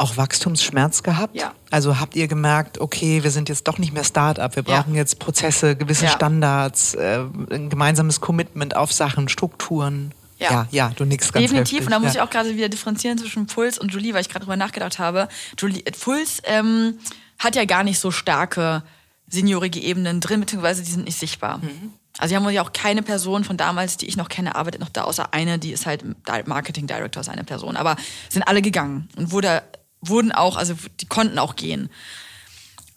auch 0.00 0.16
Wachstumsschmerz 0.16 1.02
gehabt? 1.02 1.36
Ja. 1.36 1.52
Also 1.70 2.00
habt 2.00 2.16
ihr 2.16 2.26
gemerkt, 2.26 2.80
okay, 2.80 3.22
wir 3.22 3.30
sind 3.30 3.48
jetzt 3.48 3.68
doch 3.68 3.78
nicht 3.78 3.92
mehr 3.92 4.04
Start-up, 4.04 4.56
wir 4.56 4.62
brauchen 4.62 4.94
ja. 4.94 5.00
jetzt 5.00 5.18
Prozesse, 5.18 5.76
gewisse 5.76 6.06
ja. 6.06 6.10
Standards, 6.10 6.94
äh, 6.94 7.20
ein 7.50 7.68
gemeinsames 7.68 8.20
Commitment 8.20 8.74
auf 8.74 8.92
Sachen, 8.92 9.28
Strukturen? 9.28 10.12
Ja, 10.38 10.50
ja, 10.50 10.66
ja 10.70 10.92
du 10.96 11.04
nix 11.04 11.32
ganz 11.32 11.44
Definitiv, 11.44 11.80
heftig. 11.80 11.86
und 11.86 11.92
da 11.92 11.98
muss 11.98 12.14
ich 12.14 12.20
auch 12.20 12.30
gerade 12.30 12.56
wieder 12.56 12.70
differenzieren 12.70 13.18
zwischen 13.18 13.46
Puls 13.46 13.78
und 13.78 13.92
Julie, 13.92 14.14
weil 14.14 14.22
ich 14.22 14.30
gerade 14.30 14.44
drüber 14.44 14.56
nachgedacht 14.56 14.98
habe. 14.98 15.28
Julie, 15.58 15.82
äh, 15.84 15.92
Puls 15.92 16.40
ähm, 16.44 16.98
hat 17.38 17.54
ja 17.54 17.66
gar 17.66 17.84
nicht 17.84 17.98
so 17.98 18.10
starke 18.10 18.82
seniorige 19.28 19.80
Ebenen 19.80 20.20
drin, 20.20 20.40
beziehungsweise 20.40 20.82
die 20.82 20.90
sind 20.90 21.04
nicht 21.04 21.18
sichtbar. 21.18 21.58
Mhm. 21.58 21.92
Also 22.18 22.32
wir 22.32 22.40
haben 22.40 22.50
ja 22.50 22.62
auch 22.62 22.72
keine 22.72 23.02
Person 23.02 23.44
von 23.44 23.56
damals, 23.56 23.96
die 23.96 24.06
ich 24.06 24.16
noch 24.16 24.28
kenne, 24.28 24.54
arbeitet 24.54 24.80
noch 24.80 24.88
da, 24.88 25.04
außer 25.04 25.32
eine, 25.32 25.58
die 25.58 25.72
ist 25.72 25.86
halt 25.86 26.04
Marketing 26.46 26.86
Director, 26.86 27.20
ist 27.20 27.28
eine 27.28 27.44
Person. 27.44 27.76
Aber 27.76 27.96
sind 28.28 28.42
alle 28.42 28.60
gegangen 28.60 29.08
und 29.16 29.30
wurde 29.30 29.62
wurden 30.00 30.32
auch, 30.32 30.56
also 30.56 30.74
die 31.00 31.06
konnten 31.06 31.38
auch 31.38 31.56
gehen. 31.56 31.90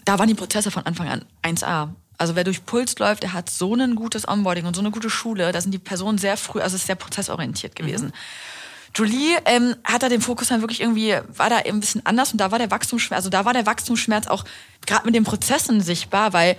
da 0.06 0.20
waren 0.20 0.28
die 0.28 0.36
Prozesse 0.36 0.72
von 0.72 0.86
Anfang 0.86 1.08
an 1.08 1.26
1A. 1.44 1.90
Also 2.18 2.36
wer 2.36 2.44
durch 2.44 2.66
Puls 2.66 2.98
läuft, 3.00 3.24
der 3.24 3.34
hat 3.34 3.50
so 3.50 3.74
ein 3.74 3.96
gutes 3.96 4.28
Onboarding 4.28 4.66
und 4.66 4.76
so 4.76 4.82
eine 4.82 4.92
gute 4.92 5.10
Schule. 5.10 5.52
Da 5.52 5.62
sind 5.62 5.72
die 5.72 5.80
Personen 5.80 6.18
sehr 6.18 6.38
früh, 6.38 6.62
also 6.62 6.76
es 6.76 6.82
ist 6.82 6.88
sehr 6.88 6.96
prozessorientiert 6.96 7.76
gewesen. 7.76 8.08
Mhm. 8.08 8.14
Julie 8.96 9.38
ähm, 9.46 9.76
hat 9.84 10.04
da 10.04 10.10
den 10.10 10.22
Fokus 10.22 10.50
dann 10.50 10.62
wirklich 10.62 10.82
irgendwie, 10.82 11.16
war 11.36 11.50
da 11.50 11.58
ein 11.58 11.80
bisschen 11.80 12.06
anders 12.06 12.32
und 12.32 12.38
da 12.38 12.52
war 12.52 12.60
der 12.60 12.70
Wachstumsschmerz, 12.70 13.18
also 13.18 13.30
da 13.30 13.44
war 13.44 13.54
der 13.54 13.66
Wachstumsschmerz 13.66 14.28
auch 14.28 14.46
gerade 14.86 15.06
mit 15.06 15.16
den 15.16 15.24
Prozessen 15.24 15.82
sichtbar, 15.82 16.34
weil 16.34 16.58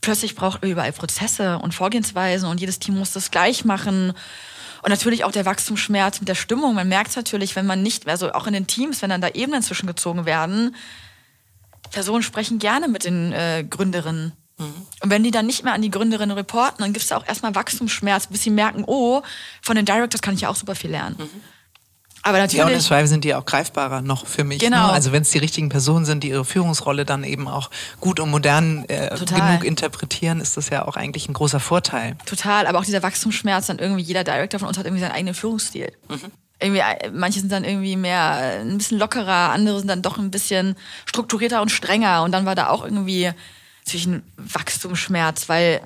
plötzlich 0.00 0.34
braucht 0.34 0.62
man 0.62 0.70
überall 0.70 0.92
Prozesse 0.92 1.58
und 1.58 1.74
Vorgehensweisen 1.74 2.48
und 2.48 2.60
jedes 2.60 2.78
Team 2.78 2.96
muss 2.96 3.12
das 3.12 3.30
gleich 3.30 3.64
machen. 3.64 4.14
Und 4.86 4.90
natürlich 4.90 5.24
auch 5.24 5.32
der 5.32 5.44
Wachstumsschmerz 5.44 6.20
mit 6.20 6.28
der 6.28 6.36
Stimmung. 6.36 6.76
Man 6.76 6.86
merkt 6.86 7.10
es 7.10 7.16
natürlich, 7.16 7.56
wenn 7.56 7.66
man 7.66 7.82
nicht, 7.82 8.06
also 8.06 8.32
auch 8.32 8.46
in 8.46 8.52
den 8.52 8.68
Teams, 8.68 9.02
wenn 9.02 9.10
dann 9.10 9.20
da 9.20 9.30
Ebenen 9.30 9.60
zwischengezogen 9.60 10.26
werden, 10.26 10.76
Personen 11.90 12.22
sprechen 12.22 12.60
gerne 12.60 12.86
mit 12.86 13.04
den 13.04 13.32
äh, 13.32 13.64
Gründerinnen. 13.68 14.32
Mhm. 14.58 14.86
Und 15.02 15.10
wenn 15.10 15.24
die 15.24 15.32
dann 15.32 15.44
nicht 15.44 15.64
mehr 15.64 15.72
an 15.72 15.82
die 15.82 15.90
Gründerinnen 15.90 16.36
reporten, 16.36 16.84
dann 16.84 16.92
gibt 16.92 17.04
es 17.04 17.10
auch 17.10 17.26
erstmal 17.26 17.56
Wachstumsschmerz, 17.56 18.28
bis 18.28 18.44
sie 18.44 18.50
merken, 18.50 18.84
oh, 18.86 19.22
von 19.60 19.74
den 19.74 19.86
Directors 19.86 20.22
kann 20.22 20.34
ich 20.34 20.42
ja 20.42 20.50
auch 20.50 20.56
super 20.56 20.76
viel 20.76 20.92
lernen. 20.92 21.16
Mhm. 21.18 21.42
Aber 22.26 22.38
natürlich. 22.38 22.66
Ja, 22.66 22.74
und 22.74 22.80
Zweifel 22.80 23.06
sind 23.06 23.22
die 23.22 23.34
auch 23.34 23.44
greifbarer 23.44 24.02
noch 24.02 24.26
für 24.26 24.42
mich. 24.42 24.60
Ne? 24.60 24.68
Genau. 24.68 24.88
Ne? 24.88 24.92
Also 24.92 25.12
wenn 25.12 25.22
es 25.22 25.30
die 25.30 25.38
richtigen 25.38 25.68
Personen 25.68 26.04
sind, 26.04 26.24
die 26.24 26.30
ihre 26.30 26.44
Führungsrolle 26.44 27.04
dann 27.04 27.22
eben 27.22 27.46
auch 27.46 27.70
gut 28.00 28.18
und 28.18 28.30
modern 28.30 28.84
äh, 28.88 29.16
genug 29.16 29.64
interpretieren, 29.64 30.40
ist 30.40 30.56
das 30.56 30.68
ja 30.70 30.86
auch 30.86 30.96
eigentlich 30.96 31.28
ein 31.28 31.34
großer 31.34 31.60
Vorteil. 31.60 32.16
Total, 32.26 32.66
aber 32.66 32.80
auch 32.80 32.84
dieser 32.84 33.02
Wachstumsschmerz, 33.04 33.66
dann 33.66 33.78
irgendwie 33.78 34.02
jeder 34.02 34.24
Director 34.24 34.58
von 34.58 34.68
uns 34.68 34.76
hat 34.76 34.86
irgendwie 34.86 35.02
seinen 35.02 35.12
eigenen 35.12 35.34
Führungsstil. 35.34 35.92
Mhm. 36.08 36.32
Irgendwie, 36.58 36.80
äh, 36.80 37.10
manche 37.12 37.38
sind 37.38 37.52
dann 37.52 37.62
irgendwie 37.62 37.96
mehr, 37.96 38.38
äh, 38.40 38.60
ein 38.60 38.78
bisschen 38.78 38.98
lockerer, 38.98 39.52
andere 39.52 39.78
sind 39.78 39.88
dann 39.88 40.02
doch 40.02 40.18
ein 40.18 40.32
bisschen 40.32 40.74
strukturierter 41.04 41.62
und 41.62 41.70
strenger. 41.70 42.24
Und 42.24 42.32
dann 42.32 42.44
war 42.44 42.56
da 42.56 42.70
auch 42.70 42.82
irgendwie 42.84 43.30
zwischen 43.84 44.24
Wachstumsschmerz, 44.36 45.48
weil 45.48 45.80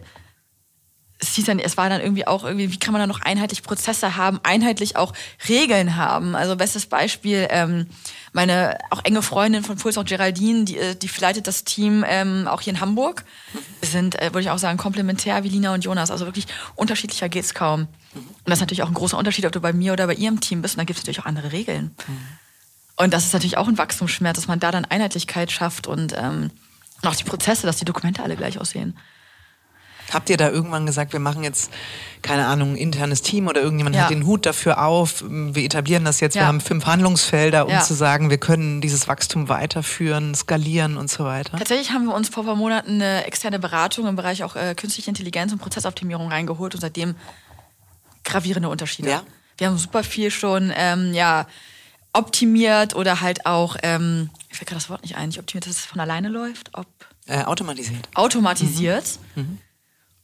es 1.20 1.34
hieß 1.34 1.44
dann, 1.44 1.58
es 1.58 1.76
war 1.76 1.90
dann 1.90 2.00
irgendwie 2.00 2.26
auch 2.26 2.44
irgendwie, 2.44 2.72
wie 2.72 2.78
kann 2.78 2.92
man 2.92 3.00
da 3.00 3.06
noch 3.06 3.20
einheitlich 3.20 3.62
Prozesse 3.62 4.16
haben, 4.16 4.40
einheitlich 4.42 4.96
auch 4.96 5.12
Regeln 5.48 5.96
haben. 5.96 6.34
Also 6.34 6.56
bestes 6.56 6.86
Beispiel, 6.86 7.46
ähm, 7.50 7.86
meine 8.32 8.78
auch 8.90 9.04
enge 9.04 9.20
Freundin 9.20 9.62
von 9.62 9.76
Puls, 9.76 9.98
auch 9.98 10.04
Geraldine, 10.04 10.64
die, 10.64 10.78
äh, 10.78 10.96
die 10.96 11.10
leitet 11.20 11.46
das 11.46 11.64
Team 11.64 12.04
ähm, 12.08 12.48
auch 12.48 12.62
hier 12.62 12.72
in 12.72 12.80
Hamburg. 12.80 13.24
Sind, 13.82 14.20
äh, 14.20 14.32
würde 14.32 14.40
ich 14.40 14.50
auch 14.50 14.58
sagen, 14.58 14.78
komplementär 14.78 15.44
wie 15.44 15.50
Lina 15.50 15.74
und 15.74 15.84
Jonas. 15.84 16.10
Also 16.10 16.24
wirklich 16.24 16.46
unterschiedlicher 16.74 17.28
geht's 17.28 17.52
kaum. 17.52 17.88
Und 18.14 18.28
das 18.46 18.54
ist 18.54 18.60
natürlich 18.60 18.82
auch 18.82 18.88
ein 18.88 18.94
großer 18.94 19.18
Unterschied, 19.18 19.44
ob 19.44 19.52
du 19.52 19.60
bei 19.60 19.74
mir 19.74 19.92
oder 19.92 20.06
bei 20.06 20.14
ihrem 20.14 20.40
Team 20.40 20.62
bist. 20.62 20.74
Und 20.74 20.78
da 20.78 20.84
gibt 20.84 20.98
es 20.98 21.04
natürlich 21.04 21.20
auch 21.20 21.26
andere 21.26 21.52
Regeln. 21.52 21.94
Und 22.96 23.12
das 23.12 23.26
ist 23.26 23.32
natürlich 23.34 23.58
auch 23.58 23.68
ein 23.68 23.78
Wachstumsschmerz, 23.78 24.36
dass 24.36 24.48
man 24.48 24.60
da 24.60 24.70
dann 24.70 24.86
Einheitlichkeit 24.86 25.52
schafft 25.52 25.86
und, 25.86 26.14
ähm, 26.16 26.50
und 27.02 27.08
auch 27.08 27.14
die 27.14 27.24
Prozesse, 27.24 27.66
dass 27.66 27.76
die 27.76 27.84
Dokumente 27.84 28.22
alle 28.22 28.36
gleich 28.36 28.58
aussehen. 28.58 28.96
Habt 30.12 30.30
ihr 30.30 30.36
da 30.36 30.50
irgendwann 30.50 30.86
gesagt, 30.86 31.12
wir 31.12 31.20
machen 31.20 31.44
jetzt, 31.44 31.70
keine 32.22 32.46
Ahnung, 32.46 32.72
ein 32.72 32.76
internes 32.76 33.22
Team 33.22 33.46
oder 33.46 33.60
irgendjemand 33.60 33.96
ja. 33.96 34.02
hat 34.02 34.10
den 34.10 34.26
Hut 34.26 34.46
dafür 34.46 34.84
auf, 34.84 35.24
wir 35.26 35.62
etablieren 35.62 36.04
das 36.04 36.20
jetzt, 36.20 36.34
ja. 36.34 36.42
wir 36.42 36.46
haben 36.48 36.60
fünf 36.60 36.86
Handlungsfelder, 36.86 37.66
um 37.66 37.72
ja. 37.72 37.82
zu 37.82 37.94
sagen, 37.94 38.30
wir 38.30 38.38
können 38.38 38.80
dieses 38.80 39.08
Wachstum 39.08 39.48
weiterführen, 39.48 40.34
skalieren 40.34 40.96
und 40.96 41.10
so 41.10 41.24
weiter? 41.24 41.58
Tatsächlich 41.58 41.92
haben 41.92 42.06
wir 42.06 42.14
uns 42.14 42.28
vor 42.28 42.42
ein 42.42 42.46
paar 42.46 42.56
Monaten 42.56 43.02
eine 43.02 43.24
externe 43.24 43.58
Beratung 43.58 44.06
im 44.06 44.16
Bereich 44.16 44.42
auch 44.44 44.56
äh, 44.56 44.74
künstliche 44.74 45.10
Intelligenz 45.10 45.52
und 45.52 45.58
Prozessoptimierung 45.58 46.28
reingeholt 46.28 46.74
und 46.74 46.80
seitdem 46.80 47.14
gravierende 48.24 48.68
Unterschiede. 48.68 49.22
Wir 49.58 49.66
haben 49.66 49.78
super 49.78 50.02
viel 50.02 50.30
schon 50.30 50.72
ähm, 50.74 51.12
ja, 51.12 51.46
optimiert 52.12 52.94
oder 52.94 53.20
halt 53.20 53.46
auch, 53.46 53.76
ähm, 53.82 54.30
ich 54.48 54.56
fällt 54.56 54.68
gerade 54.68 54.80
das 54.80 54.90
Wort 54.90 55.02
nicht 55.02 55.16
ein, 55.16 55.28
nicht 55.28 55.38
optimiert, 55.38 55.66
dass 55.66 55.76
es 55.76 55.84
von 55.84 56.00
alleine 56.00 56.28
läuft. 56.28 56.70
Ob 56.72 56.86
äh, 57.26 57.44
automatisiert. 57.44 58.08
Automatisiert. 58.14 59.04
Mhm. 59.36 59.42
Mhm. 59.42 59.58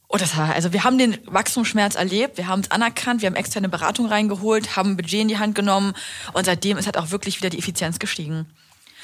Und 0.09 0.21
das 0.21 0.37
war, 0.37 0.53
also 0.53 0.71
wir 0.71 0.83
haben 0.85 0.97
den 0.97 1.17
Wachstumsschmerz 1.25 1.95
erlebt, 1.95 2.37
wir 2.37 2.47
haben 2.47 2.61
es 2.61 2.71
anerkannt, 2.71 3.21
wir 3.21 3.27
haben 3.27 3.35
externe 3.35 3.67
Beratung 3.67 4.05
reingeholt, 4.07 4.77
haben 4.77 4.91
ein 4.91 4.97
Budget 4.97 5.21
in 5.21 5.27
die 5.27 5.37
Hand 5.37 5.53
genommen 5.53 5.93
und 6.31 6.45
seitdem 6.45 6.77
ist 6.77 6.85
halt 6.85 6.97
auch 6.97 7.11
wirklich 7.11 7.39
wieder 7.39 7.49
die 7.49 7.59
Effizienz 7.59 7.99
gestiegen. 7.99 8.47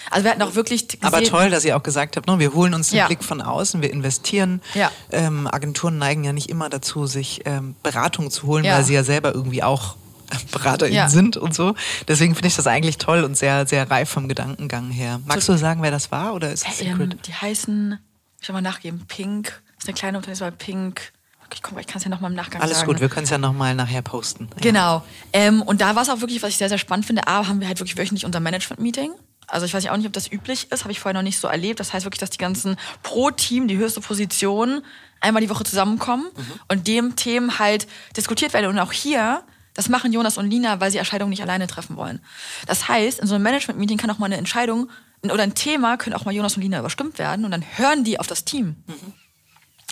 Also 0.10 0.26
wir 0.26 0.32
hatten 0.32 0.42
auch 0.42 0.56
wirklich 0.56 0.88
gesehen, 0.88 1.04
Aber 1.04 1.22
toll, 1.24 1.50
dass 1.50 1.66
ihr 1.66 1.76
auch 1.78 1.84
gesagt 1.84 2.18
habt, 2.18 2.28
ne? 2.28 2.40
wir 2.40 2.54
holen 2.54 2.74
uns 2.74 2.90
den 2.90 3.00
ja. 3.00 3.08
Blick 3.08 3.24
von 3.24 3.42
außen, 3.42 3.82
wir 3.82 3.92
investieren. 3.92 4.62
Ja. 4.74 4.92
Ähm, 5.12 5.48
Agenturen 5.48 5.98
neigen 5.98 6.24
ja 6.24 6.34
nicht 6.34 6.50
immer 6.50 6.70
dazu, 6.70 7.06
sich 7.06 7.42
ähm, 7.46 7.76
Beratung 7.84 8.32
zu 8.32 8.48
holen, 8.48 8.66
ja. 8.66 8.76
weil 8.76 8.84
sie 8.84 8.94
ja 8.94 9.04
selber 9.04 9.34
irgendwie 9.34 9.64
auch 9.64 9.96
BeraterInnen 10.52 10.98
ja. 10.98 11.10
sind 11.10 11.38
und 11.38 11.54
so. 11.54 11.76
Deswegen 12.08 12.36
finde 12.36 12.48
ich 12.48 12.56
das 12.56 12.68
eigentlich 12.68 12.98
toll 12.98 13.24
und 13.24 13.38
sehr, 13.38 13.66
sehr 13.66 13.90
reif 13.90 14.10
vom 14.10 14.28
Gedankengang 14.28 14.90
her. 14.90 15.20
Magst 15.26 15.48
so, 15.48 15.54
du 15.54 15.60
sagen, 15.60 15.82
wer 15.82 15.92
das 15.92 16.12
war 16.12 16.34
oder 16.34 16.52
ist 16.52 16.66
das 16.66 16.82
ähm, 16.82 16.98
Secret? 16.98 17.28
Die 17.28 17.34
heißen, 17.34 18.00
ich 18.42 18.48
will 18.48 18.54
mal 18.54 18.62
nachgeben, 18.62 19.06
Pink 19.08 19.62
ist 19.84 19.90
eine 19.90 19.96
kleine 19.96 20.18
Unternehmen, 20.18 20.40
war 20.40 20.52
Pink. 20.52 21.12
Ich, 21.54 21.62
komm, 21.62 21.78
ich 21.78 21.86
kann 21.86 21.98
es 21.98 22.04
ja 22.04 22.10
nochmal 22.10 22.32
im 22.32 22.36
Nachgang 22.36 22.62
Alles 22.62 22.78
sagen. 22.78 22.90
Alles 22.90 22.96
gut, 22.96 23.02
wir 23.02 23.10
können 23.10 23.26
es 23.26 23.30
ja 23.30 23.38
nochmal 23.38 23.76
nachher 23.76 24.02
posten. 24.02 24.50
Genau. 24.62 25.04
Ähm, 25.34 25.62
und 25.62 25.82
da 25.82 25.96
war 25.96 26.02
es 26.02 26.10
auch 26.10 26.22
wirklich, 26.22 26.42
was 26.42 26.50
ich 26.50 26.58
sehr, 26.58 26.70
sehr 26.70 26.78
spannend 26.78 27.06
finde. 27.06 27.28
A, 27.28 27.48
haben 27.48 27.60
wir 27.60 27.68
halt 27.68 27.80
wirklich 27.80 27.98
wöchentlich 27.98 28.26
unser 28.26 28.40
Management-Meeting. 28.40 29.12
Also 29.48 29.66
ich 29.66 29.74
weiß 29.74 29.86
auch 29.88 29.98
nicht, 29.98 30.08
ob 30.08 30.14
das 30.14 30.32
üblich 30.32 30.72
ist, 30.72 30.84
habe 30.84 30.92
ich 30.92 31.00
vorher 31.00 31.14
noch 31.14 31.24
nicht 31.24 31.38
so 31.38 31.48
erlebt. 31.48 31.80
Das 31.80 31.94
heißt 31.94 32.06
wirklich, 32.06 32.20
dass 32.20 32.32
die 32.32 32.38
ganzen 32.38 32.78
pro 33.04 33.30
Team, 33.30 33.68
die 33.68 33.78
höchste 33.78 34.02
Position, 34.02 34.82
einmal 35.20 35.42
die 35.42 35.50
Woche 35.50 35.64
zusammenkommen 35.64 36.26
mhm. 36.36 36.60
und 36.70 36.88
dem 36.88 37.16
Themen 37.16 37.60
halt 37.60 37.88
diskutiert 38.16 38.54
werden. 38.54 38.68
Und 38.68 38.80
auch 38.80 38.94
hier, 38.94 39.44
das 39.74 39.90
machen 39.90 40.12
Jonas 40.14 40.38
und 40.38 40.50
Lina, 40.50 40.80
weil 40.80 40.92
sie 40.92 40.98
Entscheidungen 40.98 41.30
nicht 41.30 41.44
alleine 41.44 41.68
treffen 41.68 41.98
wollen. 41.98 42.20
Das 42.68 42.88
heißt, 42.88 43.20
in 43.20 43.28
so 43.28 43.36
einem 43.36 43.44
Management-Meeting 43.44 43.98
kann 43.98 44.10
auch 44.10 44.18
mal 44.18 44.28
eine 44.28 44.38
Entscheidung 44.38 44.90
oder 45.22 45.44
ein 45.44 45.56
Thema 45.56 45.98
können 45.98 46.16
auch 46.16 46.26
mal 46.26 46.34
Jonas 46.34 46.56
und 46.56 46.64
Lina 46.64 46.80
überstimmt 46.80 47.20
werden 47.20 47.46
und 47.46 47.52
dann 47.52 47.64
hören 47.76 48.04
die 48.04 48.20
auf 48.20 48.28
das 48.28 48.46
Team. 48.46 48.78
Mhm. 48.88 49.14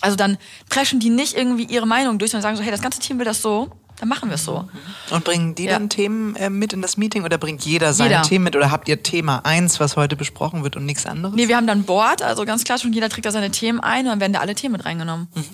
Also 0.02 0.16
dann 0.16 0.38
preschen 0.70 1.00
die 1.00 1.10
nicht 1.10 1.36
irgendwie 1.38 1.66
ihre 1.66 1.88
Meinung 1.88 2.20
durch, 2.20 2.32
sondern 2.32 2.44
sagen 2.44 2.58
so, 2.58 2.64
hey, 2.64 2.72
das 2.72 2.82
ganze 2.82 3.00
Team 3.00 3.20
will 3.20 3.26
das 3.26 3.42
so, 3.42 3.72
dann 4.00 4.10
machen 4.10 4.30
wir 4.30 4.36
es 4.36 4.46
so. 4.46 4.68
Und 5.12 5.24
bringen 5.24 5.54
die 5.54 5.66
ja. 5.66 5.74
dann 5.74 5.90
Themen 5.90 6.36
äh, 6.36 6.50
mit 6.50 6.74
in 6.74 6.82
das 6.82 6.98
Meeting 6.98 7.24
oder 7.24 7.38
bringt 7.38 7.64
jeder 7.64 7.94
sein 7.94 8.10
jeder. 8.10 8.24
Themen 8.24 8.46
mit 8.46 8.56
oder 8.56 8.72
habt 8.72 8.90
ihr 8.90 9.04
Thema 9.04 9.46
eins, 9.46 9.80
was 9.80 9.96
heute 9.96 10.16
besprochen 10.16 10.64
wird 10.64 10.76
und 10.76 10.86
nichts 10.86 11.06
anderes? 11.06 11.36
Nee, 11.36 11.48
wir 11.48 11.56
haben 11.56 11.68
dann 11.68 11.84
Board, 11.84 12.24
also 12.24 12.44
ganz 12.46 12.64
klar 12.64 12.80
schon, 12.80 12.94
jeder 12.94 13.10
trägt 13.10 13.28
da 13.28 13.32
seine 13.32 13.52
Themen 13.52 13.80
ein 13.80 14.06
und 14.06 14.08
dann 14.08 14.20
werden 14.20 14.34
da 14.34 14.40
alle 14.40 14.56
Themen 14.56 14.74
mit 14.74 14.86
reingenommen. 14.86 15.28
Mhm. 15.36 15.46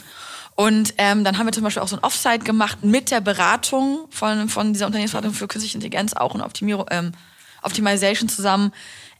Und 0.55 0.93
ähm, 0.97 1.23
dann 1.23 1.37
haben 1.37 1.45
wir 1.45 1.51
zum 1.51 1.63
Beispiel 1.63 1.83
auch 1.83 1.87
so 1.87 1.97
ein 1.97 2.03
Offsite 2.03 2.39
gemacht 2.39 2.83
mit 2.83 3.11
der 3.11 3.21
Beratung 3.21 4.07
von, 4.09 4.49
von 4.49 4.73
dieser 4.73 4.87
Unternehmensberatung 4.87 5.33
für 5.33 5.47
künstliche 5.47 5.77
Intelligenz, 5.77 6.13
auch 6.13 6.33
in 6.33 6.41
Optimierung, 6.41 6.85
ähm, 6.89 7.11
Optimization 7.61 8.29
zusammen 8.29 8.71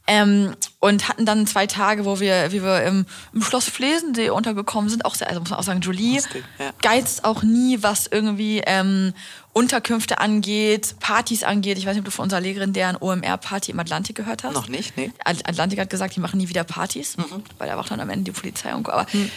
ähm, 0.08 0.56
und 0.80 1.08
hatten 1.08 1.26
dann 1.26 1.46
zwei 1.46 1.66
Tage, 1.66 2.06
wo 2.06 2.18
wir, 2.18 2.50
wie 2.50 2.62
wir 2.62 2.82
im, 2.82 3.04
im 3.34 3.42
Schloss 3.42 3.66
Flesensee 3.66 4.30
untergekommen 4.30 4.88
sind. 4.88 5.04
Auch 5.04 5.14
sehr, 5.14 5.28
also 5.28 5.40
muss 5.40 5.50
man 5.50 5.58
auch 5.58 5.64
sagen, 5.64 5.82
Julie 5.82 6.16
Lustig, 6.16 6.44
ja. 6.58 6.70
geizt 6.80 7.24
auch 7.24 7.42
nie, 7.42 7.82
was 7.82 8.06
irgendwie 8.06 8.62
ähm, 8.64 9.12
Unterkünfte 9.52 10.18
angeht, 10.18 10.96
Partys 10.98 11.44
angeht. 11.44 11.76
Ich 11.76 11.84
weiß 11.84 11.92
nicht, 11.92 12.00
ob 12.00 12.06
du 12.06 12.10
von 12.10 12.24
unserer 12.24 12.40
Lehrerin 12.40 12.72
deren 12.72 12.96
OMR-Party 12.96 13.70
im 13.70 13.78
Atlantik 13.80 14.16
gehört 14.16 14.44
hast. 14.44 14.54
Noch 14.54 14.68
nicht, 14.68 14.96
nee. 14.96 15.12
Atlantik 15.24 15.78
hat 15.78 15.90
gesagt, 15.90 16.16
die 16.16 16.20
machen 16.20 16.38
nie 16.38 16.48
wieder 16.48 16.64
Partys, 16.64 17.18
mhm. 17.18 17.42
weil 17.58 17.68
da 17.68 17.76
wacht 17.76 17.90
dann 17.90 18.00
am 18.00 18.08
Ende 18.08 18.24
die 18.24 18.40
Polizei 18.40 18.74
und 18.74 18.88
Aber 18.88 19.06
mhm. 19.12 19.30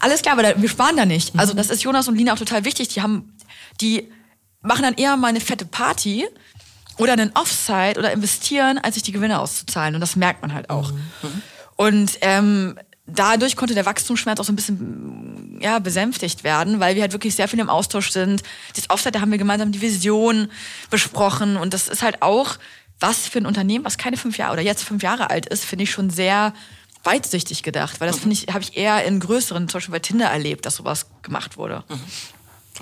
alles 0.00 0.22
klar, 0.22 0.32
aber 0.32 0.42
da, 0.42 0.60
wir 0.60 0.68
sparen 0.68 0.96
da 0.96 1.06
nicht. 1.06 1.38
Also 1.38 1.52
mhm. 1.52 1.58
das 1.58 1.70
ist 1.70 1.84
Jonas 1.84 2.08
und 2.08 2.16
Lina 2.16 2.32
auch 2.32 2.38
total 2.38 2.64
wichtig. 2.64 2.88
Die 2.88 3.02
haben, 3.02 3.36
die 3.80 4.10
machen 4.62 4.82
dann 4.82 4.94
eher 4.94 5.16
mal 5.16 5.28
eine 5.28 5.40
fette 5.40 5.64
Party 5.64 6.26
oder 6.98 7.12
einen 7.12 7.32
Offside 7.34 7.98
oder 7.98 8.12
investieren, 8.12 8.78
als 8.78 8.94
sich 8.94 9.02
die 9.02 9.12
Gewinne 9.12 9.40
auszuzahlen. 9.40 9.94
Und 9.94 10.00
das 10.00 10.16
merkt 10.16 10.42
man 10.42 10.52
halt 10.52 10.70
auch. 10.70 10.92
Mhm. 10.92 11.42
Und 11.76 12.18
ähm, 12.20 12.78
dadurch 13.06 13.56
konnte 13.56 13.74
der 13.74 13.86
Wachstumsschmerz 13.86 14.40
auch 14.40 14.44
so 14.44 14.52
ein 14.52 14.56
bisschen 14.56 15.58
ja, 15.60 15.78
besänftigt 15.78 16.44
werden, 16.44 16.80
weil 16.80 16.94
wir 16.94 17.02
halt 17.02 17.12
wirklich 17.12 17.34
sehr 17.34 17.48
viel 17.48 17.60
im 17.60 17.70
Austausch 17.70 18.10
sind. 18.10 18.42
Das 18.74 18.90
Offside, 18.90 19.12
da 19.12 19.20
haben 19.20 19.30
wir 19.30 19.38
gemeinsam 19.38 19.72
die 19.72 19.80
Vision 19.80 20.48
besprochen. 20.90 21.56
Und 21.56 21.74
das 21.74 21.88
ist 21.88 22.02
halt 22.02 22.22
auch 22.22 22.58
was 23.00 23.28
für 23.28 23.38
ein 23.38 23.46
Unternehmen, 23.46 23.84
was 23.84 23.96
keine 23.96 24.16
fünf 24.16 24.38
Jahre 24.38 24.54
oder 24.54 24.62
jetzt 24.62 24.82
fünf 24.82 25.02
Jahre 25.02 25.30
alt 25.30 25.46
ist, 25.46 25.64
finde 25.64 25.84
ich 25.84 25.90
schon 25.90 26.10
sehr 26.10 26.52
weitsichtig 27.04 27.62
gedacht, 27.62 28.00
weil 28.00 28.08
das 28.08 28.16
mhm. 28.16 28.22
finde 28.22 28.36
ich, 28.36 28.54
habe 28.54 28.62
ich 28.62 28.76
eher 28.76 29.04
in 29.04 29.20
größeren, 29.20 29.68
zum 29.68 29.78
Beispiel 29.78 29.92
bei 29.92 29.98
Tinder 30.00 30.26
erlebt, 30.26 30.66
dass 30.66 30.76
sowas 30.76 31.06
gemacht 31.22 31.56
wurde. 31.56 31.84
Mhm. 31.88 32.00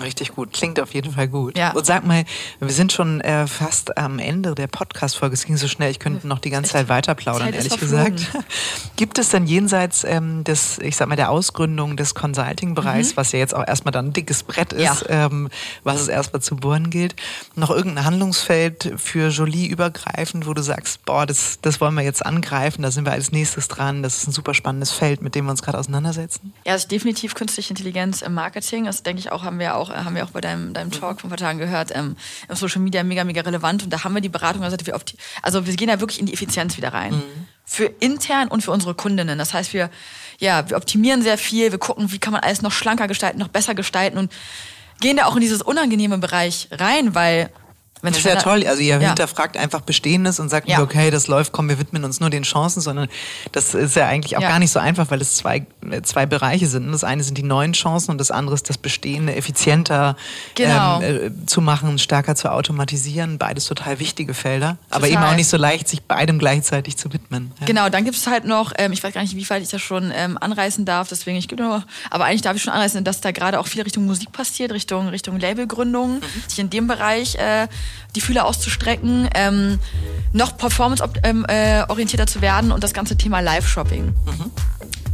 Richtig 0.03 0.35
gut, 0.35 0.53
klingt 0.53 0.81
auf 0.81 0.95
jeden 0.95 1.13
Fall 1.13 1.29
gut. 1.29 1.57
Ja. 1.57 1.73
Und 1.73 1.87
sag 1.87 2.07
mal, 2.07 2.25
wir 2.61 2.73
sind 2.73 2.93
schon 2.93 3.21
äh, 3.21 3.47
fast 3.47 3.97
am 3.97 4.19
Ende 4.19 4.55
der 4.55 4.67
Podcast-Folge. 4.67 5.35
Es 5.35 5.45
ging 5.45 5.57
so 5.57 5.69
schnell, 5.69 5.91
ich 5.91 5.99
könnte 5.99 6.27
noch 6.29 6.39
die 6.39 6.51
ganze 6.51 6.73
Zeit 6.73 6.89
weiter 6.89 7.15
plaudern, 7.15 7.53
ehrlich 7.53 7.79
gesagt. 7.79 8.31
Gibt 8.97 9.19
es 9.19 9.31
denn 9.31 9.47
jenseits 9.47 10.05
ähm, 10.05 10.45
des, 10.45 10.79
ich 10.79 10.97
sag 10.97 11.09
mal, 11.09 11.17
der 11.17 11.31
Ausgründung 11.31 11.97
des 11.97 12.15
Consulting-Bereichs, 12.15 13.13
mhm. 13.13 13.17
was 13.17 13.33
ja 13.33 13.39
jetzt 13.39 13.55
auch 13.55 13.67
erstmal 13.67 13.93
dann 13.93 14.09
ein 14.09 14.13
dickes 14.13 14.43
Brett 14.43 14.73
ist, 14.73 15.07
ja. 15.09 15.27
ähm, 15.27 15.49
was 15.83 16.01
es 16.01 16.09
erstmal 16.09 16.43
zu 16.43 16.57
bohren 16.57 16.91
gilt, 16.91 17.17
noch 17.55 17.71
irgendein 17.71 18.05
Handlungsfeld 18.05 18.95
für 18.97 19.29
Jolie 19.29 19.67
übergreifend, 19.67 20.47
wo 20.47 20.55
du 20.55 20.63
sagst, 20.63 21.05
boah, 21.05 21.27
das, 21.27 21.59
das 21.63 21.81
wollen 21.81 21.95
wir 21.95 22.03
jetzt 22.03 22.25
angreifen, 22.25 22.83
da 22.83 22.91
sind 22.91 23.05
wir 23.05 23.13
als 23.13 23.33
nächstes 23.33 23.69
dran, 23.69 24.03
das 24.03 24.19
ist 24.19 24.29
ein 24.29 24.33
super 24.33 24.55
spannendes 24.55 24.91
Feld, 24.91 25.23
mit 25.23 25.35
dem 25.35 25.47
wir 25.47 25.51
uns 25.51 25.63
gerade 25.63 25.79
auseinandersetzen? 25.79 26.53
Ja, 26.65 26.73
also 26.73 26.89
definitiv 26.89 27.35
künstliche 27.35 27.71
Intelligenz 27.71 28.23
im 28.23 28.35
Marketing. 28.35 28.85
Das 28.85 29.03
denke 29.03 29.21
ich 29.21 29.33
auch, 29.33 29.43
haben 29.43 29.59
wir 29.59 29.77
auch 29.77 29.86
auch, 29.87 29.91
äh, 29.91 30.05
haben 30.05 30.15
wir 30.15 30.25
auch 30.25 30.31
bei 30.31 30.41
deinem, 30.41 30.73
deinem 30.75 30.91
Talk 30.91 31.21
vor 31.21 31.29
ein 31.29 31.31
paar 31.31 31.39
Tagen 31.39 31.59
gehört, 31.59 31.95
ähm, 31.95 32.17
im 32.49 32.57
Social 32.57 32.81
Media 32.81 33.03
mega, 33.03 33.25
mega 33.25 33.43
relevant. 33.43 33.85
Und 33.85 33.91
da 33.91 34.05
haben 34.05 34.15
wir 34.15 34.21
die 34.21 34.29
Beratung 34.29 34.63
gesagt, 34.63 34.87
wir 34.87 34.95
oft, 34.95 35.15
also 35.43 35.67
wir 35.67 35.75
gehen 35.77 35.89
da 35.89 36.01
wirklich 36.01 36.21
in 36.21 36.27
die 36.27 36.35
Effizienz 36.35 36.77
wieder 36.77 36.93
rein. 36.93 37.15
Mhm. 37.15 37.47
für 37.69 37.87
intern 37.99 38.47
und 38.47 38.63
für 38.63 38.71
unsere 38.71 38.95
Kundinnen. 38.95 39.39
Das 39.39 39.53
heißt, 39.53 39.73
wir, 39.73 39.91
ja, 40.39 40.69
wir 40.71 40.77
optimieren 40.77 41.23
sehr 41.23 41.37
viel, 41.37 41.73
wir 41.73 41.79
gucken, 41.79 42.13
wie 42.13 42.19
kann 42.21 42.33
man 42.33 42.43
alles 42.43 42.63
noch 42.63 42.71
schlanker 42.71 43.09
gestalten, 43.09 43.41
noch 43.41 43.49
besser 43.49 43.75
gestalten 43.75 44.19
und 44.19 44.33
gehen 45.01 45.17
da 45.17 45.25
auch 45.27 45.35
in 45.35 45.41
dieses 45.41 45.63
unangenehme 45.63 46.19
Bereich 46.19 46.69
rein, 46.71 47.17
weil 47.17 47.51
das 48.03 48.19
ist 48.19 48.25
ja 48.25 48.37
toll. 48.37 48.67
Also 48.67 48.83
ihr 48.83 49.01
ja. 49.01 49.09
hinterfragt 49.09 49.57
einfach 49.57 49.81
Bestehendes 49.81 50.39
und 50.39 50.49
sagt 50.49 50.69
ja. 50.69 50.77
nicht, 50.77 50.85
okay, 50.85 51.11
das 51.11 51.27
läuft, 51.29 51.53
komm, 51.53 51.69
wir 51.69 51.79
widmen 51.79 52.05
uns 52.05 52.21
nur 52.21 52.31
den 52.31 52.43
Chancen, 52.43 52.81
sondern 52.81 53.09
das 53.53 53.75
ist 53.75 53.97
ja 53.97 54.07
eigentlich 54.07 54.37
auch 54.37 54.43
ja. 54.43 54.49
gar 54.49 54.59
nicht 54.59 54.71
so 54.71 54.79
einfach, 54.79 55.11
weil 55.11 55.21
es 55.21 55.37
zwei, 55.37 55.67
zwei 56.03 56.27
Bereiche 56.27 56.67
sind. 56.67 56.91
Das 56.93 57.05
eine 57.05 57.23
sind 57.23 57.39
die 57.39 57.43
neuen 57.43 57.73
Chancen 57.73 58.11
und 58.11 58.19
das 58.19 58.31
andere 58.31 58.55
ist 58.55 58.69
das 58.69 58.79
Bestehende 58.79 59.35
effizienter 59.35 60.17
genau. 60.55 61.01
ähm, 61.01 61.43
äh, 61.43 61.47
zu 61.47 61.61
machen, 61.61 61.99
stärker 61.99 62.35
zu 62.35 62.51
automatisieren. 62.51 63.39
Beides 63.39 63.67
total 63.67 63.99
wichtige 63.99 64.35
Felder, 64.35 64.79
total. 64.89 64.97
aber 64.97 65.09
eben 65.09 65.23
auch 65.23 65.35
nicht 65.35 65.49
so 65.49 65.57
leicht, 65.57 65.89
sich 65.89 66.03
beidem 66.03 66.39
gleichzeitig 66.39 66.97
zu 66.97 67.13
widmen. 67.13 67.53
Genau, 67.65 67.89
dann 67.89 68.05
gibt 68.05 68.17
es 68.17 68.27
halt 68.27 68.45
noch, 68.45 68.73
ähm, 68.79 68.93
ich 68.93 69.03
weiß 69.03 69.15
gar 69.15 69.23
nicht, 69.23 69.37
wie 69.37 69.49
weit 69.49 69.63
ich 69.63 69.69
das 69.69 69.83
schon 69.83 70.13
ähm, 70.15 70.39
anreißen 70.39 70.85
darf, 70.85 71.09
deswegen 71.09 71.37
ich 71.37 71.49
gebe 71.49 71.63
nur, 71.63 71.85
aber 72.11 72.25
eigentlich 72.25 72.43
darf 72.43 72.57
ich 72.57 72.63
schon 72.63 72.73
anreißen, 72.73 73.03
dass 73.05 73.21
da 73.21 73.31
gerade 73.33 73.59
auch 73.59 73.67
viel 73.67 73.83
Richtung 73.83 74.07
Musik 74.07 74.33
passiert, 74.33 74.73
Richtung, 74.73 75.09
Richtung 75.09 75.39
Labelgründung, 75.39 76.17
mhm. 76.17 76.23
sich 76.47 76.59
in 76.59 76.71
dem 76.71 76.87
Bereich 76.87 77.37
äh, 77.37 77.69
die 78.15 78.21
Fühler 78.21 78.47
auszustrecken, 78.47 79.29
ähm, 79.35 79.79
noch 80.33 80.57
performance-orientierter 80.57 81.23
ähm, 81.23 81.45
äh, 81.49 82.27
zu 82.27 82.41
werden 82.41 82.73
und 82.73 82.83
das 82.83 82.93
ganze 82.93 83.17
Thema 83.17 83.41
Live-Shopping. 83.41 84.07
Mhm. 84.07 84.51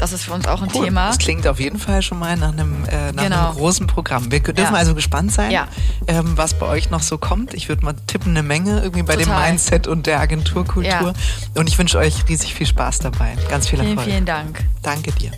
Das 0.03 0.13
ist 0.13 0.25
für 0.25 0.33
uns 0.33 0.49
auch 0.49 0.63
ein 0.63 0.69
cool. 0.75 0.87
Thema. 0.87 1.07
Das 1.09 1.19
klingt 1.19 1.47
auf 1.47 1.61
jeden 1.61 1.79
Fall 1.79 2.03
schon 2.03 2.19
mal 2.19 2.37
nach 2.37 2.53
einem, 2.53 2.85
äh, 2.87 3.13
nach 3.13 3.23
genau. 3.23 3.47
einem 3.47 3.57
großen 3.57 3.87
Programm. 3.87 4.33
Wir 4.33 4.41
dürfen 4.41 4.73
ja. 4.73 4.79
also 4.79 4.97
gespannt 4.97 5.31
sein, 5.31 5.53
ja. 5.53 5.69
ähm, 6.09 6.37
was 6.37 6.59
bei 6.59 6.67
euch 6.67 6.91
noch 6.91 7.03
so 7.03 7.19
kommt. 7.19 7.55
Ich 7.55 7.69
würde 7.69 7.85
mal 7.85 7.95
tippen, 8.09 8.33
eine 8.33 8.43
Menge 8.43 8.81
irgendwie 8.81 9.05
bei 9.05 9.15
Total. 9.15 9.41
dem 9.41 9.47
Mindset 9.47 9.87
und 9.87 10.09
der 10.09 10.19
Agenturkultur. 10.19 10.85
Ja. 10.85 11.13
Und 11.55 11.69
ich 11.69 11.79
wünsche 11.79 11.99
euch 11.99 12.29
riesig 12.29 12.53
viel 12.53 12.67
Spaß 12.67 12.99
dabei. 12.99 13.37
Ganz 13.49 13.69
viel 13.69 13.79
Erfolg. 13.79 14.01
Vielen, 14.01 14.11
vielen 14.11 14.27
Dank. 14.27 14.65
Danke 14.83 15.13
dir. 15.13 15.31